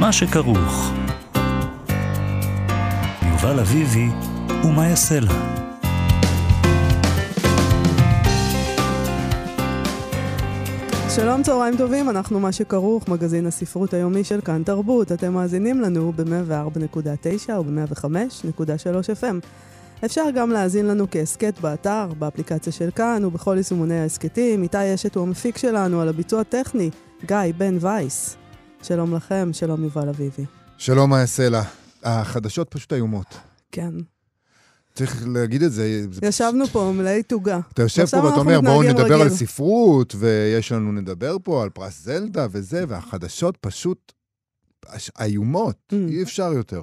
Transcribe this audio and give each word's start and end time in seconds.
מה 0.00 0.12
שכרוך. 0.12 0.92
יובל 3.30 3.60
אביבי 3.60 4.08
ומה 4.64 4.86
יעשה 4.88 5.20
לה. 5.20 5.32
שלום, 11.14 11.42
צהריים 11.42 11.76
טובים, 11.76 12.10
אנחנו 12.10 12.40
מה 12.40 12.52
שכרוך, 12.52 13.08
מגזין 13.08 13.46
הספרות 13.46 13.94
היומי 13.94 14.24
של 14.24 14.40
כאן 14.40 14.62
תרבות. 14.62 15.12
אתם 15.12 15.32
מאזינים 15.32 15.80
לנו 15.80 16.12
ב-104.9 16.16 17.52
או 17.56 17.64
ב-105.3 17.64 19.20
FM. 19.20 19.46
אפשר 20.04 20.24
גם 20.34 20.50
להאזין 20.50 20.86
לנו 20.86 21.06
כהסכת 21.10 21.60
באתר, 21.60 22.08
באפליקציה 22.18 22.72
של 22.72 22.90
כאן 22.90 23.24
ובכל 23.24 23.54
יישומוני 23.56 24.00
ההסכתים. 24.00 24.62
איתי 24.62 24.94
אשת 24.94 25.14
הוא 25.14 25.26
המפיק 25.26 25.58
שלנו 25.58 26.00
על 26.00 26.08
הביצוע 26.08 26.40
הטכני, 26.40 26.90
גיא 27.26 27.38
בן 27.56 27.76
וייס. 27.80 28.36
שלום 28.84 29.14
לכם, 29.14 29.50
שלום 29.52 29.84
יובל 29.84 30.08
אביבי. 30.08 30.44
שלום, 30.78 31.10
מה 31.10 31.20
אעשה 31.20 31.48
לה? 31.48 31.62
החדשות 32.02 32.68
פשוט 32.70 32.92
איומות. 32.92 33.26
כן. 33.72 33.90
צריך 34.94 35.24
להגיד 35.26 35.62
את 35.62 35.72
זה. 35.72 36.06
זה 36.10 36.26
ישבנו 36.26 36.66
פה 36.66 36.92
מלאי 36.96 37.22
תוגה. 37.22 37.60
אתה 37.72 37.82
יושב 37.82 38.06
פה 38.06 38.16
ואתה 38.16 38.36
אומר, 38.36 38.60
בואו 38.60 38.82
נדבר 38.82 39.20
על 39.22 39.28
ספרות, 39.28 40.14
ויש 40.18 40.72
לנו, 40.72 40.92
נדבר 40.92 41.36
פה 41.42 41.62
על 41.62 41.70
פרס 41.70 42.04
זלדה 42.04 42.46
וזה, 42.50 42.84
והחדשות 42.88 43.56
פשוט 43.60 44.12
איומות, 45.20 45.76
mm. 45.92 45.94
אי 46.08 46.22
אפשר 46.22 46.52
יותר. 46.52 46.82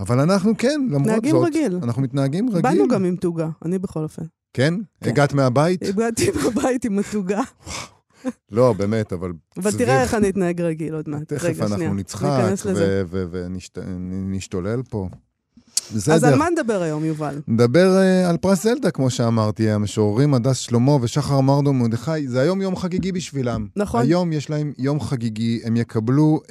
אבל 0.00 0.20
אנחנו 0.20 0.56
כן, 0.58 0.80
למרות 0.90 1.04
זאת, 1.04 1.12
נהגים 1.14 1.36
רגיל. 1.36 1.78
אנחנו 1.82 2.02
מתנהגים 2.02 2.48
רגיל. 2.48 2.62
באנו 2.62 2.88
גם 2.88 3.04
עם 3.04 3.16
תוגה, 3.16 3.48
אני 3.64 3.78
בכל 3.78 4.02
אופן. 4.02 4.22
כן? 4.52 4.74
כן. 5.00 5.10
הגעת 5.10 5.32
מהבית? 5.32 5.82
הגעתי 5.82 6.30
מהבית 6.30 6.84
עם 6.84 6.98
התוגה. 6.98 7.42
לא, 8.50 8.72
באמת, 8.72 9.12
אבל... 9.12 9.32
אבל 9.56 9.70
תראה 9.78 10.02
איך 10.02 10.14
אני 10.14 10.28
אתנהג 10.28 10.60
רגיל 10.60 10.94
עוד 10.94 11.08
מעט. 11.08 11.32
תכף 11.32 11.60
אנחנו 11.60 11.94
נצחק 11.94 12.28
ונשתולל 14.10 14.82
פה. 14.82 15.08
בסדר. 15.96 16.14
אז 16.14 16.24
על 16.24 16.34
מה 16.34 16.46
נדבר 16.50 16.82
היום, 16.82 17.04
יובל? 17.04 17.40
נדבר 17.48 17.98
uh, 17.98 18.28
על 18.30 18.36
פרס 18.36 18.62
זלדה, 18.62 18.90
כמו 18.90 19.10
שאמרתי, 19.10 19.70
המשוררים 19.70 20.34
הדס 20.34 20.56
שלמה 20.56 20.92
ושחר 21.00 21.40
מרדו 21.40 21.72
מרדכי, 21.72 22.28
זה 22.28 22.40
היום 22.40 22.62
יום 22.62 22.76
חגיגי 22.76 23.12
בשבילם. 23.12 23.66
נכון. 23.76 24.02
היום 24.02 24.32
יש 24.32 24.50
להם 24.50 24.72
יום 24.78 25.00
חגיגי, 25.00 25.60
הם 25.64 25.76
יקבלו 25.76 26.40
uh, 26.42 26.48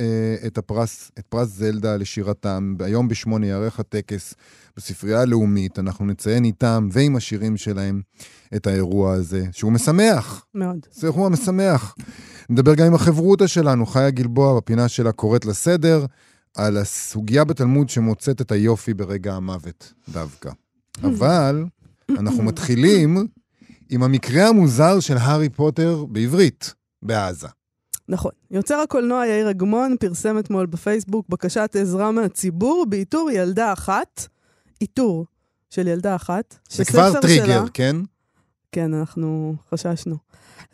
את 0.48 0.58
הפרס, 0.58 1.12
את 1.20 1.26
פרס 1.30 1.50
זלדה 1.50 1.98
לשירתם, 1.98 2.76
היום 2.80 3.08
בשמונה 3.08 3.48
יארך 3.48 3.80
הטקס 3.80 4.34
בספרייה 4.78 5.22
הלאומית, 5.22 5.80
אנחנו 5.80 6.06
נציין 6.06 6.46
איתם 6.46 6.90
ועם 6.92 7.16
השירים 7.16 7.58
שלהם 7.58 8.02
את 8.56 8.68
האירוע 8.68 9.14
הזה, 9.14 9.46
שהוא 9.52 9.72
משמח. 9.72 10.46
מאוד. 10.56 10.78
זה 10.94 11.08
אירוע 11.08 11.30
משמח. 11.30 11.96
נדבר 12.50 12.76
גם 12.76 12.86
עם 12.88 12.96
החברותא 12.96 13.48
שלנו, 13.48 13.86
חיה 13.86 14.10
גלבוע, 14.10 14.58
בפינה 14.58 14.88
שלה 14.88 15.12
קוראת 15.12 15.46
לסדר. 15.46 16.06
על 16.54 16.78
הסוגיה 16.78 17.44
בתלמוד 17.44 17.90
שמוצאת 17.90 18.42
את 18.42 18.52
היופי 18.52 18.94
ברגע 18.94 19.34
המוות 19.34 19.94
דווקא. 20.10 20.52
אבל 21.04 21.66
אנחנו 22.10 22.44
מתחילים 22.44 23.28
עם 23.90 24.04
המקרה 24.04 24.48
המוזר 24.48 25.00
של 25.00 25.18
הארי 25.18 25.50
פוטר 25.50 26.06
בעברית, 26.06 26.74
בעזה. 27.02 27.48
נכון. 28.10 28.32
יוצר 28.52 28.76
הקולנוע 28.76 29.28
יאיר 29.28 29.50
אגמון 29.50 29.96
פרסם 30.00 30.40
אתמול 30.40 30.66
בפייסבוק 30.66 31.30
בקשת 31.30 31.76
עזרה 31.80 32.12
מהציבור 32.12 32.86
באיתור 32.90 33.32
ילדה 33.32 33.74
אחת, 33.74 34.28
איתור 34.82 35.26
של 35.70 35.88
ילדה 35.88 36.16
אחת. 36.16 36.58
זה 36.70 36.86
כבר 36.86 37.22
טריגר, 37.22 37.46
שלה, 37.46 37.64
כן? 37.74 37.96
כן, 38.72 38.94
אנחנו 38.94 39.56
חששנו. 39.72 40.16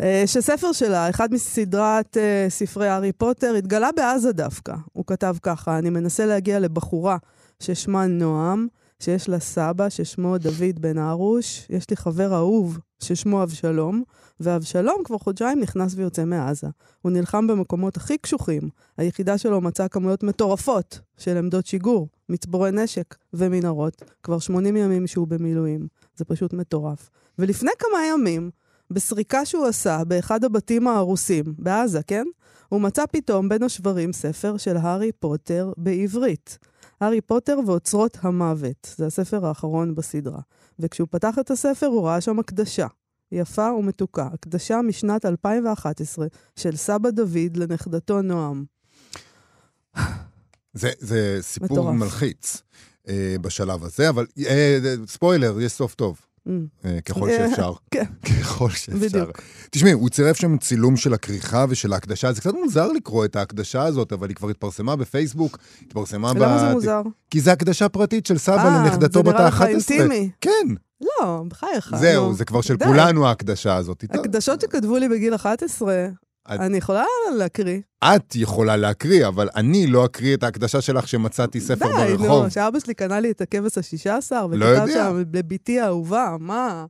אה, 0.01 0.23
שספר 0.25 0.71
שלה, 0.71 1.09
אחד 1.09 1.33
מסדרת 1.33 2.17
uh, 2.17 2.49
ספרי 2.49 2.87
הארי 2.87 3.11
פוטר, 3.11 3.53
התגלה 3.53 3.89
בעזה 3.95 4.31
דווקא. 4.31 4.73
הוא 4.93 5.05
כתב 5.07 5.35
ככה, 5.41 5.77
אני 5.77 5.89
מנסה 5.89 6.25
להגיע 6.25 6.59
לבחורה 6.59 7.17
ששמה 7.59 8.07
נועם, 8.07 8.67
שיש 8.99 9.29
לה 9.29 9.39
סבא 9.39 9.89
ששמו 9.89 10.37
דוד 10.37 10.79
בן 10.79 10.97
ארוש, 10.97 11.65
יש 11.69 11.89
לי 11.89 11.95
חבר 11.95 12.35
אהוב 12.35 12.79
ששמו 13.03 13.43
אבשלום, 13.43 14.03
ואבשלום 14.39 15.03
כבר 15.03 15.17
חודשיים 15.17 15.59
נכנס 15.59 15.93
ויוצא 15.95 16.25
מעזה. 16.25 16.67
הוא 17.01 17.11
נלחם 17.11 17.47
במקומות 17.47 17.97
הכי 17.97 18.17
קשוחים. 18.17 18.61
היחידה 18.97 19.37
שלו 19.37 19.61
מצאה 19.61 19.87
כמויות 19.87 20.23
מטורפות 20.23 20.99
של 21.17 21.37
עמדות 21.37 21.65
שיגור, 21.65 22.07
מצבורי 22.29 22.71
נשק 22.71 23.15
ומנהרות. 23.33 24.01
כבר 24.23 24.39
80 24.39 24.75
ימים 24.75 25.07
שהוא 25.07 25.27
במילואים. 25.27 25.87
זה 26.15 26.25
פשוט 26.25 26.53
מטורף. 26.53 27.09
ולפני 27.39 27.71
כמה 27.79 27.99
ימים, 28.11 28.49
בסריקה 28.91 29.45
שהוא 29.45 29.65
עשה 29.65 30.03
באחד 30.03 30.43
הבתים 30.43 30.87
ההרוסים, 30.87 31.43
בעזה, 31.57 32.03
כן? 32.03 32.25
הוא 32.69 32.81
מצא 32.81 33.05
פתאום 33.11 33.49
בין 33.49 33.63
השברים 33.63 34.13
ספר 34.13 34.57
של 34.57 34.77
הארי 34.77 35.11
פוטר 35.11 35.73
בעברית. 35.77 36.57
הארי 37.01 37.21
פוטר 37.21 37.59
ואוצרות 37.67 38.17
המוות, 38.21 38.95
זה 38.97 39.05
הספר 39.05 39.45
האחרון 39.45 39.95
בסדרה. 39.95 40.39
וכשהוא 40.79 41.07
פתח 41.11 41.39
את 41.39 41.51
הספר 41.51 41.85
הוא 41.85 42.07
ראה 42.07 42.21
שם 42.21 42.39
הקדשה. 42.39 42.87
יפה 43.31 43.71
ומתוקה, 43.71 44.29
הקדשה 44.33 44.81
משנת 44.81 45.25
2011 45.25 46.27
של 46.55 46.75
סבא 46.75 47.09
דוד 47.09 47.57
לנכדתו 47.57 48.21
נועם. 48.21 48.65
זה, 50.73 50.91
זה 50.99 51.37
סיפור 51.41 51.67
מטורף. 51.71 51.95
מלחיץ 51.95 52.61
אה, 53.07 53.35
בשלב 53.41 53.83
הזה, 53.83 54.09
אבל 54.09 54.25
אה, 54.47 54.79
ספוילר, 55.07 55.61
יש 55.61 55.71
סוף 55.71 55.95
טוב. 55.95 56.19
Mm. 56.47 56.51
אה, 56.85 57.01
ככל 57.01 57.29
שאפשר. 57.29 57.73
כן. 57.91 58.03
ככל 58.39 58.69
שאפשר. 58.69 58.99
בדיוק. 58.99 59.41
תשמעי, 59.69 59.91
הוא 59.91 60.09
צירף 60.09 60.37
שם 60.37 60.57
צילום 60.57 60.97
של 60.97 61.13
הכריכה 61.13 61.65
ושל 61.69 61.93
ההקדשה. 61.93 62.33
זה 62.33 62.41
קצת 62.41 62.53
מוזר 62.53 62.91
לקרוא 62.91 63.25
את 63.25 63.35
ההקדשה 63.35 63.83
הזאת, 63.83 64.13
אבל 64.13 64.29
היא 64.29 64.35
כבר 64.35 64.49
התפרסמה 64.49 64.95
בפייסבוק, 64.95 65.57
התפרסמה 65.81 66.33
ב... 66.33 66.37
למה 66.37 66.59
זה 66.59 66.73
מוזר? 66.73 67.01
כי 67.31 67.39
זו 67.39 67.51
הקדשה 67.51 67.89
פרטית 67.89 68.25
של 68.25 68.37
סבא 68.37 68.65
אה, 68.65 68.83
לנכדתו 68.83 69.23
בת 69.23 69.35
ה-11. 69.35 69.41
אה, 69.43 69.49
זה 69.49 69.63
נראה 69.63 69.75
לך 69.75 69.89
אינטימי. 69.91 70.29
כן. 70.41 70.75
לא, 71.01 71.43
בחייך. 71.47 71.95
זהו, 71.95 72.33
זה 72.33 72.45
כבר 72.45 72.61
של 72.61 72.77
כולנו 72.77 73.27
ההקדשה 73.27 73.75
הזאת. 73.75 74.03
הקדשות 74.09 74.61
שכתבו 74.61 74.97
לי 74.97 75.09
בגיל 75.09 75.35
11, 75.35 76.07
את... 76.55 76.59
אני 76.59 76.77
יכולה 76.77 77.05
להקריא. 77.37 77.79
את 78.03 78.35
יכולה 78.35 78.77
להקריא, 78.77 79.27
אבל 79.27 79.49
אני 79.55 79.87
לא 79.87 80.05
אקריא 80.05 80.35
את 80.35 80.43
ההקדשה 80.43 80.81
שלך 80.81 81.07
שמצאתי 81.07 81.59
ספר 81.59 81.85
די, 81.85 82.17
ברחוב. 82.17 82.37
די, 82.37 82.43
נו, 82.43 82.51
שאבא 82.51 82.79
שלי 82.79 82.93
קנה 82.93 83.19
לי 83.19 83.31
את 83.31 83.41
הכבש 83.41 83.77
השישה 83.77 84.17
עשר, 84.17 84.47
לא 84.51 84.65
וכתב 84.65 84.93
שם 84.93 85.23
לביתי 85.33 85.79
האהובה, 85.79 86.35
מה? 86.39 86.85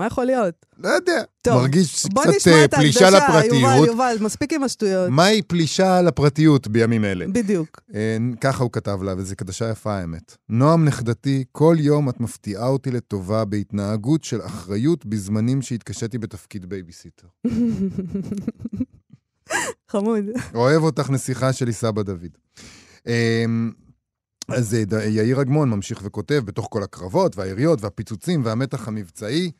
מה 0.00 0.06
יכול 0.06 0.24
להיות? 0.24 0.66
לא 0.78 0.88
יודע. 0.88 1.22
טוב, 1.42 1.54
מרגיש 1.54 2.06
קצת 2.06 2.46
אה, 2.46 2.68
פלישה 2.68 3.10
לפרטיות. 3.10 3.54
יובל, 3.54 3.86
יובל, 3.86 4.16
מספיק 4.20 4.52
עם 4.52 4.64
השטויות. 4.64 5.10
מהי 5.10 5.42
פלישה 5.42 6.02
לפרטיות 6.02 6.68
בימים 6.68 7.04
אלה? 7.04 7.26
בדיוק. 7.32 7.80
אה, 7.94 8.16
ככה 8.40 8.62
הוא 8.62 8.72
כתב 8.72 9.02
לה, 9.02 9.14
וזו 9.16 9.36
הקדשה 9.36 9.70
יפה 9.70 9.94
האמת. 9.94 10.36
נועם 10.48 10.84
נכדתי, 10.84 11.44
כל 11.52 11.76
יום 11.78 12.08
את 12.08 12.20
מפתיעה 12.20 12.68
אותי 12.68 12.90
לטובה 12.90 13.44
בהתנהגות 13.44 14.24
של 14.24 14.42
אחריות 14.42 15.06
בזמנים 15.06 15.62
שהתקשיתי 15.62 16.18
בתפקיד 16.18 16.66
בייביסיטר. 16.66 17.26
חמוד. 19.90 20.24
אוהב 20.54 20.82
אותך 20.82 21.10
נסיכה 21.10 21.52
שלי, 21.52 21.72
סבא 21.72 22.02
דוד. 22.02 22.38
אמ, 23.06 23.72
אז 24.48 24.74
אה, 24.74 25.04
יאיר 25.04 25.40
אגמון 25.40 25.70
ממשיך 25.70 26.00
וכותב, 26.04 26.42
בתוך 26.44 26.66
כל 26.70 26.82
הקרבות 26.82 27.36
והיריות 27.36 27.82
והפיצוצים 27.82 28.44
והמתח 28.44 28.88
המבצעי, 28.88 29.50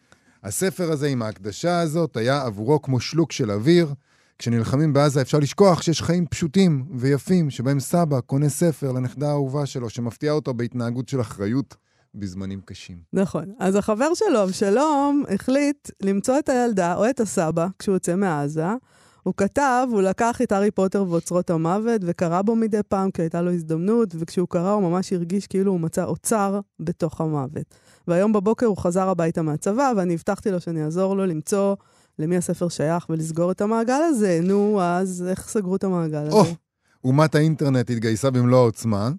הספר 0.44 0.92
הזה 0.92 1.06
עם 1.06 1.22
ההקדשה 1.22 1.80
הזאת 1.80 2.16
היה 2.16 2.42
עבורו 2.42 2.82
כמו 2.82 3.00
שלוק 3.00 3.32
של 3.32 3.50
אוויר. 3.50 3.94
כשנלחמים 4.38 4.92
בעזה 4.92 5.20
אפשר 5.20 5.38
לשכוח 5.38 5.82
שיש 5.82 6.02
חיים 6.02 6.26
פשוטים 6.26 6.84
ויפים, 6.94 7.50
שבהם 7.50 7.80
סבא 7.80 8.20
קונה 8.20 8.48
ספר 8.48 8.92
לנכדה 8.92 9.28
האהובה 9.28 9.66
שלו, 9.66 9.90
שמפתיעה 9.90 10.34
אותו 10.34 10.54
בהתנהגות 10.54 11.08
של 11.08 11.20
אחריות 11.20 11.76
בזמנים 12.14 12.60
קשים. 12.64 12.98
נכון. 13.12 13.44
אז 13.58 13.74
החבר 13.74 14.14
שלו, 14.14 14.42
אבשלום, 14.42 15.24
החליט 15.34 15.90
למצוא 16.02 16.38
את 16.38 16.48
הילדה 16.48 16.94
או 16.94 17.10
את 17.10 17.20
הסבא 17.20 17.66
כשהוא 17.78 17.96
יוצא 17.96 18.16
מעזה. 18.16 18.66
הוא 19.22 19.34
כתב, 19.36 19.86
הוא 19.90 20.02
לקח 20.02 20.42
את 20.42 20.52
הארי 20.52 20.70
פוטר 20.70 21.04
ואוצרות 21.08 21.50
המוות 21.50 22.00
וקרא 22.04 22.42
בו 22.42 22.56
מדי 22.56 22.80
פעם 22.88 23.10
כי 23.10 23.22
הייתה 23.22 23.42
לו 23.42 23.52
הזדמנות, 23.52 24.14
וכשהוא 24.18 24.48
קרא 24.48 24.70
הוא 24.70 24.82
ממש 24.82 25.12
הרגיש 25.12 25.46
כאילו 25.46 25.72
הוא 25.72 25.80
מצא 25.80 26.04
אוצר 26.04 26.60
בתוך 26.80 27.20
המוות. 27.20 27.74
והיום 28.08 28.32
בבוקר 28.32 28.66
הוא 28.66 28.76
חזר 28.76 29.08
הביתה 29.08 29.42
מהצבא, 29.42 29.92
ואני 29.96 30.14
הבטחתי 30.14 30.50
לו 30.50 30.60
שאני 30.60 30.84
אעזור 30.84 31.16
לו 31.16 31.26
למצוא 31.26 31.76
למי 32.18 32.36
הספר 32.36 32.68
שייך 32.68 33.06
ולסגור 33.10 33.50
את 33.50 33.60
המעגל 33.60 34.00
הזה. 34.08 34.40
נו, 34.42 34.80
אז 34.82 35.24
איך 35.28 35.48
סגרו 35.48 35.76
את 35.76 35.84
המעגל 35.84 36.26
הזה? 36.26 36.36
או, 36.36 36.44
אומת 37.04 37.34
האינטרנט 37.34 37.90
התגייסה 37.90 38.30
במלוא 38.30 38.58
העוצמה. 38.58 39.10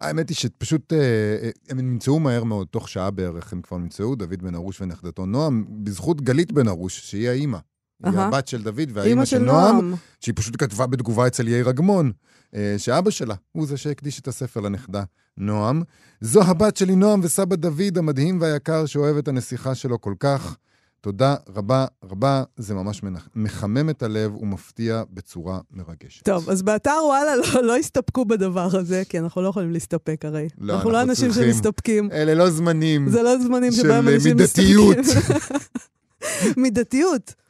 האמת 0.00 0.28
היא 0.28 0.36
שפשוט, 0.36 0.92
אה, 0.92 0.98
אה, 1.42 1.50
הם 1.68 1.80
נמצאו 1.80 2.20
מהר 2.20 2.44
מאוד, 2.44 2.66
תוך 2.66 2.88
שעה 2.88 3.10
בערך 3.10 3.52
הם 3.52 3.62
כבר 3.62 3.78
נמצאו, 3.78 4.14
דוד 4.14 4.42
בן 4.42 4.54
ארוש 4.54 4.80
ונכדתו 4.80 5.26
נועם, 5.26 5.64
בזכות 5.84 6.20
גלית 6.20 6.52
בן 6.52 6.68
ארוש, 6.68 7.10
שהיא 7.10 7.28
האימא. 7.28 7.58
היא. 8.04 8.18
הבת 8.18 8.48
של 8.48 8.62
דוד 8.62 8.78
אימא 8.78 8.92
והאימא 8.98 9.24
של 9.24 9.36
של 9.38 9.44
נועם. 9.44 9.94
שהיא 10.20 10.34
פשוט 10.36 10.56
כתבה 10.62 10.86
בתגובה 10.86 11.26
אצל 11.26 11.48
יאיר 11.48 11.70
אגמון, 11.70 12.12
אה, 12.54 12.74
שאבא 12.78 13.10
שלה 13.10 13.34
הוא 13.52 13.66
זה 13.66 13.76
שהקדיש 13.76 14.20
את 14.20 14.28
הספר 14.28 14.60
לנכדה 14.60 15.02
נועם. 15.38 15.82
זו 16.20 16.42
הבת 16.42 16.76
שלי 16.76 16.94
נועם 16.96 17.20
וסבא 17.22 17.56
דוד 17.56 17.98
המדהים 17.98 18.40
והיקר 18.40 18.86
שאוהב 18.86 19.16
את 19.16 19.28
הנסיכה 19.28 19.74
שלו 19.74 20.00
כל 20.00 20.14
כך. 20.20 20.56
תודה 21.00 21.34
רבה 21.56 21.86
רבה, 22.04 22.42
זה 22.56 22.74
ממש 22.74 23.00
מחמם 23.36 23.90
את 23.90 24.02
הלב 24.02 24.34
ומפתיע 24.36 25.02
בצורה 25.10 25.58
מרגשת. 25.70 26.24
טוב, 26.24 26.50
אז 26.50 26.62
באתר 26.62 26.90
וואלה 27.06 27.36
לא, 27.36 27.62
לא 27.62 27.76
הסתפקו 27.76 28.24
בדבר 28.24 28.76
הזה, 28.76 29.02
כי 29.08 29.18
אנחנו 29.18 29.42
לא 29.42 29.48
יכולים 29.48 29.72
להסתפק 29.72 30.24
הרי. 30.24 30.48
לא, 30.58 30.74
אנחנו 30.74 30.90
לא 30.90 30.96
אנחנו 30.98 31.10
אנשים 31.10 31.30
צריכים- 31.30 31.52
שמסתפקים. 31.52 32.10
אלה 32.12 32.34
לא 32.34 32.50
זמנים 32.50 33.08
זה 33.08 33.22
לא 33.22 33.38
זמנים 33.38 33.72
של 33.72 33.82
שבהם 33.82 34.08
אנשים 34.08 34.36
מידתיות. 34.36 34.96
מסתפקים. 34.98 35.36
מידתיות. 36.62 37.28
Mm, 37.30 37.41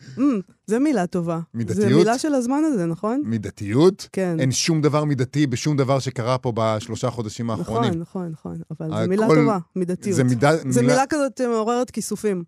זה 0.67 0.79
מילה 0.79 1.07
טובה. 1.07 1.41
זה 1.53 1.59
מידתיות? 1.59 1.99
מילה 1.99 2.19
של 2.19 2.35
הזמן 2.35 2.63
הזה, 2.65 2.87
נכון? 2.87 3.23
מידתיות. 3.25 4.09
כן. 4.13 4.41
אין 4.41 4.53
שום 4.53 4.83
דבר 4.83 5.05
מידתי 5.05 5.47
בשום 5.47 5.77
דבר 5.77 5.99
שקרה 5.99 6.39
פה 6.39 6.53
בשלושה 6.57 7.11
חודשים 7.11 7.51
האחרונים. 7.51 7.95
נכון, 7.95 8.29
נכון, 8.31 8.53
נכון. 8.61 8.63
אבל 8.71 8.89
זו 8.89 8.97
הכל- 8.97 9.09
מילה 9.09 9.27
טובה, 9.29 9.59
מידתיות. 9.77 10.17
זה 10.17 10.25
מידה... 10.25 10.57
זה 10.71 10.83
מילה 10.83 11.05
כזאת 11.09 11.41
מעוררת 11.41 11.91
כיסופים. 11.91 12.45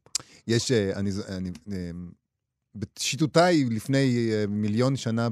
יש, 0.48 0.72
אה, 0.72 0.92
אני, 0.96 1.10
אני, 1.28 1.50
אה, 1.72 1.90
בשיטותיי 2.74 3.64
לפני 3.70 4.30
אה, 4.32 4.44
מיליון 4.48 4.96
שנה 4.96 5.28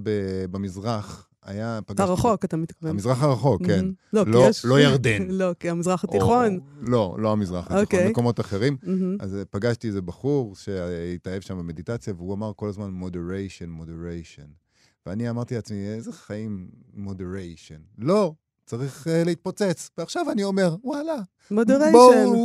במזרח, 0.50 1.28
היה, 1.44 1.78
פגשתי... 1.86 2.12
רחוק, 2.12 2.44
אתה 2.44 2.56
מתכוון. 2.56 2.90
המזרח 2.90 3.22
הרחוק, 3.22 3.66
כן. 3.66 3.76
מהמם. 3.76 3.92
לא, 4.12 4.26
לא- 4.26 4.46
יש... 4.48 4.64
לא 4.64 4.80
ירדן. 4.80 5.22
לא, 5.40 5.54
כי 5.60 5.70
המזרח 5.70 6.04
התיכון. 6.04 6.54
או- 6.58 6.90
לא, 6.90 7.16
לא 7.18 7.32
המזרח 7.32 7.64
התיכון, 7.64 7.82
אוקיי. 7.82 8.08
מקומות 8.10 8.40
אחרים. 8.40 8.76
מהמם. 8.82 9.16
אז 9.20 9.34
אה, 9.34 9.42
פגשתי 9.50 9.88
איזה 9.88 10.02
בחור 10.02 10.56
שהתאהב 10.56 11.40
שם 11.40 11.58
במדיטציה, 11.58 12.14
והוא 12.16 12.34
אמר 12.34 12.52
כל 12.56 12.68
הזמן 12.68 12.90
moderation, 13.02 13.82
moderation. 13.82 14.48
ואני 15.06 15.30
אמרתי 15.30 15.54
לעצמי, 15.54 15.86
איזה 15.88 16.12
חיים 16.12 16.68
moderation? 16.96 17.80
לא, 17.98 18.32
צריך 18.66 19.06
uh, 19.06 19.26
להתפוצץ. 19.26 19.90
ועכשיו 19.98 20.30
אני 20.30 20.44
אומר, 20.44 20.76
וואלה, 20.84 21.14
מודריישן. 21.50 21.92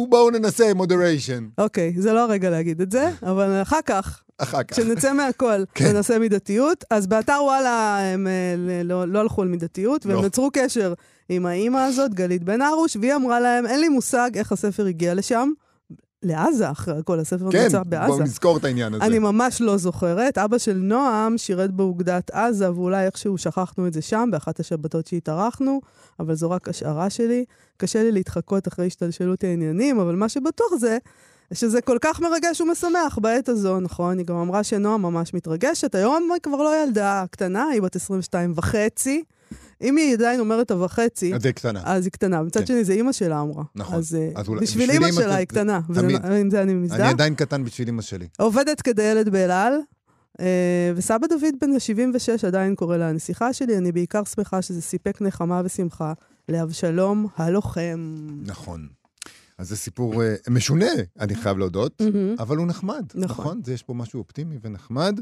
בואו, 0.09 0.29
ננסה 0.31 0.71
moderation. 0.71 1.43
אוקיי, 1.57 1.93
זה 1.97 2.13
לא 2.13 2.23
הרגע 2.23 2.49
להגיד 2.49 2.81
את 2.81 2.91
זה, 2.91 3.11
אבל 3.23 3.61
אחר 3.61 3.79
כך, 3.85 4.23
אחר 4.37 4.63
כך. 4.63 4.73
כשנצא 4.75 5.13
מהכל, 5.13 5.63
כן. 5.75 5.85
ננסה 5.93 6.19
מידתיות. 6.19 6.83
אז 6.89 7.07
באתר 7.07 7.39
וואלה 7.43 7.99
הם 7.99 8.27
אה, 8.27 8.83
לא, 8.83 9.07
לא 9.07 9.19
הלכו 9.19 9.41
על 9.41 9.47
מידתיות, 9.47 10.05
והם 10.05 10.21
לא. 10.21 10.25
יצרו 10.25 10.49
קשר 10.53 10.93
עם 11.29 11.45
האימא 11.45 11.77
הזאת, 11.77 12.13
גלית 12.13 12.43
בן 12.43 12.61
ארוש, 12.61 12.95
והיא 12.95 13.15
אמרה 13.15 13.39
להם, 13.39 13.65
אין 13.65 13.79
לי 13.79 13.89
מושג 13.89 14.31
איך 14.35 14.51
הספר 14.51 14.85
הגיע 14.85 15.13
לשם. 15.13 15.49
לעזה, 16.23 16.71
אחרי 16.71 16.97
הכל, 16.97 17.19
הספר 17.19 17.51
כן, 17.51 17.63
נמצא 17.63 17.83
בואו 17.83 17.89
בעזה. 17.89 18.23
נזכור 18.23 18.57
את 18.57 18.63
העניין 18.63 18.93
הזה. 18.93 19.05
אני 19.05 19.19
ממש 19.19 19.61
לא 19.61 19.77
זוכרת. 19.77 20.37
אבא 20.37 20.57
של 20.57 20.73
נועם 20.73 21.37
שירת 21.37 21.71
באוגדת 21.71 22.31
עזה, 22.31 22.71
ואולי 22.71 23.05
איכשהו 23.05 23.37
שכחנו 23.37 23.87
את 23.87 23.93
זה 23.93 24.01
שם, 24.01 24.29
באחת 24.31 24.59
השבתות 24.59 25.07
שהתארחנו, 25.07 25.81
אבל 26.19 26.35
זו 26.35 26.51
רק 26.51 26.67
השערה 26.67 27.09
שלי. 27.09 27.45
קשה 27.77 28.03
לי 28.03 28.11
להתחקות 28.11 28.67
אחרי 28.67 28.87
השתלשלות 28.87 29.43
העניינים, 29.43 29.99
אבל 29.99 30.15
מה 30.15 30.29
שבטוח 30.29 30.75
זה 30.79 30.97
שזה 31.53 31.81
כל 31.81 31.97
כך 32.01 32.21
מרגש 32.21 32.61
ומשמח 32.61 33.17
בעת 33.21 33.49
הזו, 33.49 33.79
נכון? 33.79 34.17
היא 34.17 34.25
גם 34.25 34.35
אמרה 34.35 34.63
שנועם 34.63 35.01
ממש 35.01 35.33
מתרגשת. 35.33 35.95
היום 35.95 36.29
היא 36.33 36.41
כבר 36.41 36.57
לא 36.57 36.83
ילדה 36.83 37.23
קטנה, 37.31 37.65
היא 37.65 37.81
בת 37.81 37.95
22 37.95 38.53
וחצי. 38.55 39.23
אם 39.81 39.97
היא 39.97 40.13
עדיין 40.13 40.39
אומרת 40.39 40.71
הוחצי, 40.71 41.35
אז 41.35 41.41
זה 41.41 41.51
קטנה. 41.53 41.81
אז 41.85 42.03
היא 42.05 42.11
קטנה. 42.11 42.41
מצד 42.41 42.59
כן. 42.59 42.65
שני, 42.65 42.83
זה 42.83 42.93
אימא 42.93 43.11
שלה 43.11 43.41
אמרה. 43.41 43.63
נכון. 43.75 43.95
אז, 43.97 44.15
אה, 44.15 44.29
אז 44.35 44.47
אולי- 44.47 44.61
בשביל 44.61 44.91
אימא 44.91 45.11
שלה 45.11 45.35
היא 45.35 45.47
קטנה. 45.47 45.79
תמיד. 45.93 46.25
עם 46.25 46.49
זה 46.49 46.61
אני 46.61 46.73
מזדהה. 46.73 46.99
אני 46.99 47.09
עדיין 47.09 47.35
קטן 47.35 47.63
בשביל 47.63 47.89
אמא 47.89 48.01
שלי. 48.01 48.27
עובדת 48.39 48.81
כדיילת 48.81 49.29
באל 49.29 49.51
על, 49.51 49.73
אה, 50.39 50.45
וסבא 50.95 51.27
דוד 51.27 51.53
בן 51.61 51.71
ה-76 51.71 52.47
עדיין 52.47 52.75
קורא 52.75 52.97
לה 52.97 53.09
הנסיכה 53.09 53.53
שלי. 53.53 53.77
אני 53.77 53.91
בעיקר 53.91 54.23
שמחה 54.23 54.61
שזה 54.61 54.81
סיפק 54.81 55.21
נחמה 55.21 55.61
ושמחה 55.65 56.13
לאבשלום 56.49 57.27
הלוחם. 57.37 58.13
נכון. 58.45 58.87
אז 59.57 59.69
זה 59.69 59.75
סיפור 59.77 60.23
אה, 60.23 60.35
משונה, 60.49 60.85
אני 61.19 61.35
חייב 61.35 61.57
להודות, 61.57 62.01
מהמם. 62.01 62.35
אבל 62.39 62.57
הוא 62.57 62.67
נחמד. 62.67 63.05
נכון. 63.15 63.45
נכון. 63.45 63.61
זה 63.63 63.73
יש 63.73 63.83
פה 63.83 63.93
משהו 63.93 64.19
אופטימי 64.19 64.57
ונחמד, 64.61 65.19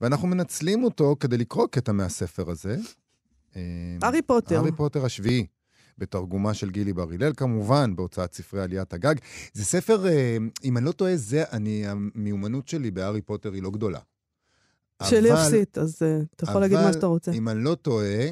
ואנחנו 0.00 0.28
מנצלים 0.28 0.84
אותו 0.84 1.16
כדי 1.20 1.36
לקרוא 1.38 1.66
קטע 1.70 1.92
מהספר 1.92 2.50
הזה. 2.50 2.76
אה, 3.56 3.62
הארי 4.02 4.22
פוטר. 4.22 4.56
הארי 4.56 4.72
פוטר 4.72 5.04
השביעי, 5.04 5.46
בתרגומה 5.98 6.54
של 6.54 6.70
גילי 6.70 6.92
בר 6.92 7.06
הלל, 7.12 7.32
כמובן, 7.36 7.96
בהוצאת 7.96 8.34
ספרי 8.34 8.62
עליית 8.62 8.92
הגג. 8.92 9.14
זה 9.52 9.64
ספר, 9.64 10.06
אה, 10.08 10.36
אם 10.64 10.76
אני 10.76 10.84
לא 10.86 10.92
טועה, 10.92 11.16
זה, 11.16 11.44
אני, 11.52 11.84
המיומנות 11.86 12.68
שלי 12.68 12.90
בהארי 12.90 13.20
פוטר 13.22 13.52
היא 13.52 13.62
לא 13.62 13.70
גדולה. 13.70 13.98
שלי 15.02 15.32
אבל- 15.32 15.40
אפסית, 15.42 15.78
אז 15.78 16.02
אתה 16.36 16.44
יכול 16.44 16.60
להגיד 16.60 16.76
מה 16.76 16.84
אבל 16.84 16.92
שאתה 16.92 17.06
רוצה. 17.06 17.32
אם 17.32 17.48
אני 17.48 17.64
לא 17.64 17.74
טועה, 17.74 18.28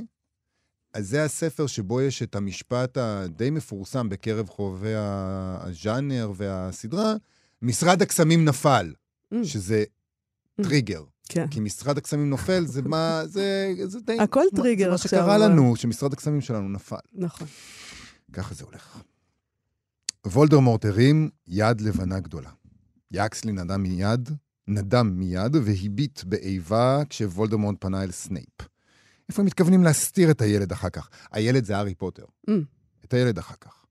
אז 0.96 1.08
זה 1.08 1.24
הספר 1.24 1.66
שבו 1.66 2.00
יש 2.00 2.22
את 2.22 2.34
המשפט 2.34 2.96
הדי 3.00 3.50
מפורסם 3.50 4.08
בקרב 4.08 4.48
חובבי 4.48 4.92
הז'אנר 4.96 6.32
והסדרה, 6.36 7.14
משרד 7.62 8.02
הקסמים 8.02 8.44
נפל, 8.44 8.92
מממ. 9.34 9.36
שזה 9.44 9.84
טריגר. 10.62 11.02
כן. 11.28 11.46
כי 11.50 11.60
משרד 11.60 11.98
הקסמים 11.98 12.30
נופל, 12.30 12.66
זה 12.66 12.82
מה, 12.82 13.22
זה, 13.24 13.72
זה 13.84 14.00
די... 14.00 14.16
הכל 14.20 14.44
מה- 14.52 14.58
טריגר 14.62 14.84
זה 14.84 14.88
מה 14.88 14.94
עכשיו, 14.94 15.08
שקרה 15.10 15.36
אבל- 15.36 15.44
לנו, 15.50 15.76
שמשרד 15.76 16.12
הקסמים 16.12 16.40
שלנו 16.40 16.68
נפל. 16.68 16.96
נכון. 17.14 17.46
ככה 18.32 18.54
זה 18.54 18.64
הולך. 18.64 18.98
וולדמורט 20.26 20.84
הרים 20.84 21.30
יד 21.46 21.80
לבנה 21.80 22.20
גדולה. 22.20 22.50
יאקסלי 23.10 23.52
נדם 23.52 23.82
מיד, 23.82 24.30
נדם 24.68 25.10
מיד 25.18 25.56
והביט 25.56 26.24
באיבה 26.24 27.02
כשוולדמורט 27.08 27.76
פנה 27.80 28.02
אל 28.02 28.10
סנייפ. 28.10 28.60
איפה 29.28 29.42
הם 29.42 29.46
מתכוונים 29.46 29.82
להסתיר 29.82 30.30
את 30.30 30.40
הילד 30.40 30.72
אחר 30.72 30.90
כך? 30.90 31.08
הילד 31.32 31.64
זה 31.64 31.76
הארי 31.76 31.94
פוטר. 31.94 32.24
מממ. 32.50 32.52
את 33.04 33.14
הילד 33.14 33.38
אחר 33.38 33.54
כך. 33.60 33.86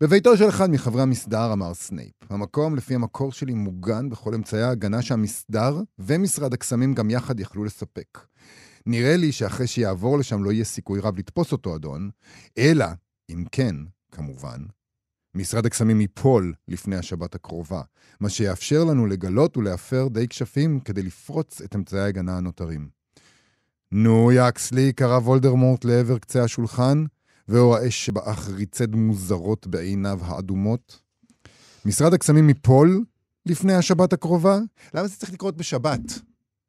בביתו 0.00 0.36
של 0.36 0.48
אחד 0.48 0.70
מחברי 0.70 1.02
המסדר 1.02 1.52
אמר 1.52 1.74
סנייפ, 1.74 2.12
המקום 2.30 2.76
לפי 2.76 2.94
המקור 2.94 3.32
שלי 3.32 3.54
מוגן 3.54 4.08
בכל 4.08 4.34
אמצעי 4.34 4.62
ההגנה 4.62 5.02
שהמסדר 5.02 5.80
ומשרד 5.98 6.54
הקסמים 6.54 6.94
גם 6.94 7.10
יחד 7.10 7.40
יכלו 7.40 7.64
לספק. 7.64 8.18
נראה 8.86 9.16
לי 9.16 9.32
שאחרי 9.32 9.66
שיעבור 9.66 10.18
לשם 10.18 10.44
לא 10.44 10.52
יהיה 10.52 10.64
סיכוי 10.64 11.00
רב 11.00 11.18
לתפוס 11.18 11.52
אותו, 11.52 11.76
אדון, 11.76 12.10
אלא, 12.58 12.86
אם 13.30 13.44
כן, 13.52 13.76
כמובן, 14.12 14.60
משרד 15.34 15.66
הקסמים 15.66 16.00
ייפול 16.00 16.54
לפני 16.68 16.96
השבת 16.96 17.34
הקרובה, 17.34 17.82
מה 18.20 18.28
שיאפשר 18.28 18.84
לנו 18.84 19.06
לגלות 19.06 19.56
ולהפר 19.56 20.08
די 20.08 20.28
כשפים 20.28 20.80
כדי 20.80 21.02
לפרוץ 21.02 21.60
את 21.60 21.76
אמצעי 21.76 22.00
ההגנה 22.00 22.36
הנותרים. 22.36 22.95
נו, 23.92 24.32
יאקסלי, 24.32 24.92
קרא 24.92 25.18
וולדרמורט 25.18 25.84
לעבר 25.84 26.18
קצה 26.18 26.44
השולחן, 26.44 27.04
ואור 27.48 27.76
האש 27.76 28.06
שבאח 28.06 28.48
ריצד 28.48 28.94
מוזרות 28.94 29.66
בעיניו 29.66 30.18
האדומות. 30.22 31.00
משרד 31.84 32.14
הקסמים 32.14 32.48
ייפול 32.48 33.04
לפני 33.46 33.74
השבת 33.74 34.12
הקרובה? 34.12 34.58
למה 34.94 35.08
זה 35.08 35.16
צריך 35.16 35.32
לקרות 35.32 35.56
בשבת? 35.56 36.00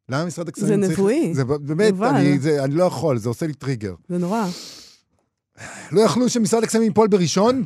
למה 0.09 0.25
משרד 0.25 0.47
הקסמים 0.47 0.81
זה 0.81 0.87
צריך... 0.87 0.99
נבואי. 0.99 1.33
זה 1.33 1.45
באמת, 1.45 1.89
יובל. 1.89 2.07
אני, 2.07 2.39
זה, 2.39 2.63
אני 2.63 2.75
לא 2.75 2.83
יכול, 2.83 3.17
זה 3.17 3.29
עושה 3.29 3.47
לי 3.47 3.53
טריגר. 3.53 3.95
זה 4.09 4.17
נורא. 4.17 4.45
לא 5.91 6.01
יכלו 6.01 6.29
שמשרד 6.29 6.63
הקסמים 6.63 6.83
ייפול 6.83 7.07
בראשון? 7.07 7.63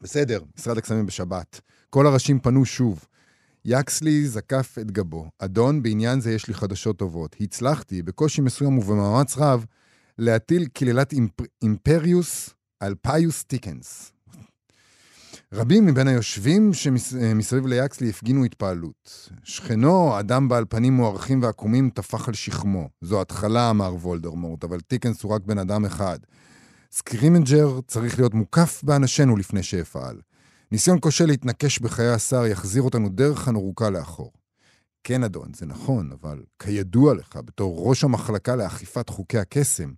בסדר, 0.00 0.40
משרד 0.58 0.78
הקסמים 0.78 1.06
בשבת. 1.06 1.60
כל 1.90 2.06
הראשים 2.06 2.40
פנו 2.40 2.64
שוב. 2.64 3.04
יאקסלי 3.64 4.26
זקף 4.26 4.76
את 4.80 4.90
גבו. 4.90 5.30
אדון, 5.38 5.82
בעניין 5.82 6.20
זה 6.20 6.32
יש 6.32 6.48
לי 6.48 6.54
חדשות 6.54 6.98
טובות. 6.98 7.36
הצלחתי, 7.40 8.02
בקושי 8.02 8.40
מסוים 8.40 8.78
ובמאמץ 8.78 9.38
רב, 9.38 9.64
להטיל 10.18 10.66
קללת 10.72 11.12
אימפ... 11.12 11.40
אימפריוס 11.62 12.50
על 12.80 12.94
פיוס 12.94 13.44
טיקנס. 13.44 14.12
רבים 15.52 15.86
מבין 15.86 16.08
היושבים 16.08 16.72
שמסביב 16.72 17.66
ליאקסלי 17.66 18.10
הפגינו 18.10 18.44
התפעלות. 18.44 19.30
שכנו, 19.44 20.18
אדם 20.18 20.48
בעל 20.48 20.64
פנים 20.68 20.92
מוארכים 20.92 21.42
ועקומים, 21.42 21.90
טפח 21.90 22.28
על 22.28 22.34
שכמו. 22.34 22.88
זו 23.00 23.20
התחלה, 23.20 23.70
אמר 23.70 23.94
וולדמורט, 23.94 24.64
אבל 24.64 24.80
טיקנס 24.80 25.22
הוא 25.22 25.32
רק 25.32 25.42
בן 25.44 25.58
אדם 25.58 25.84
אחד. 25.84 26.18
סקרימג'ר 26.92 27.80
צריך 27.86 28.18
להיות 28.18 28.34
מוקף 28.34 28.80
באנשינו 28.84 29.36
לפני 29.36 29.62
שאפעל. 29.62 30.20
ניסיון 30.72 30.98
כושל 31.00 31.26
להתנקש 31.26 31.78
בחיי 31.78 32.08
השר 32.08 32.46
יחזיר 32.46 32.82
אותנו 32.82 33.08
דרך 33.08 33.48
הנורוקה 33.48 33.90
לאחור. 33.90 34.32
כן, 35.04 35.24
אדון, 35.24 35.48
זה 35.56 35.66
נכון, 35.66 36.10
אבל 36.12 36.42
כידוע 36.58 37.14
לך, 37.14 37.36
בתור 37.44 37.88
ראש 37.88 38.04
המחלקה 38.04 38.56
לאכיפת 38.56 39.08
חוקי 39.08 39.38
הקסם, 39.38 39.92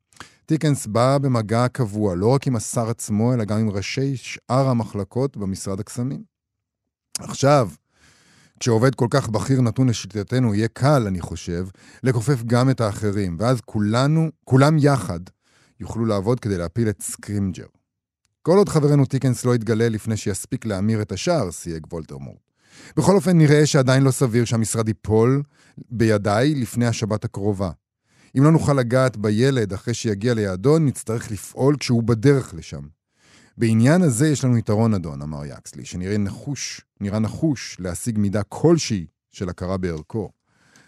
טיקנס 0.46 0.86
בא 0.86 1.18
במגע 1.18 1.68
קבוע 1.68 2.14
לא 2.14 2.26
רק 2.26 2.46
עם 2.46 2.56
השר 2.56 2.90
עצמו, 2.90 3.34
אלא 3.34 3.44
גם 3.44 3.58
עם 3.58 3.70
ראשי 3.70 4.16
שאר 4.16 4.68
המחלקות 4.68 5.36
במשרד 5.36 5.80
הקסמים. 5.80 6.22
עכשיו, 7.18 7.70
כשעובד 8.60 8.94
כל 8.94 9.06
כך 9.10 9.28
בכיר 9.28 9.60
נתון 9.60 9.88
לשליטתנו, 9.88 10.54
יהיה 10.54 10.68
קל, 10.68 11.06
אני 11.06 11.20
חושב, 11.20 11.66
לכופף 12.02 12.42
גם 12.42 12.70
את 12.70 12.80
האחרים, 12.80 13.36
ואז 13.40 13.60
כולנו, 13.64 14.30
כולם 14.44 14.76
יחד, 14.78 15.20
יוכלו 15.80 16.04
לעבוד 16.04 16.40
כדי 16.40 16.58
להפיל 16.58 16.88
את 16.88 17.02
סקרימג'ר. 17.02 17.66
כל 18.44 18.58
עוד 18.58 18.68
חברנו 18.68 19.06
טיקנס 19.06 19.44
לא 19.44 19.54
יתגלה 19.54 19.88
לפני 19.88 20.16
שיספיק 20.16 20.66
להמיר 20.66 21.02
את 21.02 21.12
השאר, 21.12 21.50
סייג 21.50 21.86
וולדמורט. 21.92 22.40
בכל 22.96 23.14
אופן, 23.14 23.38
נראה 23.38 23.66
שעדיין 23.66 24.02
לא 24.02 24.10
סביר 24.10 24.44
שהמשרד 24.44 24.88
ייפול 24.88 25.42
בידיי 25.90 26.54
לפני 26.54 26.86
השבת 26.86 27.24
הקרובה. 27.24 27.70
אם 28.38 28.44
לא 28.44 28.52
נוכל 28.52 28.72
לגעת 28.72 29.16
בילד 29.16 29.72
אחרי 29.72 29.94
שיגיע 29.94 30.34
ליעדו, 30.34 30.78
נצטרך 30.78 31.30
לפעול 31.30 31.76
כשהוא 31.76 32.02
בדרך 32.02 32.54
לשם. 32.54 32.82
בעניין 33.56 34.02
הזה 34.02 34.28
יש 34.28 34.44
לנו 34.44 34.58
יתרון, 34.58 34.94
אדון, 34.94 35.22
אמר 35.22 35.44
יאקסלי, 35.44 35.84
שנראה 35.84 36.18
נחוש, 36.18 36.80
נראה 37.00 37.18
נחוש 37.18 37.76
להשיג 37.80 38.18
מידה 38.18 38.42
כלשהי 38.42 39.06
של 39.30 39.48
הכרה 39.48 39.76
בערכו. 39.76 40.30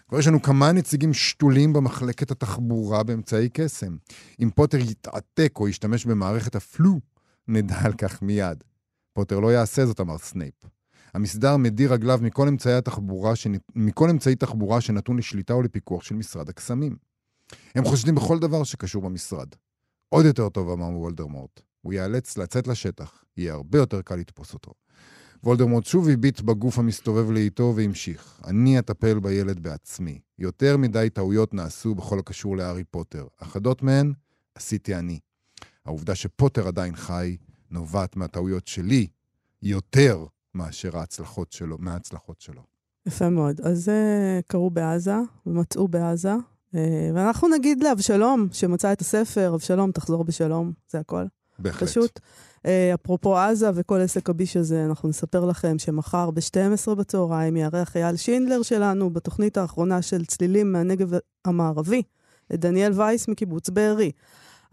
כבר 0.09 0.19
יש 0.19 0.27
לנו 0.27 0.41
כמה 0.41 0.71
נציגים 0.71 1.13
שתולים 1.13 1.73
במחלקת 1.73 2.31
התחבורה 2.31 3.03
באמצעי 3.03 3.49
קסם. 3.53 3.95
אם 4.41 4.49
פוטר 4.55 4.77
יתעתק 4.77 5.53
או 5.55 5.67
ישתמש 5.67 6.05
במערכת 6.05 6.55
הפלו, 6.55 6.99
נדע 7.47 7.75
על 7.83 7.93
כך 7.93 8.21
מיד. 8.21 8.63
פוטר 9.13 9.39
לא 9.39 9.53
יעשה 9.53 9.85
זאת, 9.85 9.99
אמר 9.99 10.17
סנייפ. 10.17 10.53
המסדר 11.13 11.57
מדיר 11.57 11.93
רגליו 11.93 12.19
מכל 12.21 12.47
אמצעי 12.47 12.73
התחבורה, 12.73 13.35
שנ... 13.35 13.51
מכל 13.75 14.09
אמצעי 14.09 14.35
תחבורה 14.35 14.81
שנתון 14.81 15.17
לשליטה 15.17 15.53
או 15.53 15.61
לפיקוח 15.61 16.03
של 16.03 16.15
משרד 16.15 16.49
הקסמים. 16.49 16.95
הם 17.75 17.85
חושדים 17.85 18.15
בכל 18.15 18.39
דבר 18.39 18.63
שקשור 18.63 19.01
במשרד. 19.01 19.47
עוד 20.09 20.25
יותר 20.25 20.49
טוב, 20.49 20.69
אמר 20.69 20.85
וולדמורט. 20.85 21.61
הוא 21.81 21.93
ייאלץ 21.93 22.37
לצאת 22.37 22.67
לשטח, 22.67 23.23
יהיה 23.37 23.53
הרבה 23.53 23.77
יותר 23.77 24.01
קל 24.01 24.15
לתפוס 24.15 24.53
אותו. 24.53 24.71
וולדרמורט 25.43 25.85
שוב 25.85 26.09
הביט 26.09 26.41
בגוף 26.41 26.79
המסתובב 26.79 27.31
לאיתו 27.31 27.73
והמשיך. 27.75 28.41
אני 28.47 28.79
אטפל 28.79 29.19
בילד 29.19 29.59
בעצמי. 29.59 30.19
יותר 30.39 30.77
מדי 30.77 31.09
טעויות 31.13 31.53
נעשו 31.53 31.95
בכל 31.95 32.19
הקשור 32.19 32.57
להארי 32.57 32.83
פוטר. 32.83 33.27
אחדות 33.37 33.83
מהן 33.83 34.13
עשיתי 34.55 34.95
אני. 34.95 35.19
העובדה 35.85 36.15
שפוטר 36.15 36.67
עדיין 36.67 36.95
חי 36.95 37.37
נובעת 37.71 38.15
מהטעויות 38.15 38.67
שלי 38.67 39.07
יותר 39.61 40.25
מאשר 40.53 40.97
ההצלחות 40.97 41.51
שלו, 41.51 41.77
מההצלחות 41.79 42.41
שלו. 42.41 42.61
יפה 43.05 43.29
מאוד. 43.29 43.61
אז 43.61 43.83
זה 43.83 44.39
קרו 44.47 44.69
בעזה, 44.69 45.15
ומצאו 45.45 45.87
בעזה, 45.87 46.33
אה, 46.75 47.09
ואנחנו 47.13 47.47
נגיד 47.47 47.83
לאבשלום, 47.83 48.47
שמצא 48.51 48.93
את 48.93 49.01
הספר, 49.01 49.51
אבשלום, 49.55 49.91
תחזור 49.91 50.23
בשלום, 50.23 50.71
זה 50.89 50.99
הכל. 50.99 51.25
בהחלט. 51.59 51.89
פשוט. 51.89 52.19
אה, 52.65 52.93
אפרופו 52.93 53.37
עזה 53.37 53.69
וכל 53.75 54.01
עסק 54.01 54.29
הביש 54.29 54.57
הזה, 54.57 54.85
אנחנו 54.85 55.09
נספר 55.09 55.45
לכם 55.45 55.79
שמחר 55.79 56.31
ב-12 56.31 56.95
בצהריים 56.95 57.57
יארח 57.57 57.97
אייל 57.97 58.15
שינדלר 58.15 58.61
שלנו 58.61 59.09
בתוכנית 59.09 59.57
האחרונה 59.57 60.01
של 60.01 60.25
צלילים 60.25 60.71
מהנגב 60.71 61.11
המערבי, 61.45 62.01
את 62.53 62.59
דניאל 62.59 62.91
וייס 62.95 63.27
מקיבוץ 63.27 63.69
בארי. 63.69 64.11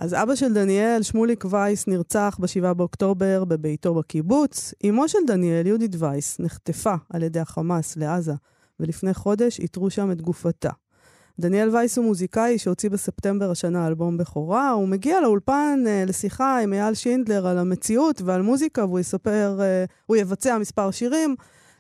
אז 0.03 0.15
אבא 0.15 0.35
של 0.35 0.55
דניאל, 0.55 1.03
שמוליק 1.03 1.45
וייס, 1.51 1.87
נרצח 1.87 2.37
ב-7 2.41 2.75
באוקטובר 2.75 3.45
בביתו 3.45 3.95
בקיבוץ. 3.95 4.75
אמו 4.89 5.09
של 5.09 5.19
דניאל, 5.27 5.67
יהודית 5.67 5.97
וייס, 5.99 6.41
נחטפה 6.41 6.95
על 7.11 7.23
ידי 7.23 7.41
החמאס 7.41 7.97
לעזה, 7.97 8.33
ולפני 8.81 9.15
חודש 9.15 9.61
איתרו 9.61 9.91
שם 9.91 10.11
את 10.11 10.21
גופתה. 10.21 10.71
דניאל 11.41 11.77
וייס 11.77 11.99
הוא 11.99 12.05
מוזיקאי 12.05 12.59
שהוציא 12.59 12.91
בספטמבר 12.91 13.51
השנה 13.51 13.87
אלבום 13.87 14.17
בכורה. 14.17 14.71
הוא 14.71 14.89
מגיע 14.89 15.21
לאולפן 15.21 15.85
uh, 15.85 16.09
לשיחה 16.09 16.59
עם 16.59 16.73
אייל 16.73 16.95
שינדלר 16.95 17.47
על 17.47 17.59
המציאות 17.59 18.23
ועל 18.23 18.43
מוזיקה, 18.43 18.85
והוא 18.85 19.01
יספר, 19.01 19.59
uh, 19.59 19.93
הוא 20.07 20.17
יבצע 20.17 20.59
מספר 20.59 20.91
שירים. 20.91 21.37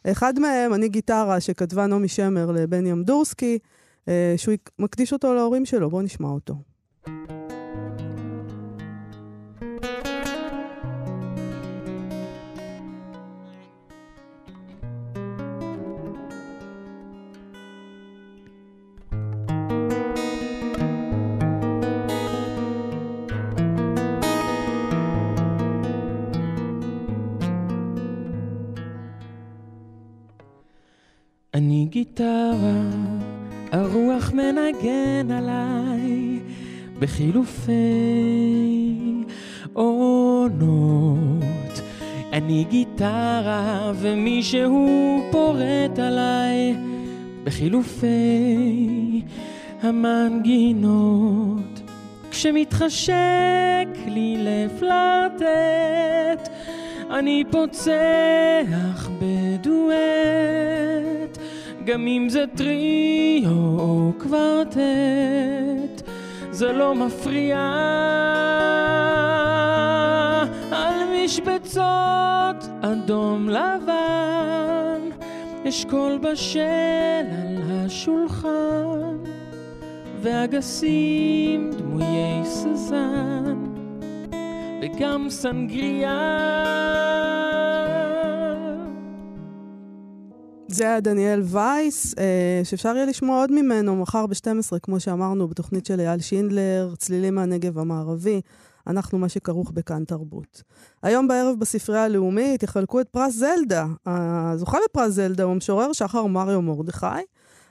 אחד 0.07 0.39
מהם, 0.39 0.75
אני 0.75 0.89
גיטרה, 0.89 1.41
שכתבה 1.41 1.87
נעמי 1.87 2.09
שמר 2.09 2.51
לבן 2.51 2.87
ימדורסקי, 2.87 3.59
uh, 4.05 4.09
שהוא 4.37 4.55
מקדיש 4.79 5.13
אותו 5.13 5.35
להורים 5.35 5.65
שלו. 5.65 5.91
בואו 5.91 6.03
נשמע 6.03 6.29
אותו. 6.29 6.55
בחילופי 37.03 37.73
עונות. 39.73 41.81
אני 42.33 42.65
גיטרה 42.71 43.93
ומישהו 43.95 45.21
פורט 45.31 45.99
עליי 45.99 46.77
בחילופי 47.45 49.23
המנגינות. 49.83 51.81
כשמתחשק 52.31 53.89
לי 54.07 54.37
לפלרטט, 54.39 56.49
אני 57.11 57.45
פוצח 57.51 59.11
בדואט. 59.19 60.03
גם 61.85 62.07
אם 62.07 62.27
זה 62.29 62.45
טריו 62.57 63.51
או 63.79 64.13
קוורטט, 64.19 64.79
זה 66.53 66.73
לא 66.73 66.95
מפריע. 66.95 67.59
על 70.71 70.95
משבצות 71.25 72.69
אדום 72.81 73.49
לבן, 73.49 75.01
אשכול 75.69 76.19
בשל 76.19 76.61
על 77.43 77.63
השולחן, 77.71 79.17
ואגסים 80.21 81.71
דמויי 81.71 82.45
סזן, 82.45 83.65
וגם 84.83 85.27
סנגריה. 85.31 86.53
זה 90.75 90.85
היה 90.85 91.01
דניאל 91.01 91.43
וייס, 91.45 92.15
אה, 92.19 92.61
שאפשר 92.65 92.97
יהיה 92.97 93.07
לשמוע 93.07 93.41
עוד 93.41 93.53
ממנו 93.53 93.97
מחר 93.97 94.27
ב-12, 94.27 94.79
כמו 94.83 95.01
שאמרנו, 95.01 95.49
בתוכנית 95.49 95.87
של 95.87 96.01
אייל 96.01 96.21
שינדלר, 96.21 96.95
צלילים 96.99 97.35
מהנגב 97.35 97.79
המערבי. 97.79 98.41
אנחנו 98.87 99.19
מה 99.19 99.29
שכרוך 99.29 99.71
בכאן 99.71 100.05
תרבות. 100.05 100.63
היום 101.03 101.29
בערב 101.29 101.59
בספרייה 101.59 102.05
הלאומית 102.05 102.63
יחלקו 102.63 103.01
את 103.01 103.09
פרס 103.09 103.35
זלדה. 103.35 103.87
הזוכה 104.07 104.79
בפרס 104.85 105.13
זלדה 105.13 105.43
הוא 105.45 105.53
המשורר 105.53 105.93
שחר 105.93 106.27
מריו 106.27 106.63
מרדכי. 106.63 107.07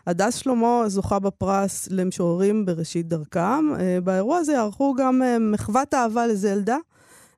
הדס 0.08 0.36
שלמה 0.36 0.84
זוכה 0.88 1.20
בפרס 1.20 1.88
למשוררים 1.92 2.66
בראשית 2.66 3.08
דרכם. 3.08 3.76
אה, 3.80 3.98
באירוע 4.04 4.38
הזה 4.38 4.54
יערכו 4.54 4.94
גם 4.94 5.22
אה, 5.24 5.40
מחוות 5.40 5.94
אהבה 5.94 6.28
לזלדה. 6.28 6.78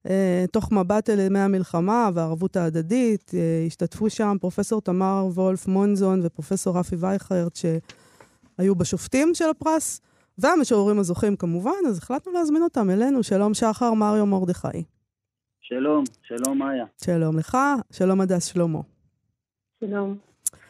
אה, 0.07 0.47
תוך 0.51 0.71
מבט 0.71 1.09
אל 1.09 1.19
ימי 1.19 1.39
המלחמה 1.39 2.09
והערבות 2.13 2.55
ההדדית. 2.57 3.31
אה, 3.31 3.67
ישתתפו 3.67 4.09
שם 4.09 4.37
פרופסור 4.41 4.81
תמר 4.81 5.27
וולף 5.33 5.67
מונזון 5.67 6.19
ופרופסור 6.23 6.79
רפי 6.79 6.95
וייכרט, 6.95 7.55
שהיו 7.55 8.75
בשופטים 8.75 9.31
של 9.33 9.49
הפרס, 9.49 10.01
והמשוררים 10.37 10.99
הזוכים 10.99 11.35
כמובן, 11.35 11.71
אז 11.87 11.97
החלטנו 11.97 12.33
להזמין 12.33 12.63
אותם 12.63 12.89
אלינו. 12.89 13.23
שלום 13.23 13.53
שחר 13.53 13.93
מריו 13.93 14.25
מרדכי. 14.25 14.83
שלום, 15.61 16.03
שלום 16.23 16.57
מאיה. 16.57 16.85
שלום 17.05 17.37
לך, 17.37 17.57
שלום 17.91 18.21
הדס 18.21 18.45
שלמה. 18.45 18.79
שלום, 19.79 20.17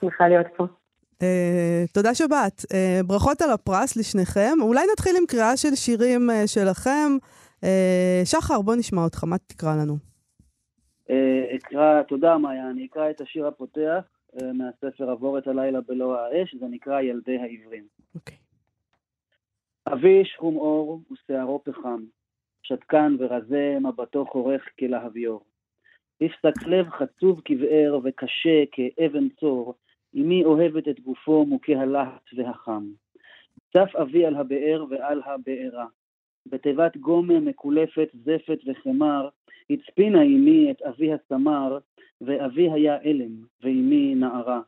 שמחה 0.01 0.27
להיות 0.27 0.47
פה. 0.57 0.65
Uh, 1.13 1.91
תודה 1.93 2.15
שבאת. 2.15 2.61
Uh, 2.61 3.03
ברכות 3.05 3.41
על 3.41 3.51
הפרס 3.51 3.95
לשניכם. 3.95 4.57
אולי 4.61 4.85
נתחיל 4.93 5.15
עם 5.17 5.25
קריאה 5.25 5.57
של 5.57 5.75
שירים 5.75 6.29
uh, 6.29 6.47
שלכם. 6.47 7.17
Uh, 7.63 8.25
שחר, 8.25 8.61
בוא 8.61 8.75
נשמע 8.75 9.03
אותך, 9.03 9.23
מה 9.23 9.37
תקרא 9.37 9.75
לנו? 9.75 9.93
Uh, 11.07 11.55
אקרא, 11.55 12.01
תודה 12.01 12.37
מאיה, 12.37 12.69
אני 12.69 12.85
אקרא 12.85 13.09
את 13.09 13.21
השיר 13.21 13.47
הפותח 13.47 14.03
uh, 14.35 14.43
מהספר 14.53 15.09
עבור 15.09 15.37
את 15.37 15.47
הלילה 15.47 15.81
בלא 15.81 16.19
האש, 16.19 16.55
זה 16.55 16.65
נקרא 16.65 17.01
ילדי 17.01 17.37
העברים. 17.37 17.83
אוקיי. 18.15 18.37
אבי 19.87 20.25
שחום 20.25 20.57
אור 20.57 21.01
ושערו 21.11 21.63
פחם, 21.63 22.03
שתקן 22.63 23.15
ורזה, 23.19 23.77
מבטו 23.81 24.25
חורך 24.25 24.61
כלהביור. 24.79 25.43
הפסק 26.21 26.67
לב 26.67 26.89
חצוב 26.89 27.41
כבאר 27.45 27.99
וקשה 28.03 28.63
כאבן 28.71 29.29
צור, 29.29 29.75
אמי 30.15 30.43
אוהבת 30.43 30.87
את 30.87 30.99
גופו 30.99 31.45
מוכה 31.45 31.73
הלהט 31.73 32.33
והחם. 32.37 32.87
צף 33.73 33.95
אבי 33.95 34.25
על 34.25 34.35
הבאר 34.35 34.85
ועל 34.89 35.21
הבארה. 35.25 35.85
בתיבת 36.45 36.97
גומם 36.97 37.45
מקולפת 37.45 38.09
זפת 38.13 38.59
וחמר, 38.65 39.29
הצפינה 39.69 40.21
אמי 40.23 40.71
את 40.71 40.81
אבי 40.81 41.09
הסמר, 41.13 41.77
ואבי 42.21 42.71
היה 42.71 43.01
אלם, 43.05 43.35
ואמי 43.63 44.15
נערה. 44.15 44.61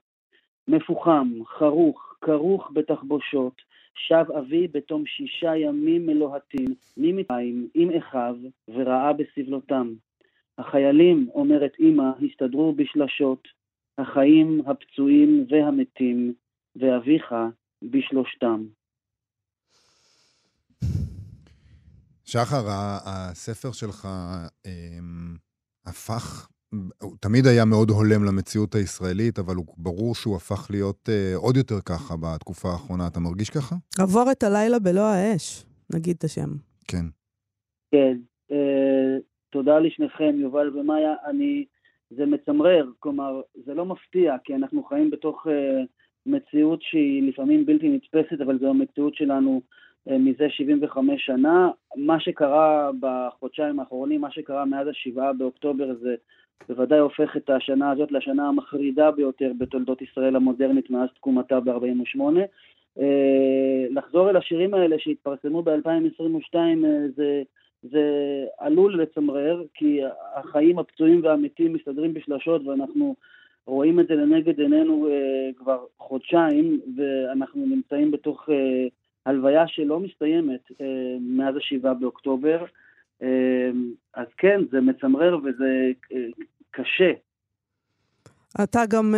מפוחם, 0.68 1.30
חרוך, 1.46 2.16
כרוך 2.22 2.72
בתחבושות, 2.74 3.62
שב 3.96 4.26
אבי 4.40 4.68
בתום 4.68 5.06
שישה 5.06 5.56
ימים 5.58 6.06
מלוהטים, 6.06 6.68
ממצרים, 6.98 7.68
עם 7.74 7.90
אחיו, 7.92 8.36
וראה 8.68 9.14
בסבלותם. 9.14 9.94
החיילים, 10.58 11.28
אומרת 11.34 11.72
אמא, 11.80 12.12
הסתדרו 12.26 12.74
בשלשות, 12.74 13.48
החיים, 13.98 14.62
הפצועים 14.66 15.46
והמתים, 15.50 16.34
ואביך 16.76 17.36
בשלושתם. 17.82 18.66
שחר, 22.36 22.66
הספר 23.06 23.72
שלך 23.72 24.08
אמ, 24.66 25.36
הפך, 25.86 26.48
הוא 27.02 27.12
תמיד 27.20 27.46
היה 27.46 27.66
מאוד 27.66 27.90
הולם 27.90 28.24
למציאות 28.26 28.76
הישראלית, 28.76 29.40
אבל 29.40 29.56
הוא 29.56 29.66
ברור 29.78 30.16
שהוא 30.16 30.36
הפך 30.36 30.68
להיות 30.72 31.10
uh, 31.10 31.38
עוד 31.38 31.58
יותר 31.58 31.80
ככה 31.86 32.14
בתקופה 32.22 32.68
האחרונה. 32.70 33.08
אתה 33.08 33.20
מרגיש 33.20 33.50
ככה? 33.50 33.76
עבור 34.00 34.32
את 34.32 34.44
הלילה 34.44 34.80
בלא 34.80 35.02
האש, 35.02 35.66
נגיד 35.94 36.16
את 36.18 36.24
השם. 36.24 36.50
כן. 36.88 37.06
כן. 37.92 38.18
Uh, 38.52 38.56
תודה 39.50 39.80
לשניכם, 39.80 40.36
יובל 40.38 40.78
ומאיה. 40.78 41.14
אני... 41.30 41.66
זה 42.10 42.26
מצמרר, 42.26 42.86
כלומר, 43.00 43.42
זה 43.66 43.74
לא 43.74 43.86
מפתיע, 43.86 44.36
כי 44.44 44.56
אנחנו 44.56 44.84
חיים 44.84 45.10
בתוך 45.10 45.48
uh, 45.48 45.50
מציאות 46.26 46.80
שהיא 46.82 47.30
לפעמים 47.30 47.66
בלתי 47.66 47.90
נתפסת, 47.90 48.42
אבל 48.46 48.60
זו 48.60 48.70
המציאות 48.70 49.16
שלנו 49.16 49.62
מזה 50.08 50.50
75 50.50 51.26
שנה. 51.26 51.70
מה 51.96 52.20
שקרה 52.20 52.92
בחודשיים 53.00 53.80
האחרונים, 53.80 54.22
מה 54.22 54.32
שקרה 54.32 54.66
מאז 54.66 54.88
השבעה 54.88 55.34
באוקטובר, 55.34 55.94
זה 56.02 56.16
בוודאי 56.70 57.00
הופך 57.00 57.38
את 57.38 57.50
השנה 57.50 57.92
הזאת 57.92 58.12
לשנה 58.12 58.48
המחרידה 58.48 59.12
ביותר 59.12 59.52
בתולדות 59.58 60.02
ישראל 60.02 60.36
המודרנית 60.36 60.90
מאז 60.90 61.10
תקומתה 61.16 61.60
ב-48. 61.60 62.20
Uh, 63.00 63.02
לחזור 63.92 64.30
אל 64.30 64.38
השירים 64.38 64.74
האלה 64.74 64.96
שהתפרסמו 65.00 65.64
ב-2022 65.64 66.54
uh, 66.54 66.58
זה... 67.16 67.44
זה 67.92 68.02
עלול 68.60 69.02
לצמרר, 69.02 69.64
כי 69.74 70.00
החיים 70.36 70.80
הפצועים 70.80 71.22
והמתים 71.24 71.74
מסתדרים 71.74 72.14
בשלשות 72.14 72.68
ואנחנו 72.68 73.16
רואים 73.68 74.00
את 74.00 74.08
זה 74.08 74.16
לנגד 74.16 74.60
עינינו 74.60 75.08
כבר 75.58 75.86
חודשיים, 76.00 76.80
ואנחנו 76.98 77.66
נמצאים 77.66 78.12
בתוך 78.12 78.50
הלוויה 79.26 79.68
שלא 79.68 80.00
מסתיימת 80.00 80.62
uh, 80.72 80.84
מאז 81.22 81.56
השבעה 81.56 81.94
באוקטובר. 81.94 82.66
Uh, 83.22 83.26
אז 84.14 84.28
כן, 84.38 84.62
זה 84.72 84.82
מצמרר 84.82 85.38
וזה 85.38 85.92
uh, 86.14 86.44
קשה. 86.72 87.12
אתה 88.64 88.86
גם, 88.90 89.16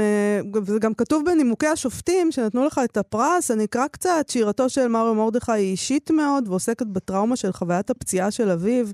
וזה 0.55 0.79
גם 0.79 0.93
כתוב 0.93 1.23
בנימוקי 1.25 1.67
השופטים 1.67 2.31
שנתנו 2.31 2.65
לך 2.65 2.81
את 2.83 2.97
הפרס, 2.97 3.51
אני 3.51 3.65
אקרא 3.65 3.87
קצת, 3.87 4.25
שירתו 4.29 4.69
של 4.69 4.87
מריו 4.87 5.15
מרדכי 5.15 5.51
היא 5.51 5.71
אישית 5.71 6.11
מאוד 6.11 6.47
ועוסקת 6.47 6.87
בטראומה 6.87 7.35
של 7.35 7.51
חוויית 7.51 7.89
הפציעה 7.89 8.31
של 8.31 8.49
אביו. 8.49 8.85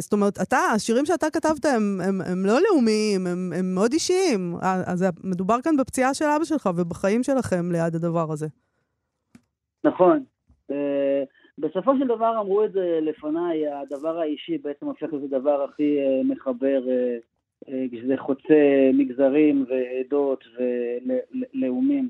זאת 0.00 0.12
אומרת, 0.12 0.42
אתה, 0.42 0.58
השירים 0.74 1.06
שאתה 1.06 1.30
כתבת 1.30 1.64
הם, 1.64 2.00
הם, 2.04 2.20
הם 2.20 2.46
לא 2.46 2.58
לאומיים, 2.60 3.26
הם, 3.26 3.52
הם 3.56 3.74
מאוד 3.74 3.92
אישיים. 3.92 4.56
אז 4.62 5.04
מדובר 5.24 5.60
כאן 5.60 5.76
בפציעה 5.76 6.14
של 6.14 6.24
אבא 6.24 6.44
שלך 6.44 6.68
ובחיים 6.76 7.22
שלכם 7.22 7.72
ליד 7.72 7.94
הדבר 7.94 8.32
הזה. 8.32 8.46
נכון. 9.84 10.24
בסופו 11.58 11.98
של 11.98 12.06
דבר 12.06 12.40
אמרו 12.40 12.64
את 12.64 12.72
זה 12.72 12.98
לפניי, 13.02 13.68
הדבר 13.68 14.18
האישי 14.18 14.58
בעצם 14.58 14.86
הופך 14.86 15.12
לזה 15.12 15.28
דבר 15.28 15.62
הכי 15.62 15.98
מחבר 16.24 16.82
כשזה 17.64 18.16
חוצה 18.16 18.90
מגזרים 18.94 19.64
ועדות 19.68 20.44
ולאומים. 21.54 22.08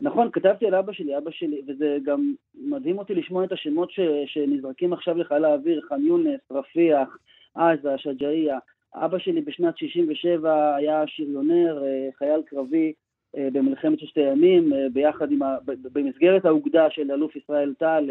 נכון, 0.00 0.30
כתבתי 0.32 0.66
על 0.66 0.74
אבא 0.74 0.92
שלי, 0.92 1.18
אבא 1.18 1.30
שלי, 1.30 1.62
וזה 1.66 1.98
גם 2.04 2.34
מדהים 2.54 2.98
אותי 2.98 3.14
לשמוע 3.14 3.44
את 3.44 3.52
השמות 3.52 3.90
ש, 3.90 4.00
שנזרקים 4.26 4.92
עכשיו 4.92 5.18
לחיל 5.18 5.44
האוויר, 5.44 5.80
ח'אן 5.88 6.02
יונס, 6.02 6.40
רפיח, 6.50 7.18
עזה, 7.54 7.98
שג'אעיה. 7.98 8.58
אבא 8.94 9.18
שלי 9.18 9.40
בשנת 9.40 9.78
67' 9.78 10.74
היה 10.76 11.02
שריונר, 11.06 11.82
חייל 12.18 12.42
קרבי 12.46 12.92
במלחמת 13.36 13.98
ששת 13.98 14.16
הימים, 14.16 14.72
ביחד 14.92 15.32
עם 15.32 15.42
ה... 15.42 15.56
במסגרת 15.92 16.44
האוגדה 16.44 16.90
של 16.90 17.10
אלוף 17.10 17.36
ישראל 17.36 17.74
טל, 17.78 18.10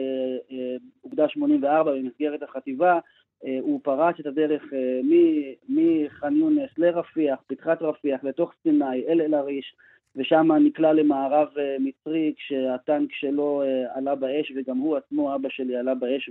אוגדה 1.03 1.29
84, 1.29 1.91
במסגרת 1.91 2.43
החטיבה, 2.43 2.99
הוא 3.41 3.79
פרץ 3.83 4.15
את 4.19 4.25
הדרך 4.25 4.63
מח'אן 5.69 6.35
יונס 6.35 6.69
לרפיח, 6.77 7.39
פתחת 7.47 7.81
רפיח, 7.81 8.23
לתוך 8.23 8.53
סיני, 8.63 9.03
אל 9.07 9.21
אל-עריש, 9.21 9.75
ושם 10.15 10.51
נקלע 10.51 10.93
למערב 10.93 11.47
מצרי 11.79 12.33
כשהטנק 12.37 13.13
שלו 13.13 13.63
עלה 13.93 14.15
באש, 14.15 14.51
וגם 14.55 14.77
הוא 14.77 14.97
עצמו, 14.97 15.35
אבא 15.35 15.49
שלי, 15.49 15.75
עלה 15.75 15.95
באש 15.95 16.29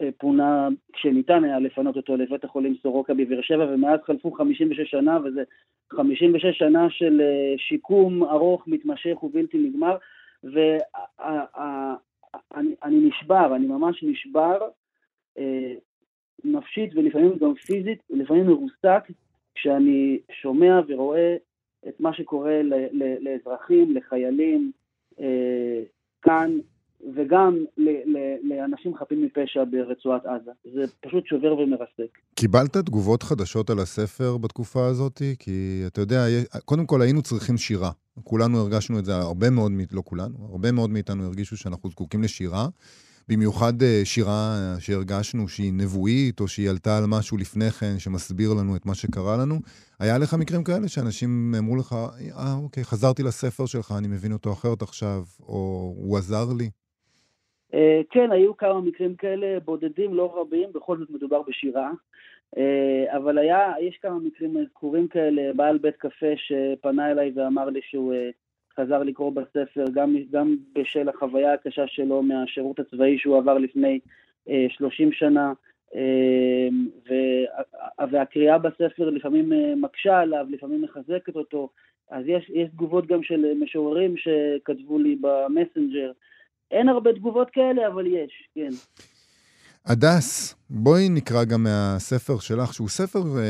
ופונה, 0.00 0.68
כשניתן 0.92 1.44
היה 1.44 1.58
לפנות 1.58 1.96
אותו 1.96 2.16
לבית 2.16 2.44
החולים 2.44 2.76
סורוקה 2.82 3.14
בבאר 3.14 3.42
שבע, 3.42 3.66
ומאז 3.70 4.00
חלפו 4.04 4.32
56 4.32 4.90
שנה, 4.90 5.18
וזה 5.24 5.42
56 5.90 6.58
שנה 6.58 6.90
של 6.90 7.22
שיקום 7.56 8.24
ארוך, 8.24 8.68
מתמשך 8.68 9.22
ובלתי 9.22 9.58
נגמר, 9.58 9.96
ואני 10.44 11.98
נשבר, 13.08 13.56
אני 13.56 13.66
ממש 13.66 14.02
נשבר. 14.02 14.58
נפשית 16.44 16.90
ולפעמים 16.94 17.38
גם 17.38 17.54
פיזית, 17.54 18.02
ולפעמים 18.10 18.46
מרוסק, 18.46 19.02
כשאני 19.54 20.18
שומע 20.32 20.80
ורואה 20.88 21.36
את 21.88 22.00
מה 22.00 22.14
שקורה 22.14 22.60
לאזרחים, 23.20 23.96
לחיילים, 23.96 24.72
אה, 25.20 25.82
כאן, 26.22 26.58
וגם 27.14 27.64
לאנשים 28.42 28.96
חפים 28.96 29.22
מפשע 29.24 29.64
ברצועת 29.70 30.22
עזה. 30.26 30.50
זה 30.74 30.92
פשוט 31.00 31.26
שובר 31.26 31.58
ומרסק. 31.58 32.18
קיבלת 32.34 32.76
תגובות 32.76 33.22
חדשות 33.22 33.70
על 33.70 33.78
הספר 33.78 34.36
בתקופה 34.36 34.86
הזאת? 34.86 35.22
כי 35.38 35.82
אתה 35.86 36.00
יודע, 36.00 36.24
קודם 36.64 36.86
כל 36.86 37.02
היינו 37.02 37.22
צריכים 37.22 37.56
שירה. 37.56 37.90
כולנו 38.24 38.58
הרגשנו 38.58 38.98
את 38.98 39.04
זה, 39.04 39.16
הרבה 39.16 39.50
מאוד, 39.50 39.72
לא 39.92 40.02
כולנו, 40.04 40.48
הרבה 40.50 40.72
מאוד 40.72 40.90
מאיתנו 40.90 41.24
הרגישו 41.24 41.56
שאנחנו 41.56 41.90
זקוקים 41.90 42.22
לשירה. 42.22 42.68
במיוחד 43.28 43.82
אה, 43.82 44.00
שירה 44.04 44.74
שהרגשנו 44.78 45.48
שהיא 45.48 45.72
נבואית, 45.72 46.40
או 46.40 46.48
שהיא 46.48 46.70
עלתה 46.70 46.98
על 46.98 47.06
משהו 47.06 47.36
לפני 47.36 47.70
כן, 47.70 47.98
שמסביר 47.98 48.54
לנו 48.54 48.76
את 48.76 48.86
מה 48.86 48.94
שקרה 48.94 49.36
לנו. 49.36 49.60
היה 49.98 50.18
לך 50.18 50.34
מקרים 50.34 50.64
כאלה 50.64 50.88
שאנשים 50.88 51.54
אמרו 51.58 51.76
לך, 51.76 51.96
אה, 52.36 52.54
אוקיי, 52.54 52.84
חזרתי 52.84 53.22
לספר 53.22 53.66
שלך, 53.66 53.94
אני 53.98 54.08
מבין 54.08 54.32
אותו 54.32 54.52
אחרת 54.52 54.82
עכשיו, 54.82 55.24
או 55.40 55.94
הוא 55.96 56.18
עזר 56.18 56.52
לי? 56.52 56.70
Uh, 57.72 57.76
כן, 58.10 58.32
היו 58.32 58.56
כמה 58.56 58.80
מקרים 58.80 59.16
כאלה, 59.16 59.60
בודדים, 59.60 60.14
לא 60.14 60.40
רבים, 60.40 60.72
בכל 60.72 60.98
זאת 60.98 61.10
מדובר 61.10 61.42
בשירה. 61.42 61.90
Uh, 62.56 63.16
אבל 63.16 63.38
היה, 63.38 63.72
יש 63.80 63.98
כמה 64.02 64.18
מקרים 64.18 64.64
זכורים 64.70 65.08
כאלה, 65.08 65.52
בעל 65.56 65.78
בית 65.78 65.96
קפה 65.96 66.32
שפנה 66.36 67.10
אליי 67.10 67.32
ואמר 67.34 67.70
לי 67.70 67.80
שהוא... 67.82 68.12
Uh, 68.12 68.32
חזר 68.80 69.02
לקרוא 69.02 69.32
בספר, 69.32 69.84
גם, 69.92 70.16
גם 70.30 70.56
בשל 70.74 71.08
החוויה 71.08 71.52
הקשה 71.52 71.86
שלו 71.86 72.22
מהשירות 72.22 72.78
הצבאי 72.78 73.18
שהוא 73.18 73.38
עבר 73.38 73.58
לפני 73.58 73.98
אה, 74.48 74.66
30 74.70 75.12
שנה, 75.12 75.52
אה, 75.94 76.68
והקריאה 78.10 78.58
בספר 78.58 79.10
לפעמים 79.10 79.52
אה, 79.52 79.74
מקשה 79.76 80.18
עליו, 80.18 80.46
לפעמים 80.50 80.82
מחזקת 80.82 81.36
אותו, 81.36 81.68
אז 82.10 82.24
יש, 82.26 82.50
יש 82.54 82.68
תגובות 82.70 83.06
גם 83.06 83.22
של 83.22 83.54
משוררים 83.54 84.14
שכתבו 84.16 84.98
לי 84.98 85.16
במסנג'ר. 85.20 86.12
אין 86.70 86.88
הרבה 86.88 87.12
תגובות 87.12 87.50
כאלה, 87.50 87.86
אבל 87.86 88.06
יש, 88.06 88.48
כן. 88.54 88.70
הדס, 89.86 90.54
בואי 90.70 91.08
נקרא 91.08 91.44
גם 91.44 91.62
מהספר 91.62 92.38
שלך, 92.38 92.74
שהוא 92.74 92.88
ספר, 92.88 93.38
אה, 93.38 93.42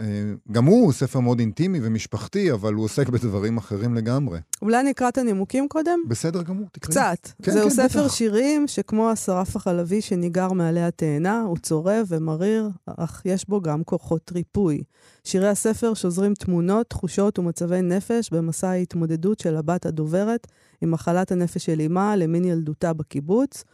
אה, 0.00 0.04
גם 0.52 0.64
הוא 0.64 0.92
ספר 0.92 1.20
מאוד 1.20 1.38
אינטימי 1.38 1.78
ומשפחתי, 1.82 2.52
אבל 2.52 2.74
הוא 2.74 2.84
עוסק 2.84 3.08
בדברים 3.08 3.56
אחרים 3.56 3.94
לגמרי. 3.94 4.38
אולי 4.62 4.82
נקרא 4.82 5.08
את 5.08 5.18
הנימוקים 5.18 5.68
קודם? 5.68 5.98
בסדר 6.08 6.42
גמור, 6.42 6.66
תקראי. 6.72 6.92
קצת. 6.92 7.28
כן, 7.42 7.52
זהו 7.52 7.68
כן, 7.68 7.74
ספר 7.74 8.04
בטח. 8.04 8.14
שירים 8.14 8.66
שכמו 8.66 9.10
השרף 9.10 9.56
החלבי 9.56 10.00
שניגר 10.00 10.52
מעלי 10.52 10.82
התאנה, 10.82 11.42
הוא 11.42 11.56
צורב 11.58 12.06
ומריר, 12.08 12.70
אך 12.86 13.22
יש 13.24 13.48
בו 13.48 13.60
גם 13.60 13.84
כוחות 13.84 14.32
ריפוי. 14.34 14.82
שירי 15.24 15.48
הספר 15.48 15.94
שוזרים 15.94 16.34
תמונות, 16.34 16.90
תחושות 16.90 17.38
ומצבי 17.38 17.82
נפש 17.82 18.30
במסע 18.30 18.68
ההתמודדות 18.68 19.38
של 19.38 19.56
הבת 19.56 19.86
הדוברת 19.86 20.46
עם 20.80 20.90
מחלת 20.90 21.32
הנפש 21.32 21.64
של 21.64 21.80
אמה 21.80 22.16
למין 22.16 22.44
ילדותה 22.44 22.92
בקיבוץ. 22.92 23.64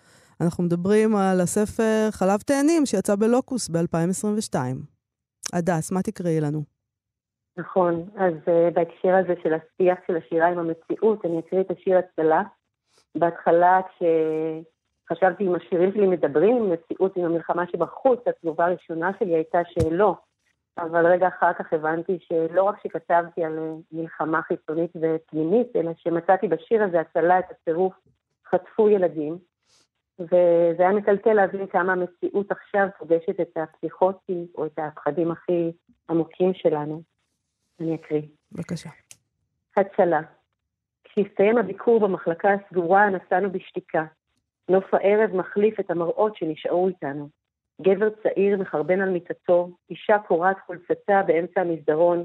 אנחנו 0.42 0.64
מדברים 0.64 1.16
על 1.16 1.40
הספר 1.40 2.08
חלב 2.10 2.40
תאנים 2.40 2.86
שיצא 2.86 3.16
בלוקוס 3.16 3.68
ב-2022. 3.68 4.56
הדס, 5.52 5.92
מה 5.92 6.02
תקראי 6.02 6.40
לנו? 6.40 6.62
נכון, 7.56 8.04
אז 8.16 8.34
uh, 8.34 8.74
בהקשר 8.74 9.14
הזה 9.14 9.34
של 9.42 9.52
השיח 9.54 9.98
של 10.06 10.16
השירה 10.16 10.48
עם 10.48 10.58
המציאות, 10.58 11.24
אני 11.24 11.38
אקריא 11.38 11.60
את 11.60 11.70
השיר 11.70 11.98
הצלה. 11.98 12.42
בהתחלה, 13.14 13.80
כשחשבתי 13.88 15.44
אם 15.44 15.54
השירים 15.54 15.92
שלי 15.92 16.06
מדברים 16.06 16.56
עם 16.56 16.70
מציאות, 16.72 17.16
עם 17.16 17.24
המלחמה 17.24 17.64
שבחוץ, 17.72 18.20
התגובה 18.26 18.64
הראשונה 18.64 19.10
שלי 19.18 19.34
הייתה 19.34 19.58
שלא. 19.64 20.16
אבל 20.78 21.06
רגע 21.06 21.28
אחר 21.28 21.52
כך 21.52 21.72
הבנתי 21.72 22.18
שלא 22.20 22.62
רק 22.62 22.76
שכתבתי 22.82 23.44
על 23.44 23.58
אה, 23.58 23.74
מלחמה 23.92 24.42
חיצונית 24.42 24.90
ופנימית, 24.96 25.76
אלא 25.76 25.92
שמצאתי 25.96 26.48
בשיר 26.48 26.84
הזה 26.84 27.00
הצלה 27.00 27.38
את 27.38 27.44
הצירוף 27.50 27.94
חטפו 28.50 28.88
ילדים, 28.88 29.38
וזה 30.22 30.82
היה 30.82 30.92
מטלטל 30.92 31.32
להבין 31.32 31.66
כמה 31.66 31.92
המציאות 31.92 32.50
עכשיו 32.50 32.88
פוגשת 32.98 33.40
את 33.40 33.56
הפסיכוטי 33.56 34.46
או 34.54 34.66
את 34.66 34.78
הפחדים 34.78 35.30
הכי 35.30 35.72
עמוקים 36.10 36.54
שלנו. 36.54 37.02
אני 37.80 37.94
אקריא. 37.94 38.22
בבקשה. 38.52 38.90
הצלה. 39.76 40.20
כשהסתיים 41.04 41.58
הביקור 41.58 42.00
במחלקה 42.00 42.48
הסגורה, 42.52 43.10
נסענו 43.10 43.50
בשתיקה. 43.52 44.04
נוף 44.68 44.94
הערב 44.94 45.36
מחליף 45.36 45.80
את 45.80 45.90
המראות 45.90 46.36
שנשארו 46.36 46.88
איתנו. 46.88 47.28
גבר 47.82 48.08
צעיר 48.22 48.56
מחרבן 48.56 49.00
על 49.00 49.10
מיטתו, 49.10 49.70
אישה 49.90 50.18
קורעת 50.18 50.56
חולצתה 50.66 51.22
באמצע 51.26 51.60
המסדרון, 51.60 52.24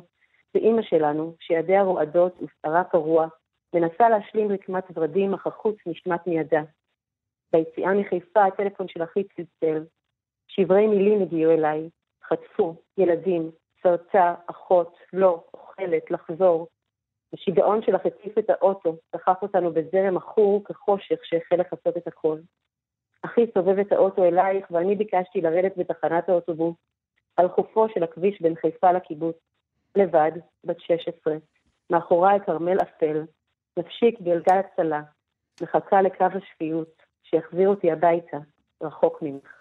ואימא 0.55 0.81
שלנו, 0.81 1.35
שידיה 1.39 1.81
רועדות 1.81 2.41
ושערה 2.41 2.83
פרוע, 2.83 3.27
מנסה 3.73 4.09
להשלים 4.09 4.51
רקמת 4.51 4.83
ורדים, 4.95 5.33
אך 5.33 5.47
החוץ 5.47 5.75
נשמט 5.85 6.27
מידה. 6.27 6.61
ביציאה 7.53 7.93
מחיפה 7.93 8.45
הטלפון 8.45 8.87
של 8.87 9.03
אחי 9.03 9.23
צלצל. 9.23 9.83
שברי 10.47 10.87
מילים 10.87 11.21
הגיעו 11.21 11.51
אליי. 11.51 11.89
חטפו, 12.23 12.75
ילדים, 12.97 13.51
סרטה, 13.83 14.35
אחות, 14.47 14.97
לא, 15.13 15.43
אוכלת, 15.53 16.11
לחזור. 16.11 16.67
השיגעון 17.33 17.81
שלך 17.81 18.01
הציף 18.05 18.37
את 18.37 18.49
האוטו, 18.49 18.97
דחף 19.15 19.37
אותנו 19.41 19.73
בזרם 19.73 20.17
עכור 20.17 20.63
כחושך 20.65 21.19
שהחל 21.23 21.55
לכסות 21.55 21.97
את 21.97 22.07
הכל. 22.07 22.37
אחי 23.21 23.45
סובב 23.53 23.79
את 23.79 23.91
האוטו 23.91 24.23
אלייך, 24.23 24.67
ואני 24.71 24.95
ביקשתי 24.95 25.41
לרדת 25.41 25.77
בתחנת 25.77 26.29
האוטובוס, 26.29 26.75
על 27.37 27.49
חופו 27.49 27.89
של 27.89 28.03
הכביש 28.03 28.41
בין 28.41 28.55
חיפה 28.55 28.91
לקיבוץ. 28.91 29.35
לבד, 29.95 30.31
בת 30.63 30.79
16, 30.79 31.35
מאחוריי 31.89 32.39
כרמל 32.45 32.77
אפל, 32.81 33.23
נפשי 33.77 34.15
כגלגל 34.17 34.57
הצלה, 34.57 35.01
מחכה 35.61 36.01
לקו 36.01 36.25
השפיות, 36.25 37.06
שיחזיר 37.29 37.69
אותי 37.69 37.91
הביתה, 37.91 38.37
רחוק 38.83 39.19
ממך. 39.21 39.57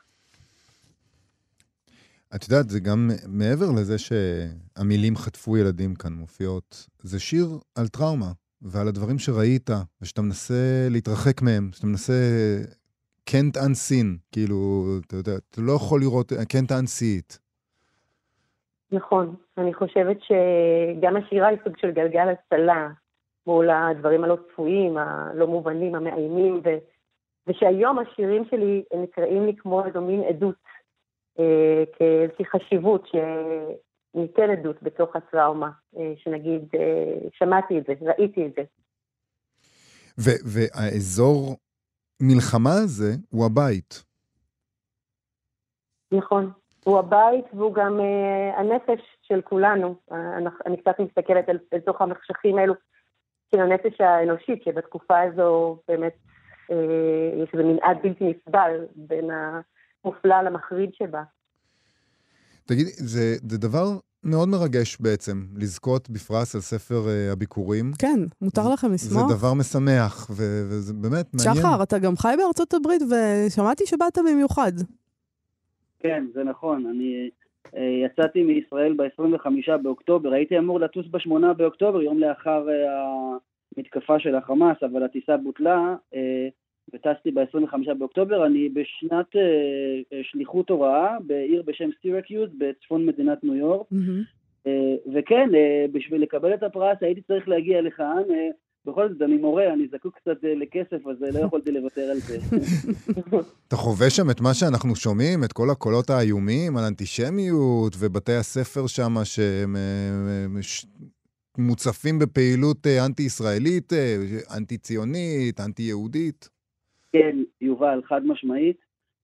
את 2.35 2.49
יודעת, 2.49 2.71
זה 2.71 2.81
גם 2.81 3.11
מעבר 3.29 3.67
לזה 3.81 3.97
שהמילים 3.99 5.17
חטפו 5.17 5.57
ילדים 5.57 5.95
כאן 5.95 6.13
מופיעות, 6.13 6.87
זה 7.03 7.21
שיר 7.21 7.47
על 7.75 7.89
טראומה 7.89 8.33
ועל 8.63 8.89
הדברים 8.89 9.19
שראית, 9.19 9.71
ושאתה 10.03 10.23
מנסה 10.23 10.87
להתרחק 10.91 11.43
מהם, 11.43 11.71
שאתה 11.73 11.87
מנסה 11.87 12.13
can't 13.31 13.57
unseen, 13.57 14.07
כאילו, 14.33 14.85
אתה 15.07 15.17
יודע, 15.17 15.33
אתה 15.51 15.61
לא 15.61 15.73
יכול 15.73 16.01
לראות, 16.01 16.33
can't 16.33 16.71
unsee 16.71 17.21
it. 17.21 17.39
נכון, 18.93 19.35
אני 19.59 19.75
חושבת 19.75 20.17
שגם 20.21 21.17
השירה 21.17 21.49
היא 21.49 21.59
סוג 21.65 21.77
של 21.77 21.91
גלגל 21.91 22.29
הצלה 22.29 22.89
מול 23.47 23.71
הדברים 23.71 24.25
הלא 24.25 24.37
צפויים, 24.53 24.97
הלא 24.97 25.47
מובנים, 25.47 25.95
המאיימים, 25.95 26.61
ו... 26.65 26.69
ושהיום 27.47 27.99
השירים 27.99 28.45
שלי 28.51 28.85
נקראים 29.03 29.47
לי 29.47 29.57
כמו 29.57 29.87
איזו 29.87 30.01
מין 30.01 30.23
עדות, 30.29 30.55
אה, 31.39 31.85
כאיזושהי 31.93 32.45
חשיבות 32.45 33.07
שניתן 33.07 34.51
עדות 34.51 34.83
בתוך 34.83 35.17
הטראומה, 35.17 35.71
אה, 35.97 36.13
שנגיד, 36.17 36.63
אה, 36.75 37.29
שמעתי 37.33 37.79
את 37.79 37.85
זה, 37.87 37.93
ראיתי 38.01 38.47
את 38.47 38.53
זה. 38.57 38.63
והאזור 40.45 41.57
מלחמה 42.23 42.73
הזה 42.85 43.13
הוא 43.31 43.47
הבית. 43.47 44.03
נכון. 46.13 46.51
הוא 46.85 46.99
הבית 46.99 47.45
והוא 47.55 47.75
גם 47.75 48.01
אה, 48.01 48.61
הנפש 48.61 49.01
של 49.23 49.41
כולנו. 49.41 49.95
אני, 50.11 50.47
אני 50.67 50.77
קצת 50.77 51.01
מסתכלת 51.01 51.49
על, 51.49 51.59
על 51.73 51.81
תוך 51.81 52.01
המחשכים 52.01 52.59
האלו 52.59 52.75
של 53.51 53.61
הנפש 53.61 54.01
האנושית, 54.01 54.63
שבתקופה 54.65 55.21
הזו 55.21 55.79
באמת 55.89 56.17
יש 57.43 57.49
איזה 57.53 57.65
מנעד 57.65 57.97
בלתי 58.03 58.25
נסבל 58.25 58.85
בין 58.97 59.31
המופלא 59.31 60.43
למחריד 60.43 60.91
שבה. 60.95 61.23
תגידי, 62.67 62.91
זה, 62.91 63.37
זה 63.49 63.59
דבר 63.59 63.87
מאוד 64.25 64.49
מרגש 64.49 64.97
בעצם, 65.01 65.47
לזכות 65.57 66.11
בפרס 66.11 66.55
על 66.55 66.61
ספר 66.61 66.95
uh, 66.95 67.33
הביקורים. 67.33 67.93
כן, 67.99 68.21
מותר 68.43 68.63
לכם 68.73 68.93
לשמוח. 68.93 69.29
זה 69.29 69.35
דבר 69.35 69.55
משמח, 69.55 70.31
ו- 70.31 70.63
וזה 70.69 70.95
באמת 70.95 71.27
מעניין. 71.35 71.63
שחר, 71.63 71.83
אתה 71.83 71.99
גם 71.99 72.17
חי 72.17 72.35
בארצות 72.39 72.75
הברית, 72.75 73.03
ושמעתי 73.03 73.87
שבאת 73.87 74.19
במיוחד. 74.19 74.73
כן, 75.99 76.27
זה 76.35 76.45
נכון. 76.45 76.87
אני 76.87 77.31
uh, 77.67 77.79
יצאתי 78.07 78.43
מישראל 78.43 78.95
ב-25 78.97 79.77
באוקטובר, 79.83 80.33
הייתי 80.33 80.59
אמור 80.59 80.81
לטוס 80.81 81.07
ב-8 81.11 81.53
באוקטובר, 81.57 82.03
יום 82.03 82.19
לאחר 82.19 82.67
uh, 82.67 83.39
המתקפה 83.77 84.19
של 84.19 84.35
החמאס, 84.35 84.77
אבל 84.83 85.03
הטיסה 85.03 85.37
בוטלה. 85.37 85.95
Uh, 86.15 86.17
וטסתי 86.95 87.31
ב-25 87.31 87.95
באוקטובר, 87.99 88.47
אני 88.47 88.69
בשנת 88.69 89.27
uh, 89.35 90.17
שליחות 90.23 90.71
הוראה 90.71 91.17
בעיר 91.27 91.63
בשם 91.67 91.89
סירקיוז 92.03 92.51
בצפון 92.59 93.07
מדינת 93.07 93.45
ניו 93.45 93.55
יורק. 93.55 93.87
Mm-hmm. 93.93 94.67
Uh, 94.67 94.69
וכן, 95.15 95.49
uh, 95.53 95.93
בשביל 95.93 96.23
לקבל 96.23 96.55
את 96.55 96.63
הפרס 96.63 96.99
הייתי 97.01 97.21
צריך 97.21 97.49
להגיע 97.49 97.81
לכאן. 97.83 98.23
Uh, 98.29 98.55
בכל 98.87 99.13
זאת, 99.13 99.23
אני 99.23 99.37
מורה, 99.37 99.73
אני 99.73 99.89
זקוק 99.93 100.17
קצת 100.17 100.45
uh, 100.45 100.47
לכסף, 100.47 101.07
אז 101.07 101.23
uh, 101.23 101.39
לא 101.39 101.39
יכולתי 101.47 101.73
לוותר 101.73 102.03
על 102.11 102.17
זה. 102.17 102.39
אתה 103.69 103.77
חווה 103.77 104.11
שם 104.11 104.31
את 104.31 104.41
מה 104.41 104.55
שאנחנו 104.55 104.97
שומעים, 104.97 105.45
את 105.45 105.53
כל 105.53 105.71
הקולות 105.71 106.11
האיומים 106.11 106.77
על 106.77 106.85
אנטישמיות, 106.85 107.97
ובתי 107.99 108.33
הספר 108.33 108.87
שם 108.87 109.15
שהם 109.25 109.77
מוצפים 111.59 112.19
בפעילות 112.19 112.87
אנטי-ישראלית, 113.07 113.93
אנטי-ציונית, 114.57 115.61
אנטי-יהודית? 115.61 116.49
כן, 117.13 117.37
יובל, 117.61 118.01
חד 118.09 118.27
משמעית. 118.27 118.77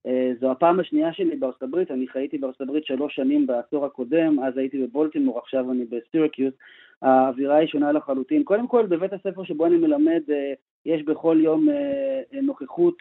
אה, 0.06 0.32
זו 0.40 0.50
הפעם 0.50 0.80
השנייה 0.80 1.12
שלי 1.12 1.36
בארצות 1.36 1.62
הברית, 1.62 1.90
אני 1.90 2.08
חייתי 2.08 2.38
בארצות 2.38 2.60
הברית 2.60 2.84
שלוש 2.84 3.14
שנים 3.14 3.46
בעשור 3.46 3.86
הקודם, 3.86 4.36
אז 4.44 4.56
הייתי 4.56 4.86
בבולטימור, 4.86 5.38
עכשיו 5.38 5.72
אני 5.72 5.84
בסירקיוס. 5.84 6.54
האווירה 7.02 7.56
היא 7.56 7.68
שונה 7.68 7.92
לחלוטין. 7.92 8.44
קודם 8.44 8.68
כל, 8.68 8.86
בבית 8.86 9.12
הספר 9.12 9.44
שבו 9.44 9.66
אני 9.66 9.76
מלמד, 9.76 10.22
אה, 10.30 10.52
יש 10.86 11.02
בכל 11.02 11.38
יום 11.40 11.68
אה, 11.68 12.40
נוכחות 12.42 12.96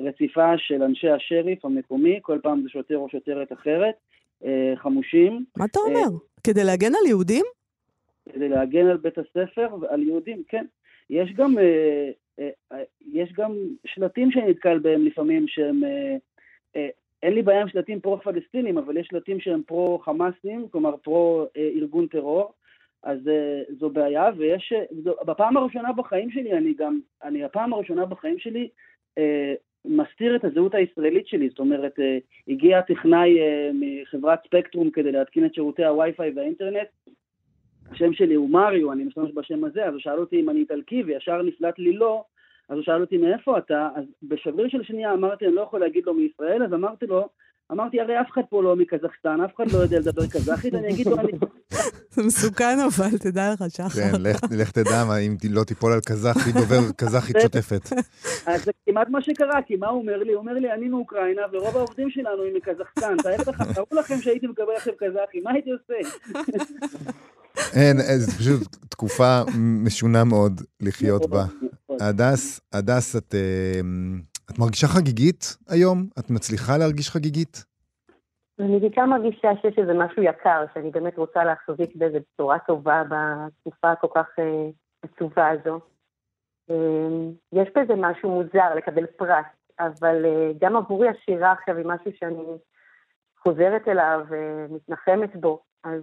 רציפה 0.00 0.58
של 0.58 0.82
אנשי 0.82 1.08
השריף 1.08 1.64
המקומי, 1.64 2.18
כל 2.22 2.38
פעם 2.42 2.62
זה 2.62 2.68
שוטר 2.68 2.96
או 2.96 3.08
שוטרת 3.08 3.52
אחרת, 3.52 3.94
חמושים. 4.76 5.44
מה 5.56 5.64
אתה 5.64 5.78
אומר? 5.78 6.18
כדי 6.44 6.64
להגן 6.64 6.92
על 7.00 7.06
יהודים? 7.08 7.44
כדי 8.32 8.48
להגן 8.48 8.86
על 8.86 8.96
בית 8.96 9.18
הספר 9.18 9.68
ועל 9.80 10.02
יהודים, 10.02 10.42
כן. 10.48 10.64
יש 11.10 11.32
גם 11.32 11.58
אה, 11.58 12.10
אה, 12.72 12.82
יש 13.12 13.32
גם 13.32 13.52
שלטים 13.86 14.30
שאני 14.30 14.50
נתקל 14.50 14.78
בהם 14.78 15.06
לפעמים 15.06 15.48
שהם, 15.48 15.84
אה, 16.76 16.88
אין 17.22 17.32
לי 17.32 17.42
בעיה 17.42 17.60
עם 17.60 17.68
שלטים 17.68 18.00
פרו-פלסטינים, 18.00 18.78
אבל 18.78 18.96
יש 18.96 19.06
שלטים 19.06 19.40
שהם 19.40 19.62
פרו-חמאסים, 19.66 20.68
כלומר 20.70 20.96
פרו-ארגון 20.96 22.06
טרור, 22.06 22.52
אז 23.02 23.18
זו 23.78 23.90
בעיה, 23.90 24.30
ויש, 24.36 24.72
בפעם 25.26 25.56
הראשונה 25.56 25.92
בחיים 25.92 26.30
שלי, 26.30 26.52
אני 26.52 26.74
גם, 26.74 27.00
אני 27.22 27.44
הפעם 27.44 27.72
הראשונה 27.72 28.06
בחיים 28.06 28.38
שלי 28.38 28.68
מסתיר 29.84 30.36
את 30.36 30.44
הזהות 30.44 30.74
הישראלית 30.74 31.26
שלי, 31.26 31.48
זאת 31.48 31.58
אומרת, 31.58 31.98
הגיע 32.48 32.80
טכנאי 32.80 33.38
מחברת 33.74 34.38
ספקטרום 34.46 34.90
כדי 34.90 35.12
להתקין 35.12 35.46
את 35.46 35.54
שירותי 35.54 35.84
הווי-פיי 35.84 36.32
והאינטרנט, 36.36 36.88
השם 37.90 38.12
שלי 38.12 38.34
הוא 38.34 38.50
מריו, 38.50 38.92
אני 38.92 39.04
משתמש 39.04 39.30
בשם 39.34 39.64
הזה, 39.64 39.84
אז 39.84 39.92
הוא 39.92 40.00
שאל 40.00 40.18
אותי 40.18 40.40
אם 40.40 40.50
אני 40.50 40.60
איטלקי, 40.60 41.02
וישר 41.02 41.42
נפלט 41.42 41.78
לי 41.78 41.92
לא, 41.92 42.24
אז 42.68 42.76
הוא 42.76 42.84
שאל 42.84 43.00
אותי 43.00 43.16
מאיפה 43.16 43.58
אתה, 43.58 43.88
אז 43.94 44.04
בשבריר 44.22 44.68
של 44.68 44.82
שנייה 44.82 45.12
אמרתי, 45.12 45.46
אני 45.46 45.54
לא 45.54 45.60
יכול 45.60 45.80
להגיד 45.80 46.06
לו 46.06 46.14
מישראל, 46.14 46.62
אז 46.62 46.72
אמרתי 46.72 47.06
לו, 47.06 47.28
אמרתי, 47.72 48.00
הרי 48.00 48.20
אף 48.20 48.30
אחד 48.30 48.42
פה 48.50 48.62
לא 48.62 48.76
מקזחסטן, 48.76 49.40
אף 49.40 49.56
אחד 49.56 49.64
לא 49.72 49.78
יודע 49.78 49.98
לדבר 49.98 50.26
קזחית, 50.26 50.74
אני 50.74 50.88
אגיד 50.88 51.06
לו, 51.06 51.16
אני... 51.16 51.32
זה 52.16 52.22
מסוכן 52.22 52.78
אבל, 52.80 53.18
תדע 53.18 53.52
לך, 53.52 53.64
שחר. 53.68 53.88
כן, 53.88 54.12
לך 54.50 54.70
תדע 54.70 55.02
אם 55.26 55.36
לא 55.50 55.64
תיפול 55.64 55.92
על 55.92 56.00
קזחי, 56.00 56.52
דובר 56.52 56.80
קזחית 56.96 57.36
שוטפת. 57.42 57.92
אז 58.46 58.64
זה 58.64 58.72
כמעט 58.86 59.08
מה 59.08 59.22
שקרה, 59.22 59.62
כי 59.66 59.76
מה 59.76 59.88
הוא 59.88 60.00
אומר 60.00 60.16
לי? 60.16 60.32
הוא 60.32 60.40
אומר 60.40 60.52
לי, 60.52 60.72
אני 60.72 60.88
מאוקראינה, 60.88 61.42
ורוב 61.52 61.76
העובדים 61.76 62.10
שלנו 62.10 62.42
הם 62.42 62.54
מקזחסטן, 62.56 63.16
תארו 63.74 63.86
לכם 63.92 64.20
שהייתי 64.20 64.46
מקבל 64.46 64.72
עכשיו 64.76 64.94
קזחי, 64.98 65.40
מה 65.40 65.50
הייתי 65.52 65.70
עושה? 65.70 65.94
אין, 67.72 67.96
זו 68.18 68.32
פשוט 68.32 68.76
תקופה 68.88 69.42
משונה 69.58 70.24
מאוד 70.24 70.60
לחיות 70.80 71.30
בה. 71.30 71.44
הדס, 72.00 72.60
הדס, 72.72 73.16
את, 73.16 73.34
אה, 73.34 73.80
את 74.50 74.58
מרגישה 74.58 74.88
חגיגית 74.88 75.56
היום? 75.68 76.08
את 76.18 76.30
מצליחה 76.30 76.76
להרגיש 76.76 77.10
חגיגית? 77.10 77.64
אני 78.60 78.80
בעיקר 78.80 79.04
מרגישה 79.06 79.50
שיש 79.62 79.78
איזה 79.78 79.94
משהו 79.94 80.22
יקר, 80.22 80.64
שאני 80.74 80.90
באמת 80.90 81.18
רוצה 81.18 81.44
להחזיק 81.44 81.96
באיזה 81.96 82.18
בשורה 82.20 82.58
טובה 82.58 83.02
בתקופה 83.08 83.92
הכל 83.92 84.06
כך 84.14 84.26
אה, 84.38 84.68
עצובה 85.02 85.48
הזו. 85.48 85.80
אה, 86.70 86.74
יש 87.52 87.68
בזה 87.76 87.94
משהו 87.96 88.30
מוזר 88.30 88.74
לקבל 88.74 89.06
פרס, 89.06 89.46
אבל 89.80 90.24
אה, 90.24 90.50
גם 90.60 90.76
עבורי 90.76 91.08
השירה 91.08 91.52
עכשיו 91.52 91.76
היא 91.76 91.86
משהו 91.86 92.10
שאני 92.18 92.44
חוזרת 93.42 93.88
אליו 93.88 94.20
ומתנחמת 94.28 95.36
בו. 95.36 95.62
אז 95.84 96.02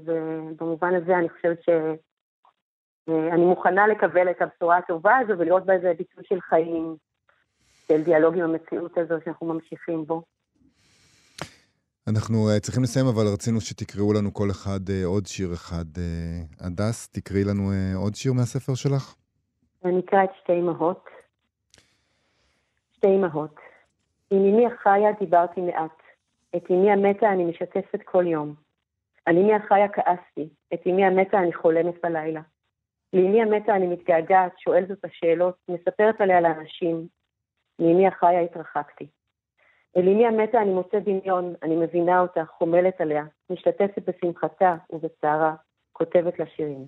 במובן 0.58 0.96
הזה 0.96 1.18
אני 1.18 1.30
חושבת 1.30 1.64
שאני 1.64 3.46
מוכנה 3.46 3.88
לקבל 3.88 4.30
את 4.32 4.42
הבשורה 4.42 4.78
הטובה 4.78 5.18
הזו 5.18 5.34
ולראות 5.38 5.66
בה 5.66 5.74
איזה 5.74 5.94
ביטוי 5.98 6.24
של 6.24 6.42
חיים, 6.42 6.96
של 7.88 8.04
דיאלוג 8.04 8.38
עם 8.38 8.44
המציאות 8.44 8.98
הזו 8.98 9.16
שאנחנו 9.26 9.48
ממשיכים 9.48 10.06
בו. 10.06 10.24
אנחנו 12.10 12.36
uh, 12.50 12.60
צריכים 12.60 12.84
לסיים, 12.84 13.06
אבל 13.08 13.24
רצינו 13.34 13.62
שתקראו 13.62 14.14
לנו 14.14 14.34
כל 14.34 14.52
אחד 14.52 14.80
uh, 14.90 15.06
עוד 15.06 15.26
שיר 15.26 15.54
אחד. 15.54 15.86
Uh, 15.96 16.66
הדס, 16.66 17.08
תקראי 17.10 17.44
לנו 17.44 17.72
uh, 17.72 17.98
עוד 17.98 18.16
שיר 18.16 18.34
מהספר 18.34 18.76
שלך. 18.76 19.16
אני 19.86 20.00
אקרא 20.00 20.24
את 20.24 20.30
שתי 20.42 20.54
אמהות. 20.54 21.06
שתי 22.92 23.08
אמהות. 23.08 23.56
עם 24.32 24.38
אמי 24.38 24.66
החיה 24.66 25.10
דיברתי 25.20 25.62
מעט. 25.62 26.02
את 26.56 26.72
אמי 26.72 26.92
המתה 26.92 27.30
אני 27.32 27.46
משתפת 27.46 28.00
כל 28.06 28.28
יום. 28.28 28.56
על 29.26 29.38
אמי 29.38 29.54
החיה 29.54 29.88
כעסתי. 29.88 30.50
את 30.74 30.80
אמי 30.88 31.06
המתה 31.06 31.40
אני 31.40 31.54
חולמת 31.54 31.96
בלילה. 32.04 32.42
לאמי 33.14 33.42
המתה 33.42 33.76
אני 33.76 33.88
מתגעגעת, 33.88 34.52
שואלת 34.60 34.92
אותה 34.92 35.08
שאלות, 35.12 35.56
מספרת 35.70 36.22
עליה 36.22 36.42
לאנשים. 36.42 37.08
מאמי 37.80 38.08
החיה 38.08 38.42
התרחקתי. 38.42 39.08
אל 39.98 40.10
אמי 40.10 40.26
המתה 40.26 40.62
אני 40.62 40.74
מוצא 40.74 40.98
דמיון, 41.00 41.54
אני 41.64 41.76
מבינה 41.76 42.20
אותה, 42.20 42.42
חומלת 42.58 43.02
עליה, 43.02 43.24
משתתפת 43.50 44.04
בשמחתה 44.08 44.76
ובצערה, 44.94 45.56
כותבת 45.92 46.40
לה 46.40 46.46
שירים. 46.56 46.86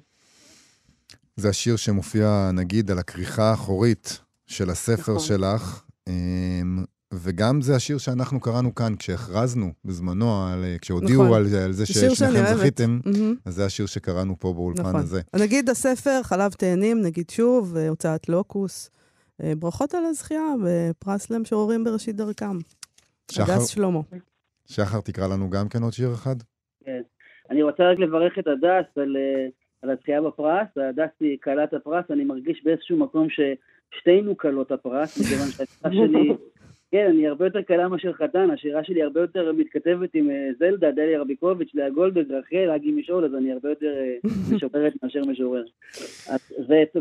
זה 1.36 1.50
השיר 1.50 1.76
שמופיע, 1.76 2.50
נגיד, 2.54 2.92
על 2.92 3.00
הכריכה 3.00 3.44
האחורית 3.44 4.22
של 4.48 4.70
הספר 4.70 5.14
נכון. 5.14 5.20
שלך, 5.20 5.84
אמ, 6.08 6.84
וגם 7.14 7.62
זה 7.62 7.76
השיר 7.76 7.98
שאנחנו 7.98 8.40
קראנו 8.40 8.76
כאן 8.76 8.96
כשהכרזנו 8.96 9.72
בזמנו, 9.86 10.48
על, 10.48 10.66
כשהודיעו 10.82 11.24
נכון. 11.24 11.38
על, 11.38 11.56
על 11.66 11.72
זה 11.72 11.86
ששניכם 11.86 12.56
זכיתם, 12.56 13.00
mm-hmm. 13.06 13.40
אז 13.46 13.54
זה 13.54 13.66
השיר 13.66 13.86
שקראנו 13.86 14.40
פה 14.40 14.54
באולפן 14.54 14.82
נכון. 14.82 14.96
הזה. 14.96 15.22
נגיד 15.36 15.70
הספר, 15.70 16.24
חלב 16.24 16.52
תאנים, 16.52 17.02
נגיד 17.02 17.30
שוב, 17.30 17.78
הוצאת 17.78 18.30
לוקוס. 18.30 18.90
אה, 19.44 19.54
ברכות 19.56 19.94
על 19.94 20.06
הזכייה 20.06 20.54
בפרס 20.64 21.30
למשוררים 21.30 21.84
בראשית 21.84 22.16
דרכם. 22.16 22.58
שחר, 23.32 23.54
הדס 23.54 23.68
שלמה. 23.68 24.00
שחר, 24.66 25.02
תקרא 25.02 25.28
לנו 25.28 25.50
גם 25.50 25.70
כן 25.70 25.84
עוד 25.84 25.94
שיר 25.94 26.14
אחד. 26.14 26.36
כן. 26.86 27.02
אני 27.50 27.64
רוצה 27.64 27.84
רק 27.92 28.00
לברך 28.00 28.40
את 28.40 28.48
הדס 28.48 28.98
על, 28.98 29.18
אה, 29.18 29.48
על 29.82 29.90
הזכייה 29.90 30.22
בפרס. 30.22 30.68
הדס 30.90 31.10
היא 31.20 31.38
כלת 31.44 31.74
הפרס, 31.74 32.06
אני 32.10 32.24
מרגיש 32.24 32.62
באיזשהו 32.64 32.98
מקום 32.98 33.28
ששתינו 33.30 34.38
כלות 34.38 34.72
הפרס, 34.72 35.22
מכיוון 35.22 35.48
שהשירה 35.48 35.92
שלי... 36.08 36.34
כן, 36.92 37.08
אני 37.10 37.28
הרבה 37.28 37.46
יותר 37.46 37.62
קלה 37.62 37.88
מאשר 37.88 38.14
חתן, 38.14 38.52
השירה 38.52 38.84
שלי 38.84 39.04
הרבה 39.04 39.22
יותר 39.22 39.52
מתכתבת 39.52 40.10
עם 40.14 40.30
אה, 40.30 40.50
זלדה, 40.60 40.92
דליה 40.92 41.22
רביקוביץ', 41.22 41.72
לאה 41.74 41.90
גולדברג, 41.90 42.32
רחל, 42.32 42.70
אגי 42.76 42.92
משאול, 42.92 43.26
אז 43.26 43.36
אני 43.36 43.52
הרבה 43.52 43.70
יותר 43.70 43.94
אה, 43.98 44.30
משוררת 44.56 44.94
מאשר 45.04 45.22
משורר. 45.28 45.64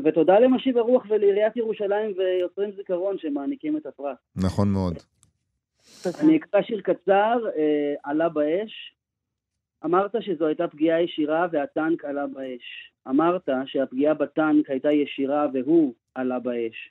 ותודה 0.04 0.38
למשיב 0.38 0.78
הרוח 0.78 1.04
ולעיריית 1.08 1.56
ירושלים 1.56 2.14
ויוצרים 2.16 2.70
זיכרון 2.76 3.18
שמעניקים 3.18 3.76
את 3.76 3.86
הפרס. 3.86 4.16
נכון 4.36 4.68
מאוד. 4.68 4.94
אני 6.20 6.36
אקרא 6.36 6.62
שיר 6.62 6.80
קצר, 6.80 7.38
אה, 7.56 7.94
עלה 8.02 8.28
באש. 8.28 8.94
אמרת 9.84 10.14
שזו 10.20 10.46
הייתה 10.46 10.68
פגיעה 10.68 11.02
ישירה 11.02 11.46
והטנק 11.52 12.04
עלה 12.04 12.26
באש. 12.26 12.92
אמרת 13.08 13.48
שהפגיעה 13.66 14.14
בטנק 14.14 14.70
הייתה 14.70 14.92
ישירה 14.92 15.46
והוא 15.52 15.94
עלה 16.14 16.38
באש. 16.38 16.90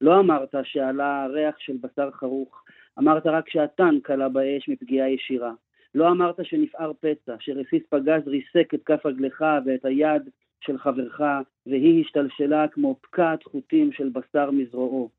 לא 0.00 0.20
אמרת 0.20 0.54
שעלה 0.64 1.26
ריח 1.26 1.58
של 1.58 1.76
בשר 1.80 2.10
חרוך, 2.10 2.64
אמרת 2.98 3.26
רק 3.26 3.50
שהטנק 3.50 4.10
עלה 4.10 4.28
באש 4.28 4.68
מפגיעה 4.68 5.10
ישירה. 5.10 5.52
לא 5.94 6.08
אמרת 6.08 6.36
שנפער 6.42 6.92
פצע, 7.00 7.34
שרסיס 7.40 7.82
פגז 7.88 8.28
ריסק 8.28 8.74
את 8.74 8.82
כף 8.84 9.06
רגלך 9.06 9.44
ואת 9.66 9.84
היד 9.84 10.22
של 10.60 10.78
חברך, 10.78 11.20
והיא 11.66 12.00
השתלשלה 12.04 12.68
כמו 12.68 12.96
פקעת 13.00 13.42
חוטים 13.42 13.92
של 13.92 14.08
בשר 14.08 14.50
מזרועו. 14.50 15.10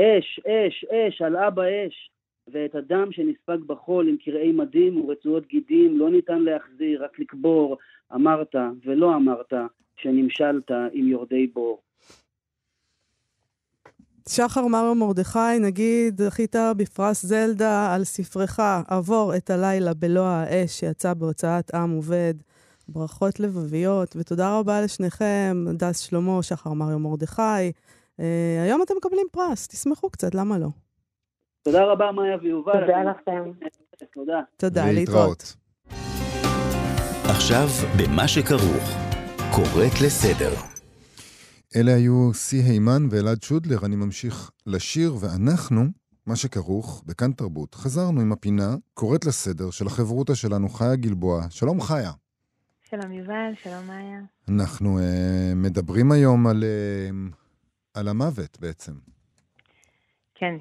אש, 0.00 0.40
אש, 0.46 0.84
אש, 0.84 1.22
עלה 1.22 1.50
באש, 1.50 2.10
ואת 2.52 2.74
הדם 2.74 3.08
שנספג 3.12 3.58
בחול 3.66 4.08
עם 4.08 4.16
קרעי 4.24 4.52
מדים 4.52 5.00
ורצועות 5.00 5.46
גידים 5.46 5.98
לא 5.98 6.10
ניתן 6.10 6.42
להחזיר, 6.42 7.04
רק 7.04 7.18
לקבור, 7.18 7.76
אמרת 8.14 8.54
ולא 8.84 9.16
אמרת, 9.16 9.52
שנמשלת 9.96 10.70
עם 10.92 11.08
יורדי 11.08 11.46
בור. 11.46 11.80
שחר 14.28 14.66
מרו 14.66 14.94
מרדכי, 14.94 15.58
נגיד, 15.60 16.20
זכית 16.20 16.56
בפרס 16.76 17.26
זלדה 17.26 17.94
על 17.94 18.04
ספרך 18.04 18.60
"עבור 18.88 19.36
את 19.36 19.50
הלילה 19.50 19.94
בלוע 19.94 20.28
האש" 20.28 20.80
שיצא 20.80 21.14
בהוצאת 21.14 21.74
עם 21.74 21.90
עובד. 21.90 22.34
ברכות 22.88 23.40
לבביות, 23.40 24.16
ותודה 24.16 24.58
רבה 24.58 24.80
לשניכם, 24.80 25.64
דס 25.72 25.98
שלמה, 25.98 26.42
שחר 26.42 26.72
מריו 26.72 26.98
מרדכי. 26.98 27.72
אה, 28.20 28.62
היום 28.64 28.82
אתם 28.82 28.94
מקבלים 28.96 29.26
פרס, 29.32 29.68
תשמחו 29.68 30.10
קצת, 30.10 30.34
למה 30.34 30.58
לא? 30.58 30.83
תודה 31.64 31.84
רבה, 31.84 32.12
מאיה 32.12 32.36
ויובל. 32.42 32.72
תודה 32.72 33.02
לכם. 33.02 33.50
תודה. 34.14 34.40
תודה, 34.56 34.92
להתראות. 34.92 35.56
עכשיו, 37.24 37.66
במה 37.98 38.28
שכרוך, 38.28 38.84
קוראת 39.54 40.00
לסדר. 40.04 40.54
אלה 41.76 41.94
היו 41.94 42.34
סי 42.34 42.56
הימן 42.56 43.02
ואלעד 43.10 43.42
שודלר. 43.42 43.76
אני 43.86 43.96
ממשיך 43.96 44.50
לשיר, 44.66 45.14
ואנחנו, 45.20 45.84
מה 46.26 46.36
שכרוך, 46.36 47.02
בכאן 47.06 47.32
תרבות, 47.32 47.74
חזרנו 47.74 48.20
עם 48.20 48.32
הפינה, 48.32 48.76
קוראת 48.94 49.24
לסדר, 49.24 49.70
של 49.70 49.86
החברותא 49.86 50.34
שלנו, 50.34 50.68
חיה 50.68 50.96
גלבוע. 50.96 51.42
שלום, 51.50 51.80
חיה. 51.80 52.12
שלום, 52.90 53.12
יובל, 53.12 53.52
שלום, 53.62 53.86
מאיה. 53.86 54.20
אנחנו 54.48 54.98
uh, 54.98 55.02
מדברים 55.54 56.12
היום 56.12 56.46
על, 56.46 56.64
uh, 56.64 57.34
על 57.94 58.08
המוות 58.08 58.58
בעצם. 58.60 58.92
כן, 60.34 60.54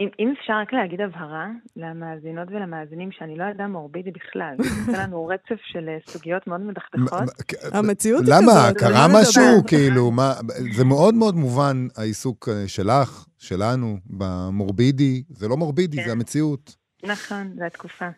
אם, 0.00 0.08
אם 0.18 0.34
אפשר 0.40 0.52
רק 0.52 0.72
להגיד 0.72 1.00
הבהרה 1.00 1.48
למאזינות 1.76 2.48
ולמאזינים 2.48 3.12
שאני 3.12 3.36
לא 3.36 3.44
אדם 3.50 3.72
מורבידי 3.72 4.10
בכלל, 4.10 4.54
זה 4.86 4.92
לנו 4.98 5.26
רצף 5.26 5.60
של 5.62 5.88
אה, 5.88 5.98
סוגיות 6.06 6.46
מאוד 6.46 6.60
מדכדכות. 6.60 7.28
המציאות 7.72 8.24
היא 8.26 8.34
כזאת. 8.34 8.42
למה? 8.42 8.74
קרה 8.78 9.06
משהו? 9.20 9.66
כאילו, 9.68 10.10
מה, 10.10 10.32
זה 10.76 10.84
מאוד 10.84 11.14
מאוד 11.14 11.34
מובן, 11.34 11.76
העיסוק 11.96 12.48
אה, 12.48 12.68
שלך, 12.68 13.26
שלנו, 13.38 13.96
במורבידי. 14.06 15.22
זה 15.28 15.48
לא 15.48 15.56
מורבידי, 15.56 15.96
כן. 15.96 16.02
זה 16.04 16.12
המציאות. 16.12 16.76
נכון, 17.04 17.52
זו 17.56 17.64
התקופה. 17.64 18.08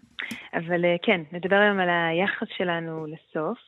אבל 0.54 0.84
אה, 0.84 0.96
כן, 1.02 1.20
נדבר 1.32 1.56
היום 1.56 1.80
על 1.80 1.88
היחס 1.88 2.48
שלנו 2.56 3.06
לסוף. 3.06 3.58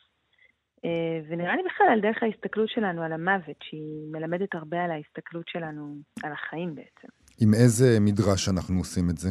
ונראה 1.28 1.56
לי 1.56 1.62
בכלל 1.62 1.86
על 1.92 2.00
דרך 2.00 2.22
ההסתכלות 2.22 2.68
שלנו 2.68 3.02
על 3.02 3.12
המוות, 3.12 3.56
שהיא 3.62 4.12
מלמדת 4.12 4.54
הרבה 4.54 4.84
על 4.84 4.90
ההסתכלות 4.90 5.48
שלנו 5.48 5.94
על 6.22 6.32
החיים 6.32 6.74
בעצם. 6.74 7.08
עם 7.40 7.54
איזה 7.54 7.98
מדרש 8.00 8.48
אנחנו 8.48 8.78
עושים 8.78 9.10
את 9.10 9.16
זה? 9.16 9.28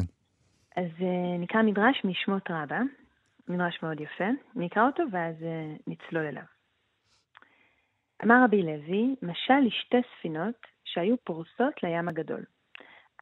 אז 0.76 0.90
uh, 0.98 1.38
נקרא 1.38 1.62
מדרש 1.62 2.04
משמות 2.04 2.50
רבה, 2.50 2.80
מדרש 3.48 3.78
מאוד 3.82 4.00
יפה. 4.00 4.24
נקרא 4.54 4.86
אותו 4.86 5.02
ואז 5.12 5.34
uh, 5.40 5.82
נצלול 5.86 6.26
אליו. 6.26 6.42
אמר 8.24 8.44
רבי 8.44 8.62
לוי, 8.62 9.14
משל 9.22 9.60
לשתי 9.66 9.96
ספינות 10.18 10.66
שהיו 10.84 11.16
פורסות 11.24 11.82
לים 11.82 12.08
הגדול. 12.08 12.44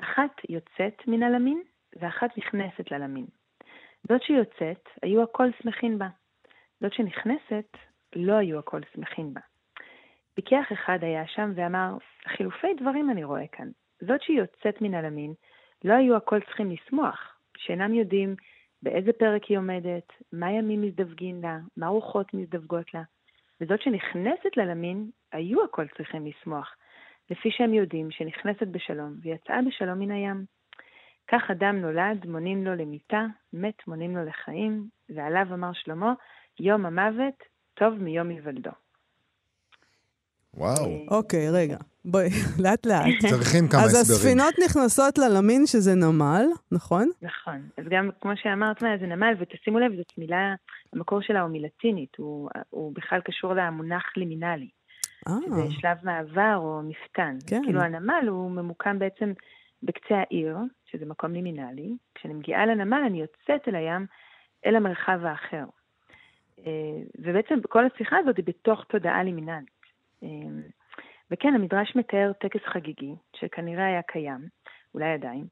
אחת 0.02 0.30
יוצאת 0.48 1.06
מן 1.06 1.22
הלמין 1.22 1.62
ואחת 2.00 2.38
נכנסת 2.38 2.90
ללמין. 2.90 3.26
זאת 4.08 4.22
שיוצאת, 4.22 4.88
היו 5.02 5.22
הכל 5.22 5.48
שמחים 5.62 5.98
בה. 5.98 6.08
זאת 6.80 6.92
שנכנסת, 6.92 7.76
לא 8.16 8.32
היו 8.32 8.58
הכל 8.58 8.80
שמחים 8.94 9.34
בה. 9.34 9.40
פיקח 10.34 10.64
אחד 10.72 10.98
היה 11.02 11.26
שם 11.26 11.52
ואמר, 11.54 11.96
חילופי 12.36 12.74
דברים 12.80 13.10
אני 13.10 13.24
רואה 13.24 13.46
כאן. 13.52 13.68
זאת 14.06 14.22
שהיא 14.22 14.38
יוצאת 14.38 14.82
מן 14.82 14.94
הלמין, 14.94 15.34
לא 15.84 15.94
היו 15.94 16.16
הכל 16.16 16.40
צריכים 16.40 16.70
לשמוח, 16.70 17.36
שאינם 17.56 17.94
יודעים 17.94 18.36
באיזה 18.82 19.12
פרק 19.12 19.44
היא 19.44 19.58
עומדת, 19.58 20.12
מה 20.32 20.50
ימים 20.50 20.82
מזדווגים 20.82 21.42
לה, 21.42 21.58
מה 21.76 21.86
רוחות 21.86 22.34
מזדווגות 22.34 22.94
לה. 22.94 23.02
וזאת 23.60 23.82
שנכנסת 23.82 24.56
ללמין, 24.56 25.10
היו 25.32 25.64
הכל 25.64 25.86
צריכים 25.96 26.26
לשמוח, 26.26 26.76
לפי 27.30 27.50
שהם 27.50 27.74
יודעים 27.74 28.10
שנכנסת 28.10 28.66
בשלום 28.66 29.14
ויצאה 29.22 29.58
בשלום 29.68 29.98
מן 29.98 30.10
הים. 30.10 30.44
כך 31.28 31.50
אדם 31.50 31.76
נולד, 31.76 32.26
מונים 32.26 32.64
לו 32.64 32.74
למיתה, 32.74 33.26
מת 33.52 33.86
מונים 33.86 34.16
לו 34.16 34.24
לחיים, 34.24 34.88
ועליו 35.08 35.46
אמר 35.54 35.72
שלמה, 35.72 36.14
יום 36.60 36.86
המוות 36.86 37.34
טוב 37.74 37.94
מיום 37.94 38.28
היוולדו. 38.28 38.70
וואו. 40.54 41.06
אוקיי, 41.08 41.50
רגע. 41.50 41.76
בואי, 42.04 42.28
לאט 42.64 42.86
לאט. 42.86 43.04
צריכים 43.30 43.68
כמה 43.68 43.80
הסברים. 43.80 44.00
אז 44.00 44.10
הספינות 44.10 44.54
נכנסות 44.64 45.18
ללמין, 45.18 45.66
שזה 45.66 45.94
נמל, 45.94 46.46
נכון? 46.72 47.08
נכון. 47.22 47.68
אז 47.78 47.84
גם, 47.90 48.10
כמו 48.20 48.32
שאמרת, 48.36 48.80
זה 48.80 49.06
נמל, 49.06 49.34
ותשימו 49.38 49.78
לב, 49.78 49.96
זאת 49.96 50.12
מילה, 50.18 50.54
המקור 50.92 51.22
שלה 51.22 51.40
הוא 51.40 51.50
מלטינית, 51.52 52.16
הוא, 52.16 52.50
הוא 52.70 52.94
בכלל 52.94 53.20
קשור 53.20 53.54
למונח 53.54 54.04
לימינלי. 54.16 54.68
אה. 55.28 55.34
זה 55.56 55.62
שלב 55.70 55.96
מעבר 56.02 56.56
או 56.56 56.80
מפתן. 56.82 57.36
כן. 57.46 57.60
כאילו 57.64 57.80
הנמל 57.80 58.28
הוא 58.28 58.50
ממוקם 58.50 58.98
בעצם 58.98 59.32
בקצה 59.82 60.14
העיר, 60.16 60.56
שזה 60.84 61.06
מקום 61.06 61.32
לימינלי. 61.32 61.96
כשאני 62.14 62.34
מגיעה 62.34 62.66
לנמל, 62.66 63.02
אני 63.06 63.20
יוצאת 63.20 63.68
אל 63.68 63.74
הים, 63.74 64.06
אל 64.66 64.76
המרחב 64.76 65.24
האחר. 65.24 65.64
אה, 66.66 67.02
ובעצם 67.18 67.54
כל 67.68 67.84
השיחה 67.86 68.16
הזאת 68.18 68.36
היא 68.36 68.44
בתוך 68.44 68.84
תודעה 68.84 69.22
לימינלית. 69.22 69.82
וכן, 71.32 71.54
המדרש 71.54 71.96
מתאר 71.96 72.32
טקס 72.40 72.60
חגיגי, 72.72 73.14
שכנראה 73.36 73.86
היה 73.86 74.02
קיים, 74.02 74.40
אולי 74.94 75.12
עדיין, 75.12 75.44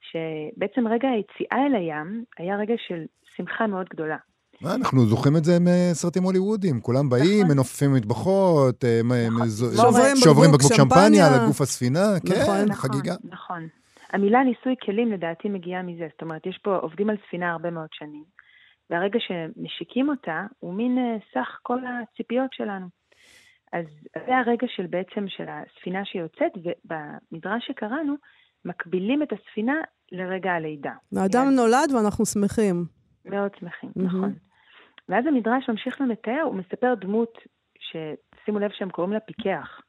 שבעצם 0.00 0.88
רגע 0.88 1.08
היציאה 1.08 1.66
אל 1.66 1.74
הים 1.74 2.24
היה 2.38 2.56
רגע 2.56 2.74
של 2.88 3.04
שמחה 3.36 3.66
מאוד 3.66 3.86
גדולה. 3.90 4.16
מה, 4.60 4.74
אנחנו 4.74 5.06
זוכרים 5.06 5.36
את 5.36 5.44
זה 5.44 5.52
מסרטים 5.60 6.22
הוליוודיים. 6.22 6.80
כולם 6.80 7.08
באים, 7.08 7.40
נכון. 7.44 7.52
מנופפים 7.52 7.94
מטבחות, 7.94 8.84
אה, 8.84 9.00
נכון. 9.04 9.48
שוברים 10.24 10.50
בקבוק 10.54 10.72
שמפניה 10.72 11.26
על 11.26 11.46
גוף 11.46 11.60
הספינה, 11.60 12.06
כן, 12.28 12.40
נכון, 12.42 12.72
חגיגה. 12.72 13.14
נכון. 13.24 13.68
המילה 14.12 14.44
ניסוי 14.44 14.74
כלים 14.82 15.12
לדעתי 15.12 15.48
מגיעה 15.48 15.82
מזה. 15.82 16.06
זאת 16.12 16.22
אומרת, 16.22 16.46
יש 16.46 16.58
פה, 16.62 16.76
עובדים 16.76 17.10
על 17.10 17.16
ספינה 17.26 17.52
הרבה 17.52 17.70
מאוד 17.70 17.88
שנים, 17.92 18.24
והרגע 18.90 19.18
שמשיקים 19.26 20.08
אותה, 20.08 20.46
הוא 20.58 20.74
מין 20.74 20.98
אה, 20.98 21.16
סך 21.34 21.48
כל 21.62 21.78
הציפיות 21.86 22.50
שלנו. 22.52 22.86
אז 23.76 23.84
זה 24.26 24.36
הרגע 24.36 24.66
של 24.76 24.86
בעצם 24.86 25.28
של 25.28 25.44
הספינה 25.48 26.04
שיוצאת, 26.04 26.52
ובמדרש 26.56 27.66
שקראנו, 27.66 28.14
מקבילים 28.64 29.22
את 29.22 29.32
הספינה 29.32 29.74
לרגע 30.12 30.50
הלידה. 30.52 30.92
האדם 31.16 31.46
נולד 31.56 31.92
ואנחנו 31.94 32.26
שמחים. 32.26 32.84
מאוד 33.24 33.50
שמחים, 33.60 33.90
mm-hmm. 33.90 34.02
נכון. 34.02 34.34
ואז 35.08 35.26
המדרש 35.26 35.68
ממשיך 35.68 36.00
ומתאר, 36.00 36.42
הוא 36.44 36.54
מספר 36.54 36.94
דמות 36.94 37.38
ששימו 37.78 38.58
לב 38.58 38.70
שהם 38.70 38.90
קוראים 38.90 39.12
לה 39.12 39.20
פיקח. 39.20 39.80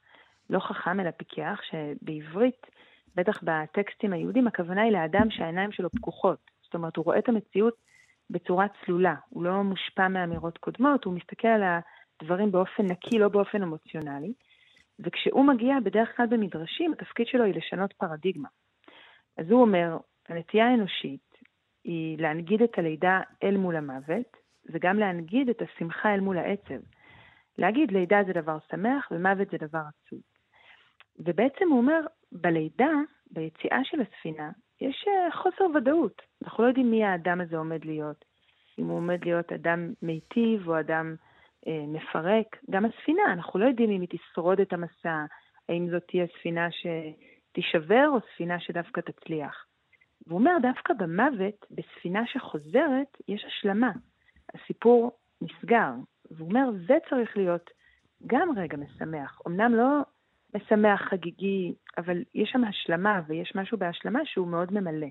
לא 0.50 0.60
חכם 0.60 1.00
אלא 1.00 1.12
פיקח, 1.12 1.60
שבעברית, 1.69 2.62
בטח 3.15 3.39
בטקסטים 3.43 4.13
היהודים, 4.13 4.47
הכוונה 4.47 4.82
היא 4.82 4.91
לאדם 4.91 5.30
שהעיניים 5.30 5.71
שלו 5.71 5.89
פקוחות. 5.89 6.39
זאת 6.63 6.73
אומרת, 6.73 6.95
הוא 6.95 7.06
רואה 7.06 7.19
את 7.19 7.30
המציאות 7.30 7.73
בצורה 8.30 8.65
צלולה. 8.86 9.15
הוא 9.30 9.43
לא 9.43 9.63
מושפע 9.63 10.08
מאמירות 10.08 10.58
קודמות, 10.58 11.04
הוא 11.04 11.13
מסתכל 11.13 11.47
על 11.47 11.63
הדברים 12.22 12.52
באופן 12.52 12.84
נקי, 12.84 13.20
לא 13.20 13.28
באופן 13.28 13.64
אמוציונלי. 13.64 14.34
וכשהוא 15.00 15.46
מגיע 15.46 15.80
בדרך 15.84 16.18
כלל 16.18 16.26
במדרשים, 16.26 16.94
התפקיד 16.94 17.28
שלו 17.28 17.44
היא 17.44 17.54
לשנות 17.54 17.94
פרדיגמה. 17.94 18.50
אז 19.38 19.52
הוא 19.52 19.62
אומר, 19.62 19.98
הנטייה 20.30 20.68
האנושית 20.68 21.38
היא 21.84 22.18
להנגיד 22.20 22.62
את 22.62 22.78
הלידה 22.78 23.22
אל 23.44 23.58
מול 23.58 23.76
המוות, 23.76 24.38
וגם 24.66 25.00
להנגיד 25.00 25.50
את 25.50 25.62
השמחה 25.62 26.14
אל 26.14 26.20
מול 26.20 26.38
העצב. 26.38 26.80
להגיד 27.58 27.92
לידה 27.92 28.20
זה 28.28 28.34
דבר 28.34 28.58
שמח 28.72 29.08
ומוות 29.12 29.50
זה 29.50 29.58
דבר 29.58 29.82
עצוב. 29.88 30.20
ובעצם 31.20 31.70
הוא 31.70 31.78
אומר, 31.78 32.00
בלידה, 32.32 32.92
ביציאה 33.32 33.80
של 33.84 34.02
הספינה, 34.02 34.52
יש 34.82 35.06
אה, 35.08 35.32
חוסר 35.32 35.66
ודאות. 35.76 36.22
אנחנו 36.44 36.64
לא 36.64 36.68
יודעים 36.68 36.92
מי 36.92 37.04
האדם 37.04 37.42
הזה 37.42 37.58
עומד 37.58 37.86
להיות. 37.86 38.26
אם 38.80 38.86
הוא 38.86 38.98
עומד 38.98 39.26
להיות 39.26 39.52
אדם 39.52 39.94
מיטיב 40.02 40.68
או 40.68 40.80
אדם 40.80 41.16
מפרק. 41.67 42.58
גם 42.70 42.86
הספינה, 42.86 43.34
אנחנו 43.34 43.60
לא 43.60 43.65
יודעים 43.65 43.91
אם 43.91 44.02
היא 44.02 44.10
תשרוד 44.10 44.60
את 44.60 44.74
המסע, 44.74 45.26
האם 45.70 45.89
זאת 45.89 46.04
תהיה 46.08 46.26
ספינה 46.39 46.67
שתישבר 46.72 48.10
או 48.13 48.20
ספינה 48.34 48.60
שדווקא 48.60 49.02
תצליח. 49.02 49.65
והוא 50.28 50.39
אומר, 50.39 50.52
דווקא 50.62 50.93
במוות, 50.93 51.65
בספינה 51.72 52.28
שחוזרת, 52.28 53.17
יש 53.28 53.46
השלמה. 53.46 53.91
הסיפור 54.54 55.12
נסגר. 55.41 55.91
והוא 56.32 56.50
אומר, 56.50 56.70
זה 56.88 56.98
צריך 57.10 57.38
להיות 57.38 57.70
גם 58.28 58.50
רגע 58.58 58.78
משמח. 58.78 59.41
אמנם 59.48 59.76
לא 59.76 60.02
משמח 60.56 61.02
חגיגי, 61.02 61.74
אבל 61.98 62.24
יש 62.36 62.50
שם 62.50 62.63
השלמה, 62.63 63.22
ויש 63.28 63.56
משהו 63.56 63.78
בהשלמה 63.78 64.20
שהוא 64.26 64.48
מאוד 64.48 64.74
ממלא. 64.74 65.08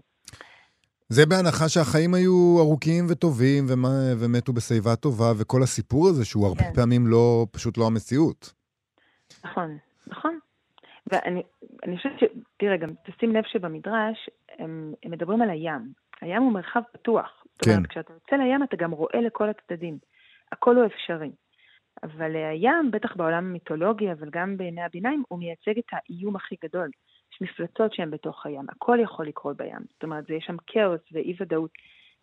זה 1.09 1.27
בהנחה 1.27 1.69
שהחיים 1.69 2.15
היו 2.15 2.57
ארוכים 2.61 3.05
וטובים 3.11 3.65
ומה, 3.69 3.89
ומתו 4.21 4.53
בשיבה 4.53 4.97
טובה, 4.97 5.33
וכל 5.39 5.63
הסיפור 5.63 6.09
הזה 6.09 6.25
שהוא 6.25 6.47
הרבה 6.47 6.63
כן. 6.63 6.73
פעמים 6.75 7.07
לא, 7.07 7.47
פשוט 7.51 7.79
לא 7.79 7.87
המציאות. 7.87 8.53
נכון, 9.45 9.79
נכון. 10.07 10.39
ואני 11.07 11.97
חושבת 11.97 12.19
ש... 12.21 12.25
תראה, 12.57 12.77
גם 12.77 12.89
תשים 13.05 13.37
לב 13.37 13.45
שבמדרש 13.47 14.31
הם, 14.59 14.95
הם 15.03 15.11
מדברים 15.11 15.43
על 15.43 15.51
הים. 15.51 15.93
הים 16.21 16.43
הוא 16.43 16.53
מרחב 16.53 16.81
פתוח. 16.93 17.45
זאת 17.45 17.65
כן. 17.65 17.71
אומרת, 17.71 17.87
כשאתה 17.87 18.13
יוצא 18.13 18.37
לים 18.37 18.63
אתה 18.63 18.77
גם 18.77 18.91
רואה 18.91 19.21
לכל 19.27 19.49
הצדדים. 19.49 19.99
הכל 20.53 20.77
הוא 20.77 20.87
אפשרי. 20.87 21.31
אבל 22.03 22.37
הים, 22.37 22.91
בטח 22.91 23.17
בעולם 23.17 23.45
המיתולוגי, 23.45 24.13
אבל 24.13 24.31
גם 24.31 24.57
בימי 24.57 24.83
הביניים, 24.83 25.23
הוא 25.29 25.39
מייצג 25.39 25.79
את 25.79 25.85
האיום 25.93 26.37
הכי 26.37 26.57
גדול. 26.65 26.89
יש 27.37 27.43
מפלצות 27.43 27.95
שהן 27.95 28.11
בתוך 28.11 28.47
הים, 28.47 28.67
הכל 28.69 28.99
יכול 29.03 29.27
לקרות 29.27 29.57
בים. 29.57 29.81
זאת 29.93 30.03
אומרת, 30.03 30.31
יש 30.31 30.45
שם 30.45 30.57
כאוס 30.67 31.01
ואי-ודאות. 31.13 31.71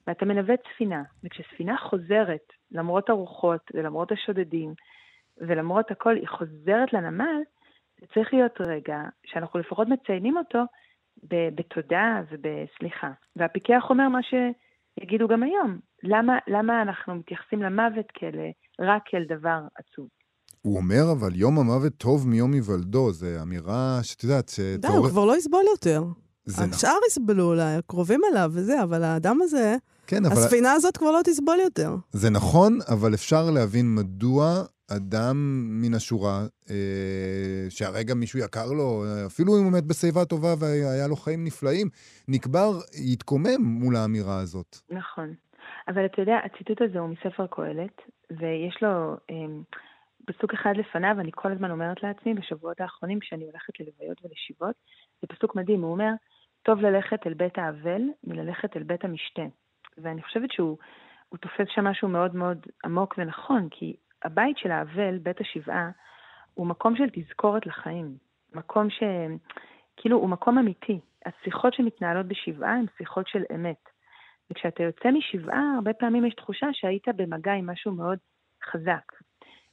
ואתה 0.08 0.26
מנווט 0.26 0.60
ספינה, 0.74 1.04
וכשספינה 1.24 1.78
חוזרת, 1.78 2.54
למרות 2.72 3.10
הרוחות 3.10 3.72
ולמרות 3.74 4.12
השודדים, 4.12 4.74
ולמרות 5.38 5.92
הכל, 5.92 6.16
היא 6.16 6.28
חוזרת 6.28 6.94
לנמל, 6.94 7.42
זה 8.00 8.08
צריך 8.14 8.34
להיות 8.34 8.62
רגע 8.68 9.02
שאנחנו 9.26 9.60
לפחות 9.60 9.88
מציינים 9.88 10.38
אותו 10.38 10.64
בתודה 11.56 12.22
ובסליחה. 12.30 13.12
והפיקח 13.36 13.84
אומר 13.90 14.10
מה 14.10 14.20
שיגידו 14.24 15.28
גם 15.28 15.44
היום, 15.44 15.80
למה, 16.04 16.38
למה 16.48 16.82
אנחנו 16.82 17.16
מתייחסים 17.16 17.64
למוות 17.64 18.12
כאל, 18.14 18.36
רק 18.80 19.02
כאל 19.06 19.24
דבר 19.24 19.60
עצוב? 19.76 20.08
הוא 20.64 20.78
אומר, 20.78 21.12
אבל 21.12 21.36
יום 21.36 21.60
המוות 21.60 21.94
טוב 21.98 22.28
מיום 22.28 22.54
היוולדו, 22.54 23.12
זו 23.12 23.28
אמירה 23.42 24.00
שאת 24.04 24.24
יודעת, 24.24 24.50
ש... 24.50 24.60
די, 24.60 24.88
הוא 24.88 25.10
כבר 25.10 25.26
לא 25.26 25.38
יסבול 25.38 25.64
יותר. 25.72 26.04
זה 26.46 26.62
נכון. 26.62 26.74
השאר 26.74 26.98
יסבלו 27.08 27.44
אולי, 27.44 27.76
הקרובים 27.76 28.22
אליו 28.32 28.52
וזה, 28.54 28.84
אבל 28.84 29.04
האדם 29.04 29.40
הזה, 29.42 29.76
כן, 30.08 30.26
אבל... 30.26 30.34
הספינה 30.36 30.72
הזאת 30.72 30.98
כבר 30.98 31.12
לא 31.12 31.20
תסבול 31.24 31.58
יותר. 31.64 31.96
זה 32.12 32.30
נכון, 32.30 32.80
אבל 32.90 33.14
אפשר 33.14 33.50
להבין 33.52 33.96
מדוע 33.96 34.64
אדם 34.92 35.36
מן 35.82 35.94
השורה, 35.94 36.46
אה, 36.70 37.66
שהרגע 37.70 38.14
מישהו 38.14 38.40
יקר 38.40 38.72
לו, 38.72 39.04
אפילו 39.26 39.60
אם 39.60 39.64
הוא 39.64 39.72
מת 39.72 39.84
בשיבה 39.84 40.26
טובה 40.26 40.54
והיה 40.60 41.08
לו 41.08 41.16
חיים 41.16 41.44
נפלאים, 41.44 41.90
נקבר, 42.28 42.72
יתקומם 43.14 43.62
מול 43.62 43.96
האמירה 43.96 44.40
הזאת. 44.40 44.78
נכון. 44.90 45.34
אבל 45.88 46.06
אתה 46.06 46.22
יודע, 46.22 46.38
הציטוט 46.46 46.82
הזה 46.82 47.00
הוא 47.00 47.10
מספר 47.10 47.46
קהלת, 47.48 48.02
ויש 48.32 48.78
לו 48.82 49.16
אה, 49.30 49.36
פסוק 50.26 50.54
אחד 50.54 50.74
לפניו, 50.78 51.20
אני 51.20 51.32
כל 51.36 51.52
הזמן 51.52 51.72
אומרת 51.72 52.04
לעצמי, 52.04 52.34
בשבועות 52.34 52.82
האחרונים, 52.82 53.20
כשאני 53.20 53.46
הולכת 53.46 53.80
ללוויות 53.80 54.22
ולשיבות, 54.24 54.76
זה 55.22 55.28
פסוק 55.28 55.56
מדהים, 55.56 55.82
הוא 55.82 55.92
אומר, 55.92 56.12
טוב 56.64 56.80
ללכת 56.80 57.28
אל 57.28 57.34
בית 57.34 57.58
האבל 57.58 58.02
מללכת 58.24 58.78
אל 58.78 58.84
בית 58.84 59.04
המשתה. 59.06 59.42
ואני 59.98 60.24
חושבת 60.24 60.52
שהוא 60.52 60.78
תופס 61.40 61.68
שם 61.68 61.84
משהו 61.84 62.08
מאוד 62.08 62.36
מאוד 62.36 62.66
עמוק 62.86 63.16
ונכון, 63.18 63.68
כי 63.72 63.96
הבית 64.24 64.58
של 64.58 64.72
האבל, 64.72 65.18
בית 65.18 65.42
השבעה, 65.42 65.90
הוא 66.54 66.68
מקום 66.68 66.96
של 66.96 67.10
תזכורת 67.14 67.66
לחיים. 67.66 68.18
מקום 68.54 68.90
ש... 68.90 69.04
כאילו, 69.98 70.18
הוא 70.18 70.30
מקום 70.30 70.58
אמיתי. 70.58 71.00
השיחות 71.26 71.74
שמתנהלות 71.74 72.26
בשבעה 72.26 72.74
הן 72.74 72.86
שיחות 72.98 73.28
של 73.28 73.44
אמת. 73.56 73.90
וכשאתה 74.52 74.84
יוצא 74.84 75.12
משבעה, 75.12 75.74
הרבה 75.76 75.94
פעמים 75.94 76.26
יש 76.26 76.34
תחושה 76.34 76.68
שהיית 76.72 77.08
במגע 77.16 77.52
עם 77.54 77.70
משהו 77.70 77.92
מאוד 77.92 78.18
חזק. 78.64 79.23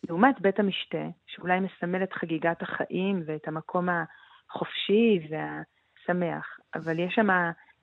לעומת 0.08 0.40
בית 0.40 0.58
המשתה, 0.58 1.06
שאולי 1.26 1.60
מסמל 1.60 2.02
את 2.02 2.12
חגיגת 2.12 2.62
החיים 2.62 3.22
ואת 3.26 3.48
המקום 3.48 3.88
החופשי 3.88 5.20
והשמח, 5.30 6.58
אבל 6.74 6.98
יש 6.98 7.14
שם 7.14 7.28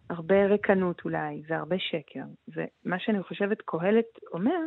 הרבה 0.10 0.46
ריקנות 0.46 1.02
אולי, 1.06 1.42
והרבה 1.48 1.76
שקר. 1.80 2.24
ומה 2.48 3.00
שאני 3.00 3.24
חושבת 3.24 3.62
קהלת 3.66 4.06
אומר, 4.34 4.60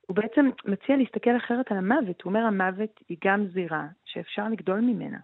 הוא 0.00 0.16
בעצם 0.16 0.50
מציע 0.64 0.96
להסתכל 0.96 1.36
אחרת 1.36 1.72
על 1.72 1.78
המוות. 1.78 2.22
הוא 2.22 2.30
אומר, 2.30 2.40
המוות 2.40 3.00
היא 3.08 3.18
גם 3.24 3.46
זירה 3.46 3.86
שאפשר 4.04 4.48
לגדול 4.48 4.80
ממנה. 4.80 5.18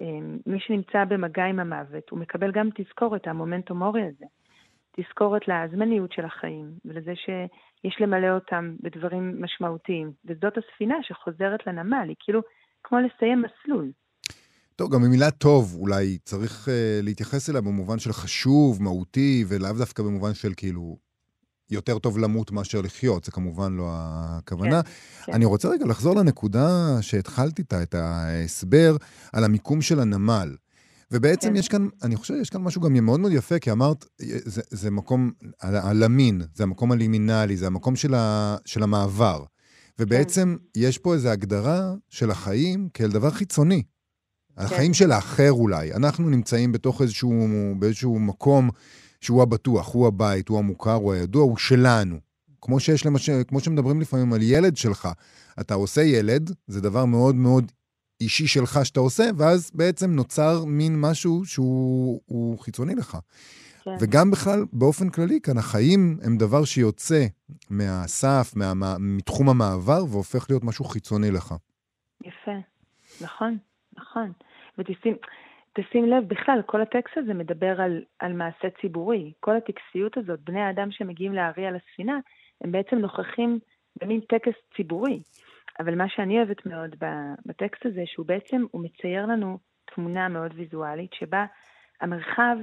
אמ, 0.00 0.38
מי 0.46 0.60
שנמצא 0.60 1.04
במגע 1.04 1.44
עם 1.44 1.60
המוות, 1.60 2.10
הוא 2.10 2.18
מקבל 2.18 2.52
גם 2.52 2.68
תזכורת, 2.74 3.26
המומנטום 3.26 3.78
מורי 3.78 4.02
הזה. 4.02 4.24
תזכורת 4.92 5.48
לזמניות 5.48 6.12
של 6.12 6.24
החיים, 6.24 6.70
ולזה 6.84 7.12
שיש 7.82 7.96
למלא 8.00 8.34
אותם 8.34 8.74
בדברים 8.82 9.42
משמעותיים. 9.42 10.12
וזאת 10.24 10.52
הספינה 10.58 10.94
שחוזרת 11.02 11.66
לנמל, 11.66 12.06
היא 12.08 12.16
כאילו 12.20 12.40
כמו 12.84 12.98
לסיים 12.98 13.42
מסלול. 13.42 13.90
טוב, 14.76 14.92
גם 14.94 15.02
במילה 15.02 15.30
טוב 15.30 15.76
אולי 15.80 16.18
צריך 16.18 16.68
uh, 16.68 16.70
להתייחס 17.04 17.50
אליה 17.50 17.60
במובן 17.60 17.98
של 17.98 18.12
חשוב, 18.12 18.82
מהותי, 18.82 19.44
ולאו 19.48 19.72
דווקא 19.78 20.02
במובן 20.02 20.34
של 20.34 20.52
כאילו 20.56 20.96
יותר 21.70 21.98
טוב 21.98 22.18
למות 22.18 22.50
מאשר 22.50 22.80
לחיות, 22.80 23.24
זה 23.24 23.32
כמובן 23.32 23.72
לא 23.72 23.88
הכוונה. 23.92 24.82
כן, 24.82 24.90
כן. 25.26 25.32
אני 25.32 25.44
רוצה 25.44 25.68
רגע 25.68 25.86
לחזור 25.86 26.16
לנקודה 26.16 26.68
שהתחלת 27.00 27.58
איתה, 27.58 27.82
את 27.82 27.94
ההסבר 27.94 28.96
על 29.32 29.44
המיקום 29.44 29.82
של 29.82 30.00
הנמל. 30.00 30.56
ובעצם 31.12 31.48
כן. 31.48 31.56
יש 31.56 31.68
כאן, 31.68 31.88
אני 32.02 32.16
חושב 32.16 32.34
שיש 32.34 32.50
כאן 32.50 32.62
משהו 32.62 32.80
גם 32.80 32.92
מאוד 33.04 33.20
מאוד 33.20 33.32
יפה, 33.32 33.58
כי 33.58 33.72
אמרת, 33.72 34.04
זה, 34.18 34.62
זה 34.70 34.90
מקום, 34.90 35.30
הלמין, 35.60 36.42
זה 36.54 36.62
המקום 36.62 36.92
הלימינלי, 36.92 37.56
זה 37.56 37.66
המקום 37.66 37.96
של, 37.96 38.14
ה, 38.14 38.56
של 38.64 38.82
המעבר. 38.82 39.44
ובעצם 39.98 40.56
כן. 40.58 40.80
יש 40.80 40.98
פה 40.98 41.14
איזו 41.14 41.28
הגדרה 41.28 41.94
של 42.08 42.30
החיים 42.30 42.88
כאל 42.94 43.10
דבר 43.10 43.30
חיצוני. 43.30 43.82
כן. 44.56 44.62
החיים 44.64 44.94
של 44.94 45.12
האחר 45.12 45.52
אולי. 45.52 45.92
אנחנו 45.92 46.30
נמצאים 46.30 46.72
בתוך 46.72 47.02
איזשהו, 47.02 47.46
באיזשהו 47.78 48.18
מקום 48.18 48.70
שהוא 49.20 49.42
הבטוח, 49.42 49.94
הוא 49.94 50.06
הבית, 50.06 50.48
הוא 50.48 50.58
המוכר, 50.58 50.94
הוא 50.94 51.12
הידוע, 51.12 51.42
הוא 51.42 51.56
שלנו. 51.56 52.16
כמו 52.60 52.80
שיש 52.80 53.06
למשל, 53.06 53.42
כמו 53.48 53.60
שמדברים 53.60 54.00
לפעמים 54.00 54.32
על 54.32 54.42
ילד 54.42 54.76
שלך. 54.76 55.08
אתה 55.60 55.74
עושה 55.74 56.02
ילד, 56.02 56.52
זה 56.66 56.80
דבר 56.80 57.04
מאוד 57.04 57.34
מאוד 57.34 57.72
אישי 58.20 58.46
שלך 58.46 58.78
שאתה 58.84 59.00
עושה, 59.00 59.24
ואז 59.36 59.70
בעצם 59.74 60.10
נוצר 60.10 60.64
מין 60.66 61.00
משהו 61.00 61.44
שהוא 61.44 62.20
הוא 62.26 62.58
חיצוני 62.58 62.94
לך. 62.94 63.16
כן. 63.84 63.90
וגם 64.00 64.30
בכלל, 64.30 64.64
באופן 64.72 65.10
כללי, 65.10 65.40
כאן 65.42 65.58
החיים 65.58 66.18
הם 66.22 66.36
דבר 66.36 66.64
שיוצא 66.64 67.24
מהסף, 67.70 68.56
מה, 68.56 68.74
מה, 68.74 68.94
מתחום 68.98 69.48
המעבר, 69.48 70.04
והופך 70.10 70.46
להיות 70.50 70.64
משהו 70.64 70.84
חיצוני 70.84 71.30
לך. 71.30 71.54
יפה, 72.24 72.56
נכון, 73.20 73.58
נכון. 73.96 74.32
ותשים 74.78 75.16
תשים 75.72 76.04
לב, 76.08 76.28
בכלל, 76.28 76.60
כל 76.66 76.80
הטקסט 76.80 77.18
הזה 77.18 77.34
מדבר 77.34 77.80
על, 77.80 78.02
על 78.18 78.32
מעשה 78.32 78.68
ציבורי. 78.80 79.32
כל 79.40 79.56
הטקסיות 79.56 80.16
הזאת, 80.16 80.40
בני 80.40 80.60
האדם 80.60 80.90
שמגיעים 80.90 81.32
להארי 81.32 81.66
על 81.66 81.76
הספינה, 81.76 82.18
הם 82.64 82.72
בעצם 82.72 82.96
נוכחים 82.96 83.58
במין 84.02 84.20
טקס 84.20 84.52
ציבורי. 84.76 85.20
אבל 85.80 85.94
מה 85.94 86.08
שאני 86.08 86.38
אוהבת 86.38 86.66
מאוד 86.66 86.96
בטקסט 87.46 87.86
הזה, 87.86 88.02
שהוא 88.06 88.26
בעצם, 88.26 88.64
הוא 88.70 88.84
מצייר 88.84 89.26
לנו 89.26 89.58
תמונה 89.94 90.28
מאוד 90.28 90.52
ויזואלית, 90.54 91.12
שבה 91.12 91.44
המרחב 92.00 92.56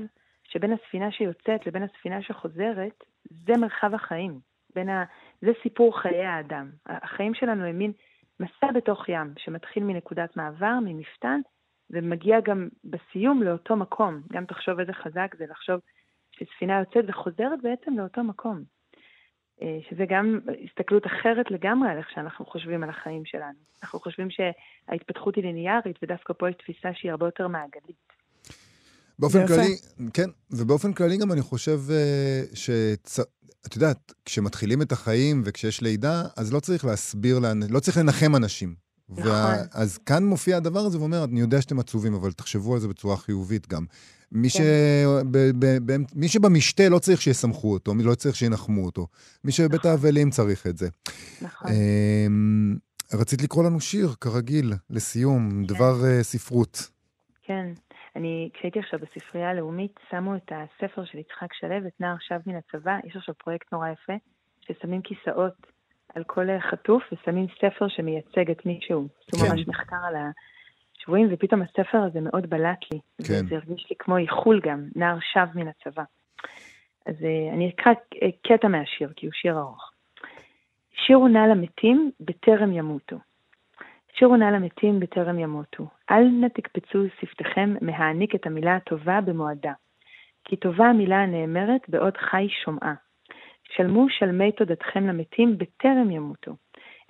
שבין 0.43 0.73
הספינה 0.73 1.11
שיוצאת 1.11 1.67
לבין 1.67 1.83
הספינה 1.83 2.21
שחוזרת, 2.21 3.03
זה 3.29 3.53
מרחב 3.61 3.93
החיים. 3.93 4.39
בין 4.75 4.89
ה... 4.89 5.03
זה 5.41 5.51
סיפור 5.63 6.01
חיי 6.01 6.25
האדם. 6.25 6.69
החיים 6.85 7.33
שלנו 7.33 7.65
הם 7.65 7.77
מין 7.77 7.91
מסע 8.39 8.71
בתוך 8.71 9.09
ים, 9.09 9.33
שמתחיל 9.37 9.83
מנקודת 9.83 10.37
מעבר, 10.37 10.73
ממפתן, 10.85 11.39
ומגיע 11.89 12.39
גם 12.39 12.67
בסיום 12.83 13.43
לאותו 13.43 13.75
מקום. 13.75 14.21
גם 14.33 14.45
תחשוב 14.45 14.79
איזה 14.79 14.93
חזק 14.93 15.35
זה 15.37 15.45
לחשוב 15.49 15.79
שספינה 16.31 16.79
יוצאת 16.79 17.05
וחוזרת 17.07 17.61
בעצם 17.63 17.97
לאותו 17.97 18.23
מקום. 18.23 18.76
אה, 19.61 19.77
שזה 19.89 20.05
גם 20.09 20.39
הסתכלות 20.65 21.05
אחרת 21.05 21.51
לגמרי 21.51 21.89
על 21.89 21.97
איך 21.97 22.09
שאנחנו 22.15 22.45
חושבים 22.45 22.83
על 22.83 22.89
החיים 22.89 23.25
שלנו. 23.25 23.59
אנחנו 23.83 23.99
חושבים 23.99 24.27
שההתפתחות 24.29 25.35
היא 25.35 25.43
ליניארית, 25.43 25.99
ודווקא 26.03 26.33
פה 26.33 26.49
יש 26.49 26.55
תפיסה 26.55 26.89
שהיא 26.93 27.11
הרבה 27.11 27.25
יותר 27.27 27.47
מעגלית. 27.47 28.07
באופן 29.19 29.39
יפה. 29.43 29.47
כללי, 29.47 29.75
כן, 30.13 30.29
ובאופן 30.51 30.93
כללי 30.93 31.17
גם 31.17 31.31
אני 31.31 31.41
חושב 31.41 31.79
אה, 31.91 32.41
ש... 32.53 32.69
את 33.67 33.75
יודעת, 33.75 34.13
כשמתחילים 34.25 34.81
את 34.81 34.91
החיים 34.91 35.41
וכשיש 35.45 35.81
לידה, 35.81 36.23
אז 36.37 36.53
לא 36.53 36.59
צריך 36.59 36.85
להסביר, 36.85 37.39
לא 37.69 37.79
צריך 37.79 37.97
לנחם 37.97 38.35
אנשים. 38.35 38.86
נכון. 39.09 39.31
וה... 39.31 39.55
אז 39.73 39.97
כאן 39.97 40.23
מופיע 40.23 40.57
הדבר 40.57 40.79
הזה 40.79 40.99
ואומר, 40.99 41.23
אני 41.23 41.39
יודע 41.39 41.61
שאתם 41.61 41.79
עצובים, 41.79 42.13
אבל 42.13 42.31
תחשבו 42.31 42.73
על 42.73 42.79
זה 42.79 42.87
בצורה 42.87 43.17
חיובית 43.17 43.67
גם. 43.67 43.85
מי, 44.31 44.49
כן. 44.49 44.59
ש... 44.59 44.61
ב... 45.31 45.37
ב... 45.59 45.65
ב... 45.85 45.95
מי 46.15 46.27
שבמשתה 46.27 46.89
לא 46.89 46.99
צריך 46.99 47.21
שיסמכו 47.21 47.73
אותו, 47.73 47.93
מי 47.93 48.03
לא 48.03 48.15
צריך 48.15 48.35
שינחמו 48.35 48.85
אותו. 48.85 49.07
מי 49.43 49.51
שבבית 49.51 49.79
נכון. 49.79 49.91
האבלים 49.91 50.29
צריך 50.29 50.67
את 50.67 50.77
זה. 50.77 50.89
נכון. 51.41 51.71
אמ, 51.71 52.75
רצית 53.13 53.41
לקרוא 53.41 53.63
לנו 53.63 53.79
שיר, 53.79 54.07
כרגיל, 54.21 54.73
לסיום, 54.89 55.49
כן. 55.49 55.63
דבר 55.73 55.93
uh, 56.01 56.23
ספרות. 56.23 56.89
כן. 57.43 57.67
אני, 58.15 58.49
כשהייתי 58.53 58.79
עכשיו 58.79 58.99
בספרייה 58.99 59.49
הלאומית, 59.49 59.99
שמו 60.09 60.35
את 60.35 60.51
הספר 60.51 61.05
של 61.05 61.17
יצחק 61.17 61.53
שלו, 61.53 61.87
את 61.87 62.01
נער 62.01 62.15
שב 62.19 62.39
מן 62.45 62.55
הצבא, 62.55 62.97
יש 63.07 63.15
עכשיו 63.15 63.35
פרויקט 63.43 63.73
נורא 63.73 63.87
יפה, 63.89 64.13
ששמים 64.61 65.01
כיסאות 65.01 65.67
על 66.15 66.23
כל 66.23 66.47
חטוף 66.59 67.03
ושמים 67.11 67.47
ספר 67.61 67.87
שמייצג 67.87 68.51
את 68.51 68.65
מישהו. 68.65 69.07
עשו 69.27 69.45
כן. 69.45 69.51
ממש 69.51 69.67
מחקר 69.67 69.95
על 70.07 70.15
השבויים, 70.97 71.27
ופתאום 71.31 71.61
הספר 71.61 71.97
הזה 71.97 72.21
מאוד 72.21 72.49
בלט 72.49 72.79
לי. 72.93 72.99
כן. 73.27 73.47
זה 73.49 73.55
הרגיש 73.55 73.87
לי 73.89 73.95
כמו 73.99 74.17
איחול 74.17 74.61
גם, 74.63 74.83
נער 74.95 75.17
שב 75.33 75.47
מן 75.55 75.67
הצבא. 75.67 76.03
אז 77.05 77.15
uh, 77.15 77.53
אני 77.53 77.69
אקרא 77.69 77.93
uh, 77.93 78.17
קטע 78.47 78.67
מהשיר, 78.67 79.13
כי 79.15 79.25
הוא 79.25 79.33
שיר 79.33 79.59
ארוך. 79.59 79.91
שירו 80.93 81.27
נא 81.27 81.37
למתים 81.37 82.11
בטרם 82.19 82.71
ימותו. 82.71 83.17
שירו 84.13 84.35
נא 84.35 84.45
למתים 84.45 84.99
בטרם 84.99 85.39
ימותו. 85.39 85.87
אל 86.11 86.23
נא 86.23 86.47
תקפצו 86.47 86.99
שפתיכם 87.19 87.75
מהעניק 87.81 88.35
את 88.35 88.45
המילה 88.45 88.75
הטובה 88.75 89.21
במועדה. 89.21 89.73
כי 90.43 90.55
טובה 90.55 90.85
המילה 90.85 91.23
הנאמרת 91.23 91.81
בעוד 91.89 92.17
חי 92.17 92.47
שומעה. 92.63 92.93
שלמו 93.75 94.09
שלמי 94.09 94.51
תודתכם 94.51 95.07
למתים 95.07 95.57
בטרם 95.57 96.11
ימותו. 96.11 96.51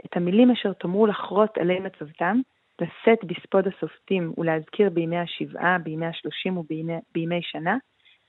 את 0.05 0.17
המילים 0.17 0.51
אשר 0.51 0.73
תאמרו 0.73 1.07
לחרות 1.07 1.57
עלי 1.57 1.79
מצבתם, 1.79 2.39
לשאת 2.81 3.23
בספוד 3.23 3.67
השופטים 3.67 4.33
ולהזכיר 4.37 4.89
בימי 4.89 5.17
השבעה, 5.17 5.77
בימי 5.77 6.05
השלושים 6.05 6.57
ובימי 6.57 7.41
שנה, 7.41 7.77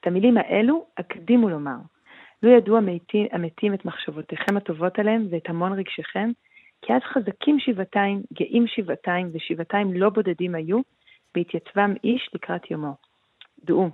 את 0.00 0.06
המילים 0.06 0.36
האלו 0.36 0.86
הקדימו 0.98 1.48
לומר. 1.48 1.76
לו 2.42 2.50
ידעו 2.50 2.76
המתים, 2.76 3.26
המתים 3.32 3.74
את 3.74 3.84
מחשבותיכם 3.84 4.56
הטובות 4.56 4.98
עליהם 4.98 5.26
ואת 5.30 5.48
המון 5.48 5.72
רגשיכם, 5.72 6.30
כי 6.82 6.92
אז 6.92 7.02
חזקים 7.02 7.58
שבעתיים, 7.60 8.22
גאים 8.32 8.66
שבעתיים, 8.66 9.30
ושבעתיים 9.32 9.92
לא 9.92 10.10
בודדים 10.10 10.54
היו, 10.54 10.80
בהתייצבם 11.34 11.94
איש 12.04 12.30
לקראת 12.34 12.70
יומו. 12.70 12.94
דעו, 13.64 13.90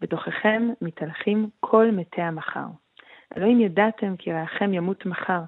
בתוככם 0.00 0.68
מתהלכים 0.82 1.48
כל 1.60 1.90
מתי 1.90 2.22
המחר. 2.22 2.66
הלא 3.36 3.46
אם 3.46 3.60
ידעתם 3.60 4.14
כי 4.18 4.32
רעכם 4.32 4.74
ימות 4.74 5.06
מחר, 5.06 5.40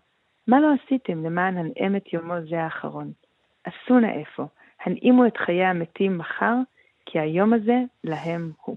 מה 0.46 0.60
לא 0.60 0.68
עשיתם 0.84 1.24
למען 1.24 1.56
הנעם 1.56 1.96
את 1.96 2.12
יומו 2.12 2.34
זה 2.50 2.62
האחרון? 2.62 3.12
עשו 3.64 4.00
נא 4.00 4.06
אפוא, 4.06 4.44
הנעימו 4.84 5.26
את 5.26 5.36
חיי 5.46 5.64
המתים 5.64 6.18
מחר, 6.18 6.54
כי 7.06 7.18
היום 7.18 7.52
הזה 7.52 7.78
להם 8.04 8.52
הוא. 8.64 8.76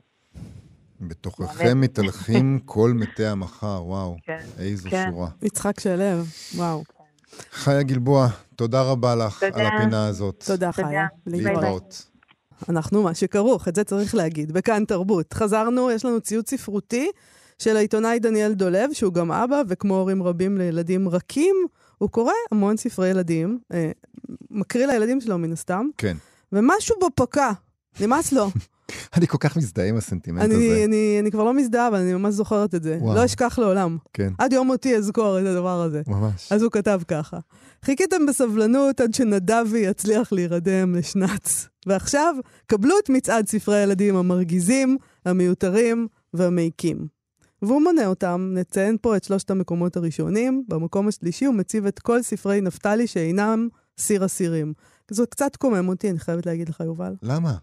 בתוככם 1.01 1.81
מתהלכים 1.81 2.59
כל 2.65 2.91
מתי 2.95 3.25
המחר, 3.25 3.83
וואו, 3.85 4.17
כן, 4.23 4.39
איזו 4.59 4.89
כן. 4.89 5.09
שורה. 5.11 5.27
יצחק 5.41 5.79
שלו, 5.79 6.23
וואו. 6.55 6.83
חיה 7.51 7.83
גלבוע, 7.83 8.27
תודה 8.55 8.81
רבה 8.81 9.15
לך 9.15 9.43
תודה. 9.43 9.59
על 9.59 9.65
הפינה 9.67 10.07
הזאת. 10.07 10.43
תודה, 10.47 10.71
חיה. 10.71 11.07
להתראות. 11.27 12.09
אנחנו 12.69 13.03
מה 13.03 13.15
שכרוך, 13.15 13.67
את 13.67 13.75
זה 13.75 13.83
צריך 13.83 14.15
להגיד, 14.15 14.51
בכאן 14.51 14.85
תרבות. 14.85 15.33
חזרנו, 15.33 15.91
יש 15.91 16.05
לנו 16.05 16.21
ציוד 16.21 16.47
ספרותי. 16.47 17.11
של 17.59 17.77
העיתונאי 17.77 18.19
דניאל 18.19 18.53
דולב, 18.53 18.93
שהוא 18.93 19.13
גם 19.13 19.31
אבא, 19.31 19.61
וכמו 19.67 19.95
הורים 19.95 20.23
רבים 20.23 20.57
לילדים 20.57 21.09
רכים, 21.09 21.55
הוא 21.97 22.09
קורא 22.09 22.33
המון 22.51 22.77
ספרי 22.77 23.09
ילדים, 23.09 23.59
אה, 23.73 23.91
מקריא 24.51 24.85
לילדים 24.85 25.21
שלו 25.21 25.37
מן 25.37 25.51
הסתם. 25.51 25.87
כן. 25.97 26.17
ומשהו 26.51 26.95
בו 26.99 27.07
פקע, 27.15 27.51
נמאס 28.01 28.31
לו. 28.31 28.49
אני 29.15 29.27
כל 29.27 29.37
כך 29.39 29.57
מזדהה 29.57 29.87
עם 29.87 29.97
הסנטימנט 29.97 30.43
אני, 30.43 30.55
הזה. 30.55 30.85
אני, 30.85 31.17
אני 31.19 31.31
כבר 31.31 31.43
לא 31.43 31.53
מזדהה, 31.53 31.87
אבל 31.87 31.97
אני 31.97 32.13
ממש 32.13 32.33
זוכרת 32.33 32.75
את 32.75 32.83
זה. 32.83 32.97
וואו. 33.01 33.15
לא 33.15 33.25
אשכח 33.25 33.59
לעולם. 33.59 33.97
כן. 34.13 34.33
עד 34.37 34.53
יום 34.53 34.67
מותי 34.67 34.95
אזכור 34.95 35.39
את 35.39 35.45
הדבר 35.45 35.81
הזה. 35.81 36.01
ממש. 36.07 36.51
אז 36.51 36.63
הוא 36.63 36.71
כתב 36.71 37.01
ככה: 37.07 37.37
חיכיתם 37.85 38.25
בסבלנות 38.25 39.01
עד 39.01 39.13
שנדבי 39.13 39.79
יצליח 39.79 40.31
להירדם 40.31 40.95
לשנץ. 40.95 41.67
ועכשיו, 41.87 42.35
קבלו 42.65 42.95
את 43.03 43.09
מצעד 43.09 43.47
ספרי 43.47 43.77
הילדים 43.77 44.15
המרגיזים, 44.15 44.97
המיותרים 45.25 46.07
והמעיקים. 46.33 47.18
והוא 47.61 47.81
מונה 47.81 48.07
אותם. 48.07 48.51
נציין 48.53 48.97
פה 49.01 49.17
את 49.17 49.23
שלושת 49.23 49.51
המקומות 49.51 49.97
הראשונים. 49.97 50.63
במקום 50.67 51.07
השלישי 51.07 51.45
הוא 51.45 51.55
מציב 51.55 51.85
את 51.85 51.99
כל 51.99 52.21
ספרי 52.21 52.61
נפתלי 52.61 53.07
שאינם 53.07 53.67
סיר 53.97 54.25
אסירים. 54.25 54.73
זה 55.11 55.25
קצת 55.25 55.55
קומם 55.55 55.89
אותי, 55.89 56.09
אני 56.09 56.19
חייבת 56.19 56.45
להגיד 56.45 56.69
לך, 56.69 56.79
יובל. 56.79 57.13
למה? 57.23 57.53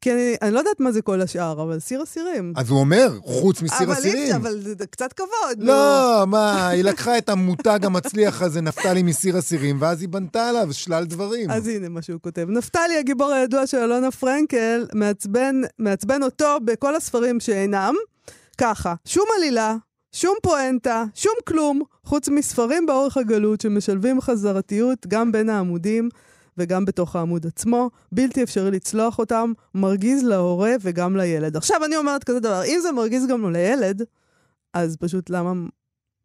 כי 0.00 0.12
אני, 0.12 0.36
אני 0.42 0.50
לא 0.50 0.58
יודעת 0.58 0.80
מה 0.80 0.92
זה 0.92 1.02
כל 1.02 1.20
השאר, 1.20 1.62
אבל 1.62 1.78
סיר 1.78 2.02
אסירים. 2.02 2.52
אז 2.56 2.70
הוא 2.70 2.80
אומר, 2.80 3.18
חוץ 3.22 3.62
מסיר 3.62 3.86
אבל 3.86 3.92
אסירים. 3.92 4.34
אבל 4.34 4.60
זה 4.60 4.86
קצת 4.86 5.12
כבוד. 5.12 5.58
לא, 5.58 6.16
נו. 6.20 6.26
מה, 6.26 6.68
היא 6.68 6.84
לקחה 6.90 7.18
את 7.18 7.28
המותג 7.28 7.78
המצליח 7.82 8.42
הזה, 8.42 8.60
נפתלי 8.60 9.02
מסיר 9.02 9.38
אסירים, 9.38 9.76
ואז 9.80 10.00
היא 10.00 10.08
בנתה 10.08 10.48
עליו 10.48 10.68
שלל 10.72 11.04
דברים. 11.04 11.50
אז 11.50 11.66
הנה 11.68 11.88
מה 11.88 12.02
שהוא 12.02 12.20
כותב. 12.20 12.46
נפתלי, 12.48 12.98
הגיבור 12.98 13.32
הידוע 13.32 13.66
של 13.66 13.76
אלונה 13.76 14.10
פרנקל, 14.10 14.86
מעצבן, 14.94 15.60
מעצבן 15.78 16.22
אותו 16.22 16.58
בכל 16.64 16.96
הספרים 16.96 17.40
שאינם. 17.40 17.94
ככה, 18.54 18.94
שום 19.04 19.24
עלילה, 19.36 19.76
שום 20.12 20.34
פואנטה, 20.42 21.04
שום 21.14 21.34
כלום, 21.48 21.82
חוץ 22.04 22.28
מספרים 22.28 22.86
באורך 22.86 23.16
הגלות 23.16 23.60
שמשלבים 23.60 24.20
חזרתיות 24.20 25.06
גם 25.06 25.32
בין 25.32 25.48
העמודים 25.48 26.08
וגם 26.58 26.84
בתוך 26.84 27.16
העמוד 27.16 27.46
עצמו. 27.46 27.90
בלתי 28.12 28.42
אפשרי 28.42 28.70
לצלוח 28.70 29.18
אותם, 29.18 29.52
מרגיז 29.74 30.22
להורה 30.22 30.72
וגם 30.80 31.16
לילד. 31.16 31.56
עכשיו 31.56 31.84
אני 31.84 31.96
אומרת 31.96 32.24
כזה 32.24 32.40
דבר, 32.40 32.64
אם 32.64 32.78
זה 32.82 32.92
מרגיז 32.92 33.26
גם 33.26 33.52
לילד, 33.52 34.02
אז 34.74 34.96
פשוט 34.96 35.30
למה 35.30 35.52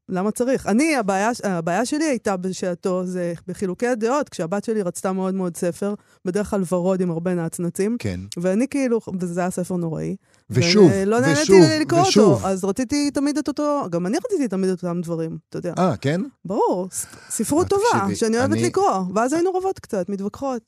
למה 0.09 0.31
צריך? 0.31 0.67
אני, 0.67 0.95
הבעיה, 0.95 1.31
הבעיה 1.43 1.85
שלי 1.85 2.05
הייתה 2.05 2.37
בשעתו, 2.37 3.05
זה 3.05 3.33
בחילוקי 3.47 3.87
הדעות, 3.87 4.29
כשהבת 4.29 4.63
שלי 4.63 4.81
רצתה 4.81 5.13
מאוד 5.13 5.35
מאוד 5.35 5.57
ספר, 5.57 5.93
בדרך 6.25 6.49
כלל 6.49 6.63
ורוד 6.71 7.01
עם 7.01 7.11
הרבה 7.11 7.33
נצנצים. 7.33 7.95
כן. 7.99 8.19
ואני 8.37 8.67
כאילו, 8.67 8.99
וזה 9.19 9.41
היה 9.41 9.51
ספר 9.51 9.75
נוראי. 9.75 10.15
ושוב, 10.49 10.91
ולא 10.93 11.15
ושוב, 11.15 11.55
נהניתי 11.55 11.79
לקרוא 11.79 12.01
ושוב. 12.01 12.33
אותו, 12.33 12.47
אז 12.47 12.65
רציתי 12.65 13.11
תמיד 13.11 13.37
את 13.37 13.47
אותו, 13.47 13.85
גם 13.89 14.05
אני 14.05 14.17
רציתי 14.25 14.47
תמיד 14.47 14.69
את 14.69 14.83
אותם 14.83 15.01
דברים, 15.01 15.37
אתה 15.49 15.57
יודע. 15.57 15.73
אה, 15.77 15.97
כן? 15.97 16.21
ברור, 16.45 16.87
ספרות 17.29 17.67
טובה, 17.67 17.83
תקשיבי, 17.93 18.15
שאני 18.15 18.37
אוהבת 18.37 18.53
אני... 18.53 18.63
לקרוא, 18.63 19.03
ואז 19.15 19.33
היינו 19.33 19.51
רבות 19.51 19.79
קצת, 19.79 20.09
מתווכחות. 20.09 20.61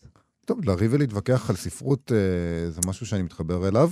טוב, 0.45 0.59
לריב 0.63 0.93
ולהתווכח 0.93 1.49
על 1.49 1.55
ספרות 1.55 2.11
אה, 2.11 2.71
זה 2.71 2.79
משהו 2.85 3.05
שאני 3.05 3.21
מתחבר 3.21 3.67
אליו. 3.67 3.89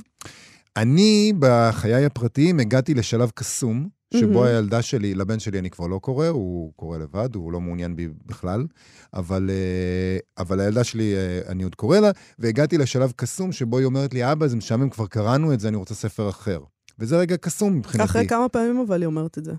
אני, 0.78 1.34
בחיי 1.40 2.06
הפרטיים, 2.06 2.60
הגעתי 2.60 2.94
לשלב 2.94 3.32
קסום, 3.36 3.90
שבו 4.14 4.44
Mhm. 4.44 4.48
הילדה 4.48 4.82
שלי, 4.82 5.14
לבן 5.16 5.40
שלי 5.40 5.60
אני 5.60 5.70
כבר 5.70 5.88
לא 5.88 6.00
קורא, 6.00 6.28
הוא 6.28 6.72
קורא 6.76 6.98
לבד, 6.98 7.36
הוא 7.36 7.52
לא 7.52 7.62
מעוניין 7.62 7.96
בי 7.96 8.08
בכלל, 8.26 8.66
אבל, 9.14 9.50
אה, 9.50 10.18
אבל 10.44 10.60
הילדה 10.60 10.84
שלי, 10.84 11.16
אה, 11.16 11.52
אני 11.52 11.64
עוד 11.64 11.76
קורא 11.76 12.00
לה, 12.00 12.12
והגעתי 12.40 12.78
לשלב 12.78 13.12
קסום 13.16 13.52
שבו 13.52 13.78
היא 13.78 13.86
אומרת 13.86 14.14
לי, 14.14 14.32
אבא, 14.32 14.48
זה 14.48 14.56
משעמם, 14.56 14.90
כבר 14.90 15.08
קראנו 15.08 15.54
את 15.54 15.60
זה, 15.60 15.68
אני 15.68 15.78
רוצה 15.78 15.96
ספר 15.96 16.30
אחר. 16.30 16.60
וזה 17.00 17.18
רגע 17.18 17.38
קסום 17.38 17.74
מבחינתי. 17.74 18.10
אחרי 18.10 18.28
כמה 18.28 18.50
פעמים 18.50 18.84
אבל 18.88 19.02
היא 19.02 19.06
אומרת 19.08 19.38
את 19.38 19.46
זה. 19.46 19.54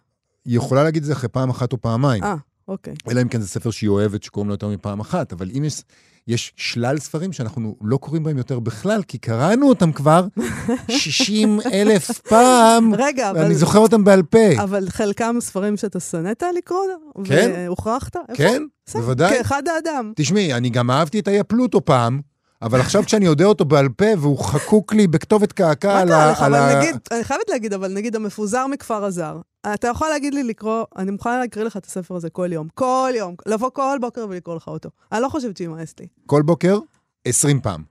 היא 0.45 0.57
יכולה 0.57 0.85
להגיד 0.85 1.03
את 1.03 1.07
זה 1.07 1.13
אחרי 1.13 1.29
פעם 1.29 1.51
אחת 1.51 1.73
או 1.73 1.81
פעמיים. 1.81 2.25
אה, 2.25 2.37
אוקיי. 2.69 2.95
אלא 3.11 3.23
אם 3.23 3.29
כן 3.29 3.41
זה 3.41 3.49
ספר 3.49 3.71
שהיא 3.71 3.89
אוהבת, 3.91 4.23
שקוראים 4.23 4.49
לו 4.49 4.55
יותר 4.55 4.69
מפעם 4.69 5.01
אחת. 5.01 5.33
אבל 5.33 5.51
אם 5.59 5.65
יש, 5.65 5.83
יש 6.31 6.53
שלל 6.57 6.99
ספרים 6.99 7.33
שאנחנו 7.33 7.77
לא 7.83 7.97
קוראים 7.97 8.23
בהם 8.23 8.39
יותר 8.39 8.59
בכלל, 8.59 9.03
כי 9.03 9.19
קראנו 9.19 9.69
אותם 9.69 9.93
כבר 9.93 10.27
60 10.89 11.61
אלף 11.73 12.11
פעם, 12.11 12.95
רגע, 12.99 13.31
אבל... 13.31 13.41
ואני 13.41 13.55
זוכר 13.55 13.79
אותם 13.79 14.05
בעל 14.05 14.23
פה. 14.23 14.63
אבל 14.63 14.89
חלקם 14.89 15.37
ספרים 15.41 15.77
שאתה 15.77 16.01
שנאת 16.01 16.43
לקרוא? 16.59 16.81
כן. 17.25 17.51
והוכרחת? 17.55 18.17
כן, 18.35 18.63
בוודאי. 18.95 19.39
כאחד 19.39 19.63
האדם. 19.69 20.13
תשמעי, 20.17 20.55
אני 20.55 20.71
גם 20.71 20.91
אהבתי 20.91 21.19
את 21.21 21.29
איה 21.29 21.45
פלוטו 21.45 21.85
פעם, 21.85 22.21
אבל 22.63 22.81
עכשיו 22.81 23.03
כשאני 23.05 23.27
יודע 23.27 23.45
אותו 23.45 23.65
בעל 23.65 23.89
פה 23.89 24.05
והוא 24.19 24.39
חקוק 24.45 24.93
לי 24.95 25.07
בכתובת 25.07 25.53
קעקע 25.53 25.89
מה 25.89 26.01
על 26.01 26.09
קרה 26.09 26.25
ה... 26.29 26.31
לך? 26.33 26.43
על 26.43 26.55
אבל 26.55 26.65
ה- 26.65 26.79
נגיד, 26.79 26.97
אני 27.13 27.25
חייבת 27.25 27.49
להגיד, 27.51 27.73
אבל 27.73 27.93
נגיד 27.93 28.17
המפוזר 28.17 28.67
מכפר 28.67 29.05
הזר. 29.05 29.41
אתה 29.75 29.89
יכול 29.89 30.09
להגיד 30.09 30.35
לי 30.35 30.43
לקרוא, 30.43 30.85
אני 30.97 31.11
מוכנה 31.11 31.39
להקריא 31.39 31.65
לך 31.65 31.77
את 31.77 31.87
הספר 31.87 32.17
הזה 32.17 32.31
כל 32.31 32.49
יום. 32.53 32.69
כל 32.75 33.11
יום. 33.17 33.35
לבוא 33.47 33.71
כל 33.71 33.99
בוקר 34.01 34.27
ולקרוא 34.31 34.57
לך 34.57 34.69
אותו. 34.69 34.89
אני 35.13 35.21
לא 35.23 35.29
חושבת 35.29 35.57
שימאס 35.57 35.95
לי. 36.01 36.07
כל 36.27 36.43
בוקר, 36.43 36.79
20 37.25 37.61
פעם. 37.61 37.83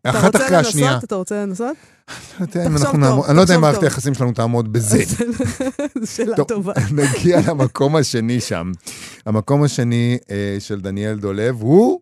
אתה 0.00 0.10
אחת 0.10 0.24
רוצה 0.34 0.46
אחרי 0.46 0.56
השנייה. 0.56 0.90
לנסות? 0.92 1.04
אתה 1.04 1.14
רוצה 1.14 1.42
לנסות? 1.46 1.76
אנחנו 2.40 2.46
טוב, 2.84 2.96
נעמוד- 2.96 3.26
אני 3.28 3.36
לא 3.36 3.40
יודע 3.42 3.54
אם 3.54 3.60
מערכת. 3.60 3.82
היחסים 3.82 4.14
שלנו 4.14 4.32
תעמוד 4.32 4.72
בזה. 4.72 4.98
זו 6.00 6.12
שאלה 6.14 6.36
טוב, 6.36 6.46
טובה. 6.48 6.72
נגיע 7.02 7.40
למקום 7.48 7.96
השני 7.96 8.40
שם. 8.40 8.72
המקום 9.26 9.62
השני 9.62 10.18
אה, 10.30 10.56
של 10.58 10.80
דניאל 10.80 11.18
דולב 11.18 11.60
הוא 11.60 12.00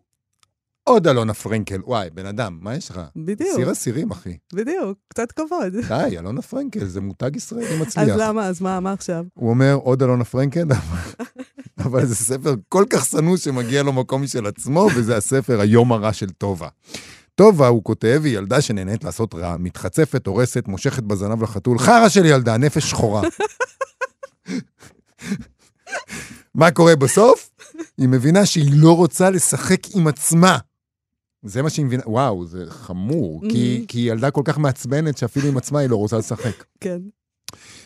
עוד 0.83 1.07
אלונה 1.07 1.33
פרנקל. 1.33 1.81
וואי, 1.85 2.09
בן 2.09 2.25
אדם, 2.25 2.57
מה 2.61 2.75
יש 2.75 2.89
לך? 2.91 3.01
בדיוק, 3.15 3.55
סיר 3.55 3.71
אסירים, 3.71 4.11
אחי. 4.11 4.37
בדיוק. 4.53 4.97
קצת 5.07 5.31
כבוד. 5.31 5.75
די, 5.87 6.17
אלונה 6.17 6.41
פרנקל, 6.41 6.85
זה 6.85 7.01
מותג 7.01 7.35
ישראלי 7.35 7.67
אז 7.67 7.81
מצליח. 7.81 8.15
למה? 8.17 8.47
אז 8.47 8.61
מה, 8.61 8.79
מה 8.79 8.93
עכשיו? 8.93 9.25
הוא 9.33 9.49
אומר, 9.49 9.73
עוד 9.73 10.03
אלונה 10.03 10.23
פרנקל, 10.23 10.67
אבל 11.77 12.05
זה 12.11 12.15
ספר 12.15 12.55
כל 12.69 12.85
כך 12.89 13.05
שנוא 13.05 13.37
שמגיע 13.37 13.83
לו 13.83 13.93
מקום 13.93 14.21
משל 14.21 14.45
עצמו, 14.45 14.87
וזה 14.95 15.17
הספר 15.17 15.61
היום 15.61 15.91
הרע 15.91 16.13
של 16.13 16.29
טובה. 16.29 16.67
טובה, 17.35 17.67
הוא 17.67 17.83
כותב, 17.83 18.21
היא 18.23 18.37
ילדה 18.37 18.61
שנהנית 18.61 19.03
לעשות 19.03 19.35
רע, 19.35 19.55
מתחצפת, 19.59 20.27
הורסת, 20.27 20.67
מושכת 20.67 21.03
בזנב 21.03 21.43
לחתול, 21.43 21.79
חרא 21.79 22.09
של 22.09 22.25
ילדה, 22.25 22.57
נפש 22.57 22.89
שחורה. 22.89 23.21
מה 26.55 26.71
קורה 26.71 26.95
בסוף? 26.95 27.49
היא 27.97 28.09
מבינה 28.09 28.45
שהיא 28.45 28.71
לא 28.73 28.95
רוצה 28.97 29.29
לשחק 29.29 29.79
עם 29.95 30.07
עצמה. 30.07 30.57
זה 31.43 31.61
מה 31.61 31.69
שהיא 31.69 31.85
מבינה, 31.85 32.03
וואו, 32.05 32.45
זה 32.45 32.65
חמור, 32.69 33.41
כי. 33.49 33.85
כי 33.87 33.99
היא 33.99 34.11
ילדה 34.11 34.31
כל 34.31 34.41
כך 34.45 34.57
מעצבנת 34.57 35.17
שאפילו 35.17 35.47
עם 35.47 35.57
עצמה 35.57 35.79
היא 35.79 35.89
לא 35.89 35.95
רוצה 35.95 36.17
לשחק. 36.17 36.63
כן. 36.83 36.99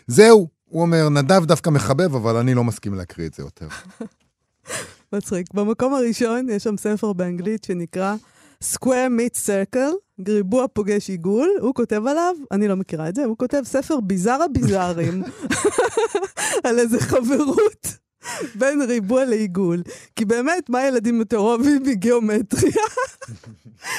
זהו, 0.08 0.48
הוא 0.70 0.82
אומר, 0.82 1.10
נדב 1.10 1.46
דווקא 1.46 1.70
מחבב, 1.70 2.16
אבל 2.16 2.36
אני 2.36 2.54
לא 2.54 2.64
מסכים 2.64 2.94
להקריא 2.94 3.28
את 3.28 3.34
זה 3.34 3.44
יותר. 3.44 3.68
מצחיק. 5.14 5.54
במקום 5.54 5.94
הראשון 5.94 6.50
יש 6.50 6.64
שם 6.64 6.78
ספר 6.78 7.14
באנגלית 7.14 7.64
שנקרא 7.64 8.16
Square 8.64 9.10
Meet 9.20 9.38
Circle, 9.46 10.24
ריבוע 10.28 10.68
פוגש 10.68 11.10
עיגול, 11.10 11.50
הוא 11.62 11.74
כותב 11.74 12.02
עליו, 12.08 12.36
אני 12.52 12.68
לא 12.68 12.76
מכירה 12.76 13.10
את 13.10 13.16
זה, 13.16 13.26
הוא 13.26 13.38
כותב 13.38 13.62
ספר 13.66 14.00
ביזאר 14.00 14.44
הביזארים, 14.44 15.24
על 16.66 16.80
איזה 16.80 17.00
חברות 17.00 17.88
בין 18.56 18.82
ריבוע 18.82 19.26
לעיגול. 19.26 19.84
כי 20.16 20.26
באמת, 20.26 20.70
מה 20.70 20.88
ילדים 20.88 21.22
אוהבים 21.34 21.84
מגיאומטריה? 21.84 22.86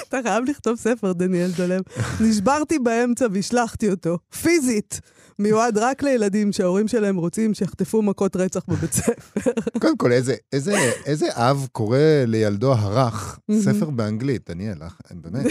אתה 0.09 0.19
חייב 0.23 0.45
לכתוב 0.45 0.77
ספר, 0.77 1.13
דניאל 1.13 1.51
דולב. 1.57 1.83
נשברתי 2.21 2.79
באמצע 2.79 3.27
והשלכתי 3.33 3.91
אותו, 3.91 4.19
פיזית. 4.43 5.01
מיועד 5.39 5.79
רק 5.79 6.03
לילדים 6.03 6.53
שההורים 6.53 6.89
שלהם 6.89 7.17
רוצים 7.17 7.55
שיחטפו 7.55 8.03
מכות 8.03 8.37
רצח 8.37 8.61
בבית 8.69 8.93
ספר. 8.93 9.51
קודם 9.81 9.97
כל, 9.97 10.13
איזה, 10.13 10.35
איזה, 10.53 10.93
איזה 11.07 11.27
אב 11.33 11.69
קורא 11.73 11.99
לילדו 12.27 12.73
הרך. 12.73 13.39
ספר 13.61 13.91
באנגלית, 13.91 14.51
דניאל, 14.51 14.83
אה, 14.83 14.89
באמת. 15.11 15.47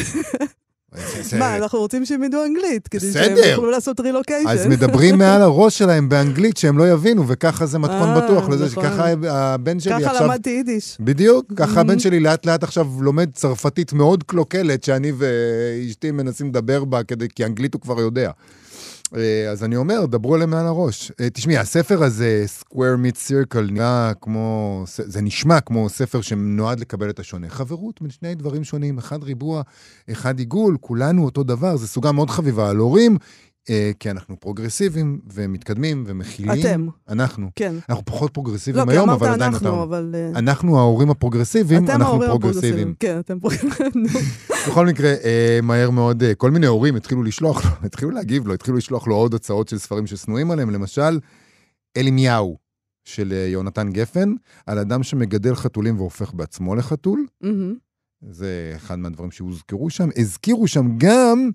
מה, 1.40 1.56
אנחנו 1.58 1.80
רוצים 1.80 2.06
שהם 2.06 2.24
ידעו 2.24 2.46
אנגלית, 2.46 2.88
כדי 2.88 3.14
שהם. 3.14 3.38
יוכלו 3.38 3.72
לעשות 3.72 4.00
רילוקיישן. 4.00 4.48
אז 4.48 4.68
מדברים 4.68 5.18
מעל 5.18 5.42
הראש 5.42 5.78
שלהם 5.78 6.10
באנגלית 6.10 6.58
שהם 6.58 6.78
לא 6.78 6.90
יבינו, 6.92 7.28
וככה 7.28 7.66
זה 7.66 7.80
מתכון 7.80 8.10
אה, 8.10 8.22
בטוח 8.22 8.50
לזה, 8.50 8.66
נכון. 8.66 8.84
שככה 8.84 9.08
הבן 9.30 9.80
שלי 9.80 9.94
ככה 10.00 10.12
עכשיו... 10.12 10.28
למדתי 10.28 10.50
יידיש. 10.50 10.98
בדיוק, 11.00 11.46
ככה. 11.56 11.82
הבן 11.82 12.00
שלי 12.00 12.20
לאט 12.20 12.46
לאט 12.46 12.64
עכשיו 12.64 12.88
לומד 13.02 13.30
צרפתית 13.34 13.94
מאוד 13.94 14.24
קלוקלת, 14.24 14.84
שאני 14.84 15.12
ואשתי 15.18 16.12
מנסים 16.12 16.48
לדבר 16.48 16.86
בה, 16.86 17.02
כי 17.36 17.46
אנגלית 17.46 17.74
הוא 17.74 17.82
כבר 17.82 18.00
יודע. 18.00 18.32
אה, 19.18 19.52
אז 19.52 19.64
אני 19.64 19.76
אומר, 19.76 20.06
דברו 20.06 20.36
אליהם 20.36 20.50
מעל 20.50 20.66
הראש. 20.66 21.12
אה, 21.20 21.30
תשמעי, 21.30 21.58
הספר 21.58 22.04
הזה, 22.04 22.46
Square 22.60 22.76
Meet 22.76 23.30
Circle, 23.30 23.72
נראה 23.72 24.12
כמו, 24.22 24.84
זה 24.88 25.22
נשמע 25.22 25.60
כמו 25.60 25.90
ספר 25.90 26.22
שנועד 26.22 26.80
לקבל 26.80 27.10
את 27.10 27.20
השונה. 27.20 27.50
חברות 27.50 28.02
בין 28.02 28.12
שני 28.12 28.36
דברים 28.36 28.64
שונים, 28.64 28.98
אחד 28.98 29.24
ריבוע, 29.24 29.62
אחד 30.12 30.40
עיגול, 30.40 30.78
כולנו 30.82 31.26
אותו 31.26 31.44
דבר, 31.44 31.78
זו 31.78 31.88
סוגה 31.88 32.12
מאוד 32.12 32.30
חביבה 32.30 32.70
על 32.70 32.78
הורים, 32.78 33.18
כי 34.00 34.12
אנחנו 34.12 34.40
פרוגרסיביים 34.40 35.20
ומתקדמים 35.34 36.04
ומכילים. 36.08 36.62
אתם. 36.62 36.88
אנחנו. 37.10 37.50
כן. 37.56 37.76
אנחנו 37.90 38.06
פחות 38.06 38.30
לא, 38.30 38.34
פרוגרסיביים 38.34 38.86
כי 38.86 38.92
היום, 38.92 39.10
אבל 39.10 39.28
עדיין 39.28 39.54
אנחנו, 39.54 39.70
אותנו. 39.70 39.84
אבל... 39.84 40.16
אה, 40.16 40.40
אנחנו 40.40 40.80
ההורים 40.80 41.10
הפרוגרסיביים, 41.10 41.84
אתם 41.84 41.92
אנחנו 41.92 42.06
ההורים 42.06 42.30
פרוגרסיביים. 42.30 42.94
כן, 43.00 43.20
אתם 43.20 43.40
פרוגרסיביים. 43.40 44.06
בכל 44.68 44.86
מקרה, 44.86 45.14
אה, 45.24 45.60
מהר 45.64 45.90
מאוד, 45.90 46.24
אה, 46.24 46.36
כל 46.36 46.52
מיני 46.52 46.68
הורים 46.68 46.96
התחילו 46.96 47.24
לשלוח 47.24 47.66
לו, 47.66 47.72
התחילו 47.88 48.12
להגיב 48.12 48.48
לו, 48.48 48.54
התחילו 48.54 48.78
לשלוח 48.78 49.08
לו 49.08 49.16
עוד 49.16 49.34
הצעות 49.34 49.68
של 49.68 49.78
ספרים 49.78 50.08
ששנואים 50.08 50.52
עליהם, 50.52 50.70
למשל, 50.70 51.20
אליאמיאו 51.98 52.58
של 53.04 53.34
אה, 53.34 53.48
יונתן 53.48 53.92
גפן, 53.92 54.34
על 54.66 54.80
אדם 54.80 55.04
שמגדל 55.04 55.56
חתולים 55.56 55.98
והופך 55.98 56.34
בעצמו 56.34 56.76
לחתול. 56.76 57.26
מהמם. 57.42 57.76
זה 58.30 58.74
אחד 58.76 59.00
מהדברים 59.00 59.32
שהוזכרו 59.32 59.90
שם. 59.90 60.10
הזכירו 60.18 60.68
שם 60.68 60.98
גם 60.98 61.50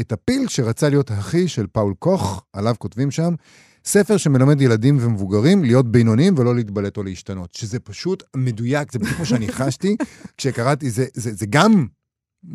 את 0.00 0.12
הפיל 0.12 0.48
שרצה 0.48 0.88
להיות 0.88 1.10
האחי 1.10 1.48
של 1.48 1.66
פאול 1.72 1.94
קור, 1.98 2.44
עליו 2.52 2.74
כותבים 2.78 3.10
שם, 3.10 3.34
ספר 3.84 4.16
שמלמד 4.16 4.60
ילדים 4.60 4.98
ומבוגרים 5.00 5.64
להיות 5.64 5.92
בינוניים 5.92 6.34
ולא 6.38 6.54
להתבלט 6.54 6.96
או 6.96 7.02
להשתנות. 7.02 7.54
שזה 7.54 7.78
פשוט 7.80 8.22
מדויק, 8.36 8.92
זה 8.92 8.98
בדיוק 8.98 9.18
מה 9.18 9.24
שאני 9.24 9.48
חשתי 9.52 9.96
כשקראתי, 10.36 10.90
זה, 10.90 11.04
זה, 11.14 11.30
זה 11.34 11.46
גם 11.46 11.86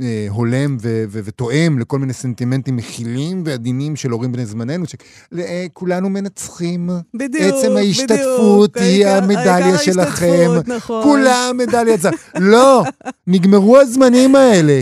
אה, 0.02 0.28
הולם 0.30 0.78
ו- 0.82 1.04
ו- 1.10 1.20
ותואם 1.24 1.80
לכל 1.80 2.00
מיני 2.00 2.14
סנטימנטים 2.14 2.76
מכילים 2.76 3.44
ועדינים 3.46 3.96
של 3.96 4.12
הורים 4.12 4.32
בני 4.32 4.46
זמננו, 4.46 4.86
שכולנו 4.86 6.10
מנצחים. 6.10 6.90
בדיוק, 7.14 7.44
עצם 7.54 7.72
ההשתתפות 7.78 8.72
בדיוק. 8.72 8.78
היא 8.88 9.06
העיקר- 9.08 9.24
המדליה 9.24 9.78
שלכם. 9.78 10.48
נכון. 10.68 11.04
כולם 11.04 11.56
מדליית 11.58 12.02
זהב. 12.02 12.14
לא, 12.40 12.84
נגמרו 13.28 13.78
הזמנים 13.78 14.36
האלה. 14.36 14.82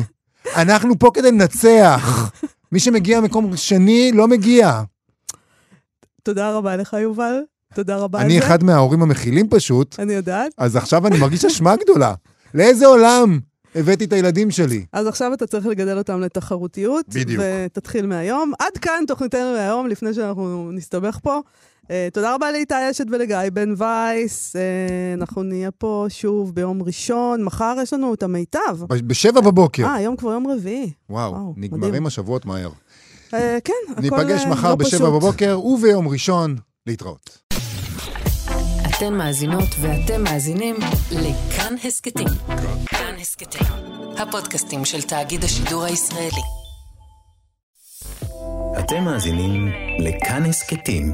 אנחנו 0.56 1.00
פה 1.00 1.12
כדי 1.14 1.32
לנצח. 1.32 2.32
מי 2.72 2.80
שמגיע 2.80 3.22
מקום 3.22 3.58
שני, 3.58 4.12
לא 4.14 4.28
מגיע. 4.28 4.82
תודה 6.24 6.52
רבה 6.52 6.76
לך, 6.76 6.94
יובל. 7.02 7.40
תודה 7.74 7.98
רבה 7.98 8.20
על 8.20 8.26
אני 8.26 8.40
זה. 8.40 8.46
אחד 8.46 8.64
מההורים 8.64 9.02
המכילים 9.02 9.50
פשוט, 9.50 9.96
אני 10.00 10.14
יודעת. 10.14 10.52
אז 10.58 10.76
עכשיו 10.76 11.08
אני 11.08 11.18
מרגיש 11.18 11.46
אשמה 11.46 11.76
גדולה. 11.76 12.14
לאיזה 12.54 12.88
עולם 12.88 13.40
הבאתי 13.76 14.06
את 14.06 14.14
הילדים 14.14 14.52
שלי? 14.52 14.86
אז 14.94 15.08
עכשיו 15.08 15.34
אתה 15.34 15.48
צריך 15.48 15.66
לגדל 15.66 15.98
אותם 15.98 16.22
לתחרותיות. 16.22 17.06
בדיוק. 17.10 17.44
ותתחיל 17.44 18.06
מהיום. 18.06 18.54
עד 18.60 18.78
כאן 18.82 19.04
תוכניתנו 19.08 19.54
להיום, 19.54 19.88
לפני 19.88 20.14
שאנחנו 20.14 20.72
נסתבך 20.72 21.20
פה. 21.24 21.40
Uh, 21.88 21.90
תודה 22.14 22.36
רבה 22.36 22.52
לאיתי 22.52 22.74
אשת 22.92 23.06
ולגיא 23.12 23.38
בן 23.54 23.74
וייס. 23.78 24.56
Uh, 24.56 24.60
אנחנו 25.20 25.44
נהיה 25.44 25.72
פה 25.72 26.06
שוב 26.10 26.56
ביום 26.56 26.84
ראשון. 26.84 27.44
מחר 27.44 27.76
יש 27.82 27.94
לנו 27.94 28.14
את 28.14 28.24
המיטב. 28.24 28.84
ב- 28.90 29.08
בשבע 29.08 29.42
בבוקר. 29.42 29.84
אה, 29.86 29.94
היום 29.94 30.16
כבר 30.16 30.32
יום 30.32 30.48
רביעי. 30.48 30.92
וואו, 31.10 31.32
וואו, 31.32 31.54
נגמרים 31.58 31.90
מדהים. 31.90 32.08
השבועות 32.08 32.46
מהר. 32.46 32.70
Uh, 32.70 33.32
כן, 33.64 33.74
הכל 33.92 34.02
ניפגש 34.02 34.42
אה, 34.46 34.50
מחר 34.50 34.70
לא 34.70 34.76
בשבע 34.76 34.98
פשוט. 35.00 35.14
בבוקר 35.14 35.60
וביום 35.64 36.08
ראשון. 36.08 36.56
להתראות. 36.88 37.38
אתן 38.90 39.14
מאזינות 39.14 39.70
ואתם 39.82 40.24
מאזינים 40.24 40.76
לכאן 41.12 41.76
הסכתים. 41.84 42.28
כאן 42.86 43.16
הסכתים, 43.22 43.68
הפודקאסטים 44.18 44.86
של 44.86 45.02
תאגיד 45.02 45.44
השידור 45.44 45.84
הישראלי. 45.84 46.42
אתם 48.80 49.04
מאזינים 49.04 49.68
לכאן 50.00 50.46
הסכתים, 50.46 51.14